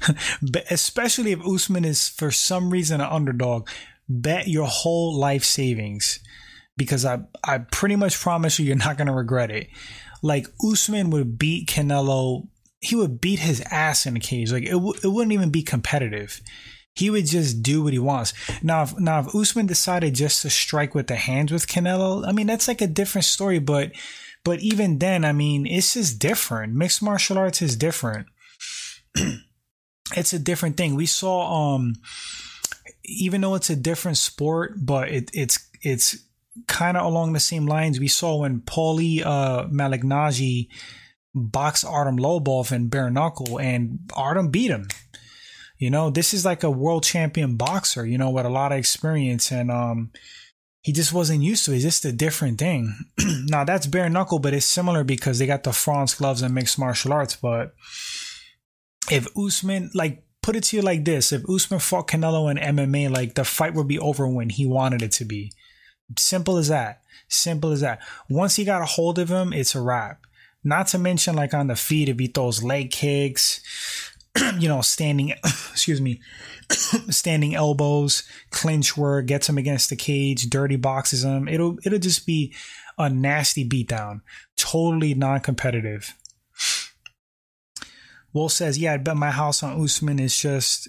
Especially 0.70 1.32
if 1.32 1.44
Usman 1.44 1.84
is 1.84 2.08
for 2.08 2.30
some 2.30 2.70
reason 2.70 3.00
an 3.00 3.08
underdog, 3.10 3.68
bet 4.08 4.48
your 4.48 4.66
whole 4.66 5.18
life 5.18 5.44
savings 5.44 6.20
because 6.76 7.04
I 7.04 7.20
I 7.44 7.58
pretty 7.58 7.96
much 7.96 8.18
promise 8.20 8.58
you 8.58 8.66
you're 8.66 8.76
not 8.76 8.96
gonna 8.96 9.14
regret 9.14 9.50
it. 9.50 9.68
Like 10.22 10.46
Usman 10.64 11.10
would 11.10 11.38
beat 11.38 11.68
Canelo, 11.68 12.48
he 12.80 12.96
would 12.96 13.20
beat 13.20 13.40
his 13.40 13.62
ass 13.70 14.06
in 14.06 14.14
the 14.14 14.20
cage. 14.20 14.52
Like 14.52 14.64
it, 14.64 14.70
w- 14.70 14.98
it 15.02 15.08
wouldn't 15.08 15.32
even 15.32 15.50
be 15.50 15.62
competitive. 15.62 16.40
He 16.96 17.10
would 17.10 17.26
just 17.26 17.62
do 17.62 17.82
what 17.82 17.92
he 17.92 17.98
wants. 17.98 18.32
Now, 18.62 18.82
if, 18.82 18.98
now 18.98 19.20
if 19.20 19.34
Usman 19.34 19.66
decided 19.66 20.14
just 20.14 20.42
to 20.42 20.50
strike 20.50 20.94
with 20.94 21.08
the 21.08 21.16
hands 21.16 21.52
with 21.52 21.66
Canelo, 21.66 22.26
I 22.26 22.32
mean 22.32 22.46
that's 22.46 22.68
like 22.68 22.80
a 22.80 22.86
different 22.86 23.24
story. 23.26 23.58
But 23.58 23.92
but 24.44 24.60
even 24.60 24.98
then, 24.98 25.24
I 25.24 25.32
mean 25.32 25.66
it's 25.66 25.94
just 25.94 26.18
different. 26.18 26.74
Mixed 26.74 27.02
martial 27.02 27.38
arts 27.38 27.60
is 27.60 27.76
different. 27.76 28.26
it's 30.16 30.32
a 30.32 30.38
different 30.38 30.76
thing. 30.76 30.94
We 30.94 31.06
saw 31.06 31.74
um 31.74 31.94
even 33.04 33.40
though 33.40 33.54
it's 33.54 33.70
a 33.70 33.76
different 33.76 34.16
sport, 34.16 34.74
but 34.84 35.08
it, 35.08 35.30
it's 35.32 35.68
it's 35.82 36.16
kind 36.66 36.96
of 36.96 37.04
along 37.04 37.32
the 37.32 37.40
same 37.40 37.66
lines. 37.66 38.00
We 38.00 38.08
saw 38.08 38.36
when 38.36 38.60
Paulie 38.60 39.24
uh, 39.24 39.66
Malignaggi 39.68 40.68
boxed 41.34 41.84
Artem 41.84 42.18
Lobov 42.18 42.72
in 42.72 42.88
bare 42.88 43.10
knuckle, 43.10 43.58
and 43.58 44.00
Artem 44.14 44.48
beat 44.48 44.70
him. 44.70 44.88
You 45.78 45.90
know, 45.90 46.10
this 46.10 46.32
is 46.32 46.44
like 46.44 46.62
a 46.62 46.70
world 46.70 47.04
champion 47.04 47.56
boxer, 47.56 48.06
you 48.06 48.18
know, 48.18 48.30
with 48.30 48.46
a 48.46 48.50
lot 48.50 48.72
of 48.72 48.78
experience 48.78 49.52
and 49.52 49.70
um 49.70 50.10
he 50.86 50.92
just 50.92 51.12
wasn't 51.12 51.42
used 51.42 51.64
to 51.64 51.72
it. 51.72 51.76
It's 51.76 51.84
just 51.84 52.04
a 52.04 52.12
different 52.12 52.60
thing. 52.60 52.94
now 53.18 53.64
that's 53.64 53.88
bare 53.88 54.08
knuckle, 54.08 54.38
but 54.38 54.54
it's 54.54 54.64
similar 54.64 55.02
because 55.02 55.40
they 55.40 55.46
got 55.46 55.64
the 55.64 55.72
France 55.72 56.14
gloves 56.14 56.42
and 56.42 56.54
mixed 56.54 56.78
martial 56.78 57.12
arts. 57.12 57.34
But 57.34 57.74
if 59.10 59.26
Usman, 59.36 59.90
like, 59.94 60.22
put 60.42 60.54
it 60.54 60.62
to 60.64 60.76
you 60.76 60.82
like 60.82 61.04
this: 61.04 61.32
if 61.32 61.42
Usman 61.50 61.80
fought 61.80 62.06
Canelo 62.06 62.48
in 62.48 62.76
MMA, 62.76 63.10
like 63.10 63.34
the 63.34 63.42
fight 63.42 63.74
would 63.74 63.88
be 63.88 63.98
over 63.98 64.28
when 64.28 64.48
he 64.48 64.64
wanted 64.64 65.02
it 65.02 65.10
to 65.12 65.24
be. 65.24 65.52
Simple 66.16 66.56
as 66.56 66.68
that. 66.68 67.02
Simple 67.26 67.72
as 67.72 67.80
that. 67.80 68.00
Once 68.30 68.54
he 68.54 68.64
got 68.64 68.80
a 68.80 68.86
hold 68.86 69.18
of 69.18 69.28
him, 69.28 69.52
it's 69.52 69.74
a 69.74 69.80
wrap. 69.80 70.20
Not 70.62 70.86
to 70.88 70.98
mention, 70.98 71.34
like 71.34 71.52
on 71.52 71.66
the 71.66 71.74
feet, 71.74 72.08
if 72.08 72.20
he 72.20 72.28
throws 72.28 72.62
leg 72.62 72.92
kicks, 72.92 73.60
you 74.58 74.68
know, 74.68 74.80
standing, 74.80 75.30
excuse 75.44 76.00
me, 76.00 76.20
standing 77.10 77.54
elbows, 77.54 78.22
clinch 78.50 78.96
work, 78.96 79.26
gets 79.26 79.48
him 79.48 79.58
against 79.58 79.90
the 79.90 79.96
cage, 79.96 80.48
dirty 80.50 80.76
boxes 80.76 81.24
him. 81.24 81.48
It'll 81.48 81.78
it'll 81.84 81.98
just 81.98 82.26
be 82.26 82.54
a 82.98 83.08
nasty 83.08 83.68
beatdown. 83.68 84.20
Totally 84.56 85.14
non-competitive. 85.14 86.14
Wolf 88.32 88.52
says, 88.52 88.78
"Yeah, 88.78 88.94
I 88.94 88.96
bet 88.98 89.16
my 89.16 89.30
house 89.30 89.62
on 89.62 89.82
Usman 89.82 90.18
is 90.18 90.38
just 90.38 90.88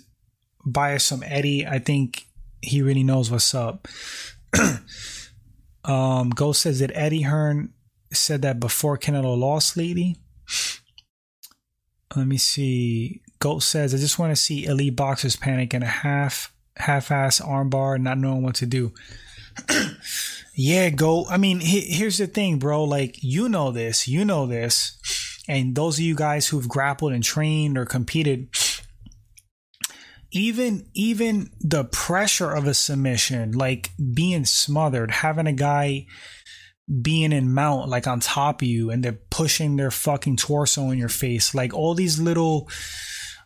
buy 0.65 0.97
some 0.97 1.23
Eddie. 1.25 1.65
I 1.65 1.79
think 1.79 2.25
he 2.61 2.81
really 2.81 3.03
knows 3.03 3.31
what's 3.31 3.53
up." 3.53 3.87
um, 5.85 6.29
Ghost 6.31 6.61
says 6.61 6.79
that 6.79 6.91
Eddie 6.93 7.21
Hearn 7.21 7.73
said 8.11 8.41
that 8.41 8.59
before 8.59 8.97
Canelo 8.97 9.37
lost 9.37 9.77
lately. 9.77 10.17
Let 12.15 12.27
me 12.27 12.37
see. 12.37 13.21
Goat 13.39 13.63
says, 13.63 13.93
I 13.93 13.97
just 13.97 14.19
want 14.19 14.31
to 14.31 14.41
see 14.41 14.65
elite 14.65 14.95
boxers 14.95 15.35
panic 15.35 15.73
in 15.73 15.83
a 15.83 15.87
half 15.87 16.53
half-ass 16.77 17.39
armbar, 17.41 17.99
not 17.99 18.17
knowing 18.17 18.43
what 18.43 18.55
to 18.55 18.65
do. 18.65 18.93
yeah, 20.55 20.89
Goat. 20.89 21.27
I 21.29 21.37
mean, 21.37 21.59
he, 21.59 21.81
here's 21.81 22.17
the 22.17 22.27
thing, 22.27 22.59
bro. 22.59 22.83
Like, 22.83 23.17
you 23.21 23.49
know 23.49 23.71
this, 23.71 24.07
you 24.07 24.25
know 24.25 24.45
this, 24.45 24.97
and 25.47 25.75
those 25.75 25.97
of 25.97 26.05
you 26.05 26.15
guys 26.15 26.47
who've 26.47 26.67
grappled 26.67 27.13
and 27.13 27.23
trained 27.23 27.77
or 27.77 27.85
competed, 27.85 28.49
even 30.31 30.87
even 30.93 31.49
the 31.59 31.85
pressure 31.85 32.51
of 32.51 32.67
a 32.67 32.73
submission, 32.73 33.53
like 33.53 33.91
being 34.13 34.45
smothered, 34.45 35.11
having 35.11 35.47
a 35.47 35.53
guy 35.53 36.05
being 37.01 37.33
in 37.33 37.53
mount 37.53 37.89
like 37.89 38.07
on 38.07 38.19
top 38.21 38.61
of 38.61 38.67
you 38.67 38.89
and 38.89 39.03
they're 39.03 39.19
pushing 39.29 39.75
their 39.75 39.91
fucking 39.91 40.37
torso 40.37 40.89
in 40.89 40.97
your 40.97 41.09
face 41.09 41.53
like 41.53 41.73
all 41.73 41.93
these 41.93 42.17
little 42.17 42.69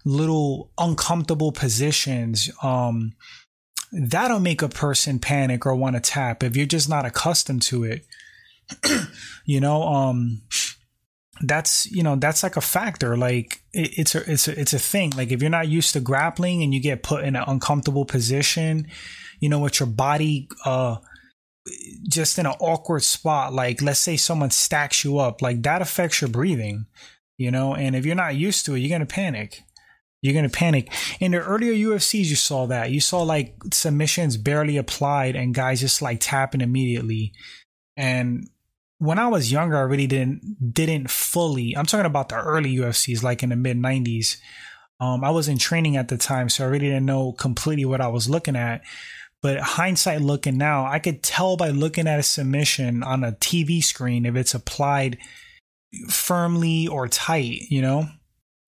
little 0.05 0.71
uncomfortable 0.77 1.51
positions 1.51 2.49
um 2.63 3.13
that'll 3.91 4.39
make 4.39 4.61
a 4.61 4.69
person 4.69 5.19
panic 5.19 5.65
or 5.65 5.75
want 5.75 5.95
to 5.95 5.99
tap. 5.99 6.43
If 6.43 6.55
you're 6.55 6.65
just 6.65 6.89
not 6.89 7.05
accustomed 7.05 7.61
to 7.63 7.83
it 7.83 8.05
you 9.45 9.59
know 9.59 9.83
um 9.83 10.41
that's 11.41 11.91
you 11.91 12.03
know 12.03 12.15
that's 12.15 12.43
like 12.43 12.55
a 12.55 12.61
factor. 12.61 13.17
Like 13.17 13.63
it, 13.73 13.97
it's 13.97 14.15
a 14.15 14.31
it's 14.31 14.47
a 14.47 14.59
it's 14.59 14.73
a 14.73 14.79
thing. 14.79 15.11
Like 15.11 15.31
if 15.31 15.41
you're 15.41 15.49
not 15.49 15.67
used 15.67 15.93
to 15.93 15.99
grappling 15.99 16.63
and 16.63 16.73
you 16.73 16.81
get 16.81 17.03
put 17.03 17.23
in 17.23 17.35
an 17.35 17.43
uncomfortable 17.47 18.05
position 18.05 18.87
you 19.41 19.49
know 19.49 19.59
with 19.59 19.81
your 19.81 19.87
body 19.87 20.47
uh 20.63 20.95
just 22.07 22.39
in 22.39 22.45
an 22.45 22.55
awkward 22.59 23.03
spot 23.03 23.53
like 23.53 23.81
let's 23.81 23.99
say 23.99 24.15
someone 24.15 24.49
stacks 24.49 25.03
you 25.03 25.19
up 25.19 25.41
like 25.41 25.61
that 25.63 25.81
affects 25.81 26.21
your 26.21 26.29
breathing 26.29 26.85
you 27.37 27.49
know? 27.49 27.73
And 27.73 27.95
if 27.95 28.05
you're 28.05 28.15
not 28.15 28.35
used 28.35 28.65
to 28.65 28.75
it 28.75 28.79
you're 28.79 28.89
going 28.89 29.05
to 29.05 29.13
panic 29.13 29.63
you're 30.21 30.33
going 30.33 30.49
to 30.49 30.57
panic. 30.57 30.91
In 31.19 31.31
the 31.31 31.39
earlier 31.39 31.73
ufcs 31.73 32.25
you 32.25 32.35
saw 32.35 32.67
that. 32.67 32.91
You 32.91 32.99
saw 32.99 33.23
like 33.23 33.55
submissions 33.71 34.37
barely 34.37 34.77
applied 34.77 35.35
and 35.35 35.53
guys 35.53 35.81
just 35.81 36.01
like 36.01 36.19
tapping 36.19 36.61
immediately. 36.61 37.33
And 37.97 38.49
when 38.97 39.17
i 39.17 39.27
was 39.27 39.51
younger 39.51 39.77
i 39.77 39.81
really 39.81 40.05
didn't 40.05 40.73
didn't 40.75 41.09
fully 41.09 41.75
i'm 41.75 41.87
talking 41.87 42.05
about 42.05 42.29
the 42.29 42.35
early 42.35 42.75
ufcs 42.75 43.23
like 43.23 43.41
in 43.41 43.49
the 43.49 43.55
mid 43.55 43.75
90s 43.75 44.37
um, 44.99 45.23
i 45.23 45.31
was 45.31 45.47
in 45.47 45.57
training 45.57 45.97
at 45.97 46.07
the 46.07 46.17
time 46.17 46.47
so 46.49 46.63
i 46.63 46.67
really 46.67 46.85
didn't 46.85 47.07
know 47.07 47.31
completely 47.31 47.83
what 47.83 47.99
i 47.99 48.07
was 48.07 48.29
looking 48.29 48.55
at. 48.55 48.83
But 49.41 49.59
hindsight 49.59 50.21
looking 50.21 50.57
now, 50.57 50.85
I 50.85 50.99
could 50.99 51.23
tell 51.23 51.57
by 51.57 51.69
looking 51.69 52.07
at 52.07 52.19
a 52.19 52.23
submission 52.23 53.01
on 53.01 53.23
a 53.23 53.31
TV 53.31 53.83
screen 53.83 54.25
if 54.25 54.35
it's 54.35 54.53
applied 54.53 55.17
firmly 56.09 56.87
or 56.87 57.07
tight, 57.07 57.61
you 57.69 57.81
know? 57.81 58.05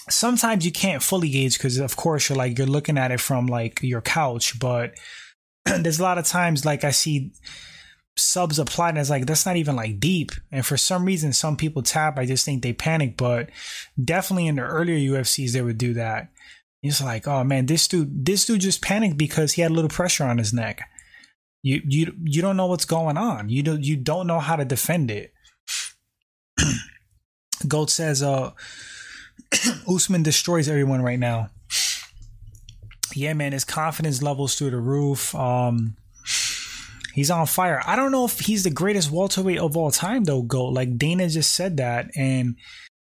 Sometimes 0.10 0.66
you 0.66 0.72
can't 0.72 1.02
fully 1.02 1.30
gauge 1.30 1.58
because 1.58 1.78
of 1.78 1.96
course 1.96 2.30
you're 2.30 2.38
like 2.38 2.58
you're 2.58 2.68
looking 2.68 2.98
at 2.98 3.12
it 3.12 3.20
from 3.20 3.48
like 3.48 3.80
your 3.82 4.02
couch, 4.02 4.60
but 4.60 4.96
there's 5.66 6.00
a 6.00 6.04
lot 6.04 6.18
of 6.18 6.26
times 6.26 6.66
like 6.66 6.84
I 6.84 6.92
see 6.92 7.32
subs 8.16 8.60
applied 8.60 8.90
and 8.90 9.00
it's 9.00 9.10
like 9.10 9.26
that's 9.26 9.46
not 9.46 9.56
even 9.56 9.76
like 9.76 10.00
deep. 10.00 10.32
And 10.52 10.66
for 10.66 10.78
some 10.78 11.06
reason 11.06 11.34
some 11.34 11.56
people 11.56 11.82
tap, 11.82 12.18
I 12.20 12.26
just 12.26 12.46
think 12.46 12.62
they 12.62 12.74
panic, 12.74 13.18
but 13.18 13.50
definitely 14.04 14.48
in 14.48 14.56
the 14.56 14.64
earlier 14.64 15.14
UFCs 15.14 15.52
they 15.52 15.62
would 15.62 15.78
do 15.78 15.94
that. 15.94 16.30
It's 16.82 17.02
like, 17.02 17.28
oh 17.28 17.46
man, 17.46 17.66
this 17.66 17.88
dude, 17.88 18.26
this 18.26 18.46
dude 18.46 18.60
just 18.60 18.82
panicked 18.82 19.18
because 19.18 19.54
he 19.54 19.62
had 19.62 19.72
a 19.72 19.74
little 19.74 19.90
pressure 19.90 20.26
on 20.26 20.38
his 20.38 20.54
neck. 20.54 20.82
You 21.62 21.82
you 21.88 22.14
you 22.26 22.42
don't 22.42 22.58
know 22.58 22.66
what's 22.66 22.84
going 22.84 23.18
on. 23.18 23.48
You 23.48 23.64
don't 23.64 23.84
you 23.84 23.96
don't 23.96 24.28
know 24.28 24.40
how 24.40 24.58
to 24.58 24.66
defend 24.66 25.10
it. 25.10 25.34
gold 27.68 27.90
says, 27.90 28.22
uh, 28.22 28.52
Usman 29.88 30.24
destroys 30.24 30.70
everyone 30.70 31.02
right 31.02 31.20
now. 31.20 31.50
Yeah, 33.16 33.34
man, 33.34 33.52
his 33.52 33.66
confidence 33.66 34.22
levels 34.24 34.56
through 34.56 34.72
the 34.72 34.80
roof. 34.80 35.36
Um, 35.36 35.96
he's 37.14 37.30
on 37.30 37.46
fire. 37.46 37.82
I 37.86 37.96
don't 37.96 38.12
know 38.12 38.26
if 38.26 38.40
he's 38.40 38.64
the 38.64 38.72
greatest 38.72 39.12
welterweight 39.12 39.60
of 39.60 39.78
all 39.78 39.92
time, 39.92 40.24
though. 40.24 40.42
Go 40.42 40.66
like 40.66 40.98
Dana 40.98 41.30
just 41.30 41.54
said 41.54 41.78
that, 41.78 42.10
and 42.16 42.56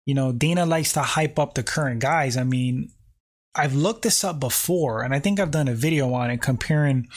you 0.07 0.15
know, 0.15 0.33
Dana 0.33 0.67
likes 0.67 0.93
to 0.93 1.03
hype 1.03 1.39
up 1.39 1.55
the 1.55 1.63
current 1.63 2.01
guys. 2.01 2.37
I 2.37 2.45
mean, 2.45 2.91
I've 3.55 3.75
looked 3.75 4.03
this 4.03 4.23
up 4.23 4.39
before, 4.39 5.03
and 5.03 5.15
I 5.15 5.19
think 5.19 5.41
I've 5.41 5.51
done 5.51 5.69
a 5.69 5.75
video 5.75 6.13
on 6.15 6.31
it 6.31 6.41
comparing 6.41 7.09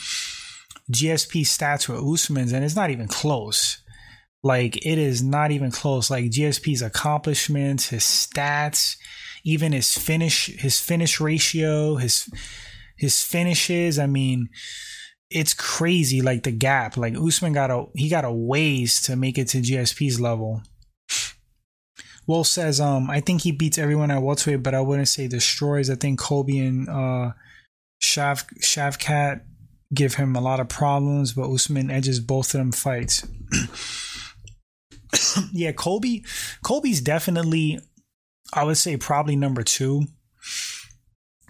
GSP 0.90 1.42
stats 1.42 1.88
with 1.88 2.02
Usman's, 2.04 2.52
and 2.52 2.64
it's 2.64 2.76
not 2.76 2.90
even 2.90 3.08
close. 3.08 3.81
Like 4.42 4.84
it 4.84 4.98
is 4.98 5.22
not 5.22 5.52
even 5.52 5.70
close. 5.70 6.10
Like 6.10 6.24
GSP's 6.26 6.82
accomplishments, 6.82 7.88
his 7.88 8.02
stats, 8.02 8.96
even 9.44 9.72
his 9.72 9.96
finish, 9.96 10.46
his 10.46 10.80
finish 10.80 11.20
ratio, 11.20 11.96
his 11.96 12.28
his 12.96 13.22
finishes. 13.22 13.98
I 13.98 14.06
mean, 14.06 14.48
it's 15.30 15.54
crazy. 15.54 16.22
Like 16.22 16.42
the 16.42 16.50
gap. 16.50 16.96
Like 16.96 17.16
Usman 17.16 17.52
got 17.52 17.70
a 17.70 17.86
he 17.94 18.08
got 18.08 18.24
a 18.24 18.32
ways 18.32 19.00
to 19.02 19.16
make 19.16 19.38
it 19.38 19.48
to 19.48 19.58
GSP's 19.58 20.20
level. 20.20 20.62
Wolf 22.26 22.46
says, 22.46 22.80
um, 22.80 23.10
I 23.10 23.20
think 23.20 23.42
he 23.42 23.50
beats 23.50 23.78
everyone 23.78 24.12
at 24.12 24.22
welterweight, 24.22 24.62
but 24.62 24.74
I 24.74 24.80
wouldn't 24.80 25.08
say 25.08 25.26
destroys. 25.26 25.90
I 25.90 25.96
think 25.96 26.20
Colby 26.20 26.60
and 26.60 26.88
uh, 26.88 27.32
Shav 28.00 28.44
Shavkat 28.60 29.42
give 29.92 30.14
him 30.14 30.36
a 30.36 30.40
lot 30.40 30.60
of 30.60 30.68
problems, 30.68 31.32
but 31.32 31.50
Usman 31.50 31.90
edges 31.90 32.20
both 32.20 32.54
of 32.54 32.58
them 32.58 32.72
fights. 32.72 33.26
yeah, 35.52 35.72
Colby, 35.72 36.24
Colby's 36.62 37.00
definitely, 37.00 37.78
I 38.52 38.64
would 38.64 38.76
say 38.76 38.96
probably 38.96 39.36
number 39.36 39.62
two. 39.62 40.04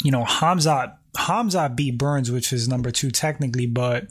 You 0.02 0.10
know, 0.10 0.24
Hamzat 0.24 0.96
Hamzat 1.16 1.76
beat 1.76 1.98
Burns, 1.98 2.30
which 2.30 2.52
is 2.52 2.68
number 2.68 2.90
two 2.90 3.10
technically, 3.10 3.66
but 3.66 4.08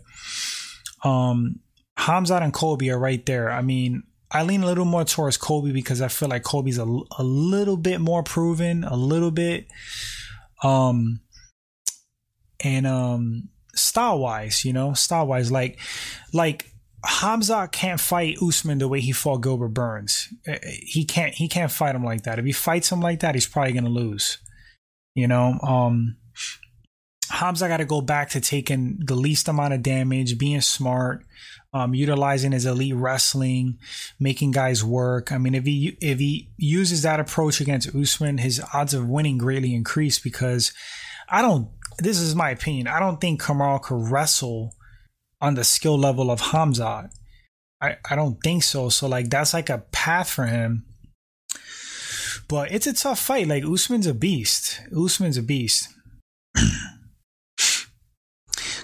um 1.03 1.59
Hamzat 1.97 2.41
and 2.41 2.53
Colby 2.53 2.89
are 2.89 2.99
right 2.99 3.25
there. 3.25 3.51
I 3.51 3.61
mean, 3.61 4.03
I 4.31 4.43
lean 4.43 4.63
a 4.63 4.65
little 4.65 4.85
more 4.85 5.03
towards 5.03 5.37
Colby 5.37 5.71
because 5.71 6.01
I 6.01 6.07
feel 6.07 6.29
like 6.29 6.43
Colby's 6.43 6.77
a, 6.77 6.83
a 7.17 7.23
little 7.23 7.77
bit 7.77 7.99
more 7.99 8.23
proven, 8.23 8.83
a 8.83 8.95
little 8.95 9.31
bit. 9.31 9.67
Um, 10.63 11.19
and 12.63 12.87
um, 12.87 13.49
style 13.75 14.19
wise, 14.19 14.63
you 14.63 14.71
know, 14.71 14.93
style 14.93 15.27
wise, 15.27 15.51
like, 15.51 15.79
like 16.33 16.70
Hamza 17.03 17.67
can't 17.71 17.99
fight 17.99 18.37
Usman 18.41 18.77
the 18.77 18.87
way 18.87 18.99
he 18.99 19.11
fought 19.11 19.41
Gilbert 19.41 19.69
Burns. 19.69 20.29
Eh, 20.45 20.59
he 20.63 21.05
can't, 21.05 21.33
he 21.33 21.47
can't 21.47 21.71
fight 21.71 21.95
him 21.95 22.03
like 22.03 22.23
that. 22.23 22.39
If 22.39 22.45
he 22.45 22.51
fights 22.51 22.91
him 22.91 23.01
like 23.01 23.21
that, 23.21 23.35
he's 23.35 23.47
probably 23.47 23.73
gonna 23.73 23.89
lose. 23.89 24.37
You 25.15 25.27
know, 25.27 25.59
um, 25.61 26.17
Hamza 27.31 27.67
got 27.67 27.77
to 27.77 27.85
go 27.85 28.01
back 28.01 28.29
to 28.31 28.41
taking 28.41 28.99
the 29.03 29.15
least 29.15 29.47
amount 29.47 29.73
of 29.73 29.81
damage, 29.81 30.37
being 30.37 30.61
smart, 30.61 31.25
um, 31.73 31.93
utilizing 31.93 32.51
his 32.51 32.65
elite 32.65 32.95
wrestling, 32.95 33.79
making 34.19 34.51
guys 34.51 34.83
work. 34.83 35.31
I 35.31 35.37
mean, 35.37 35.55
if 35.55 35.65
he 35.65 35.97
if 36.01 36.19
he 36.19 36.49
uses 36.57 37.01
that 37.01 37.19
approach 37.19 37.61
against 37.61 37.95
Usman, 37.95 38.37
his 38.37 38.61
odds 38.73 38.93
of 38.93 39.07
winning 39.07 39.37
greatly 39.37 39.73
increase 39.73 40.19
because 40.19 40.73
I 41.29 41.41
don't. 41.41 41.69
This 41.97 42.19
is 42.19 42.35
my 42.35 42.49
opinion. 42.49 42.87
I 42.87 42.99
don't 42.99 43.19
think 43.19 43.43
Kamal 43.43 43.79
could 43.79 44.09
wrestle 44.11 44.73
on 45.41 45.55
the 45.55 45.63
skill 45.63 45.97
level 45.97 46.29
of 46.29 46.41
Hamzat. 46.41 47.09
I, 47.81 47.97
I 48.09 48.15
don't 48.15 48.37
think 48.43 48.63
so. 48.63 48.89
So 48.89 49.07
like 49.07 49.29
that's 49.29 49.53
like 49.53 49.69
a 49.69 49.79
path 49.91 50.29
for 50.29 50.45
him. 50.45 50.85
But 52.47 52.71
it's 52.71 52.87
a 52.87 52.93
tough 52.93 53.19
fight. 53.19 53.47
Like 53.47 53.63
Usman's 53.65 54.07
a 54.07 54.13
beast. 54.13 54.81
Usman's 54.95 55.37
a 55.37 55.43
beast. 55.43 55.89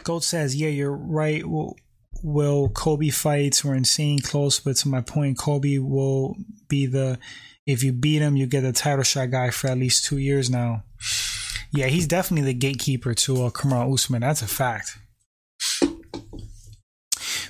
Gold 0.03 0.23
says, 0.23 0.55
"Yeah, 0.55 0.69
you're 0.69 0.95
right. 0.95 1.45
Well, 1.45 1.75
will 2.23 2.69
Colby 2.69 3.09
fights 3.09 3.63
were 3.63 3.75
insane 3.75 4.19
close, 4.19 4.59
but 4.59 4.77
to 4.77 4.87
my 4.87 5.01
point, 5.01 5.37
Colby 5.37 5.79
will 5.79 6.35
be 6.67 6.85
the 6.85 7.19
if 7.65 7.83
you 7.83 7.91
beat 7.91 8.21
him, 8.21 8.37
you 8.37 8.47
get 8.47 8.61
the 8.61 8.71
title 8.71 9.03
shot 9.03 9.31
guy 9.31 9.49
for 9.49 9.67
at 9.67 9.77
least 9.77 10.05
two 10.05 10.17
years 10.17 10.49
now. 10.49 10.83
Yeah, 11.71 11.87
he's 11.87 12.07
definitely 12.07 12.45
the 12.45 12.57
gatekeeper 12.57 13.13
to 13.13 13.43
uh, 13.43 13.49
Kamaru 13.49 13.93
Usman. 13.93 14.21
That's 14.21 14.41
a 14.41 14.47
fact. 14.47 14.97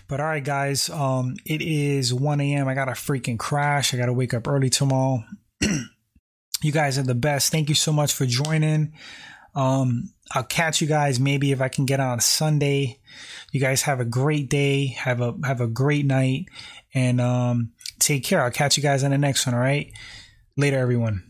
But 0.08 0.20
all 0.22 0.28
right, 0.28 0.44
guys, 0.44 0.90
um, 0.90 1.36
it 1.46 1.62
is 1.62 2.14
1 2.14 2.40
a.m. 2.40 2.68
I 2.68 2.74
got 2.74 2.88
a 2.88 2.94
freaking 2.94 3.38
crash. 3.38 3.94
I 3.94 3.98
got 3.98 4.06
to 4.06 4.14
wake 4.14 4.34
up 4.34 4.48
early 4.48 4.70
tomorrow. 4.70 5.24
You 6.62 6.72
guys 6.72 6.98
are 6.98 7.04
the 7.04 7.16
best. 7.16 7.52
Thank 7.52 7.70
you 7.70 7.76
so 7.76 7.94
much 7.94 8.14
for 8.14 8.26
joining. 8.26 8.94
Um, 9.54 10.12
I'll 10.32 10.44
catch 10.44 10.82
you 10.82 10.88
guys 10.88 11.20
maybe 11.20 11.52
if 11.52 11.62
I 11.62 11.68
can 11.68 11.86
get 11.86 12.00
on 12.00 12.20
Sunday. 12.20 13.00
You 13.52 13.60
guys 13.60 13.84
have 13.84 14.00
a 14.00 14.06
great 14.06 14.50
day. 14.50 14.88
Have 14.88 15.22
a 15.22 15.36
have 15.44 15.62
a 15.62 15.68
great 15.68 16.06
night, 16.06 16.46
and 16.94 17.22
um, 17.22 17.74
take 18.00 18.24
care. 18.24 18.42
I'll 18.42 18.52
catch 18.52 18.78
you 18.78 18.84
guys 18.84 19.04
on 19.04 19.12
the 19.12 19.18
next 19.18 19.46
one. 19.46 19.56
All 19.56 19.62
right. 19.62 19.92
Later, 20.56 20.80
everyone. 20.80 21.27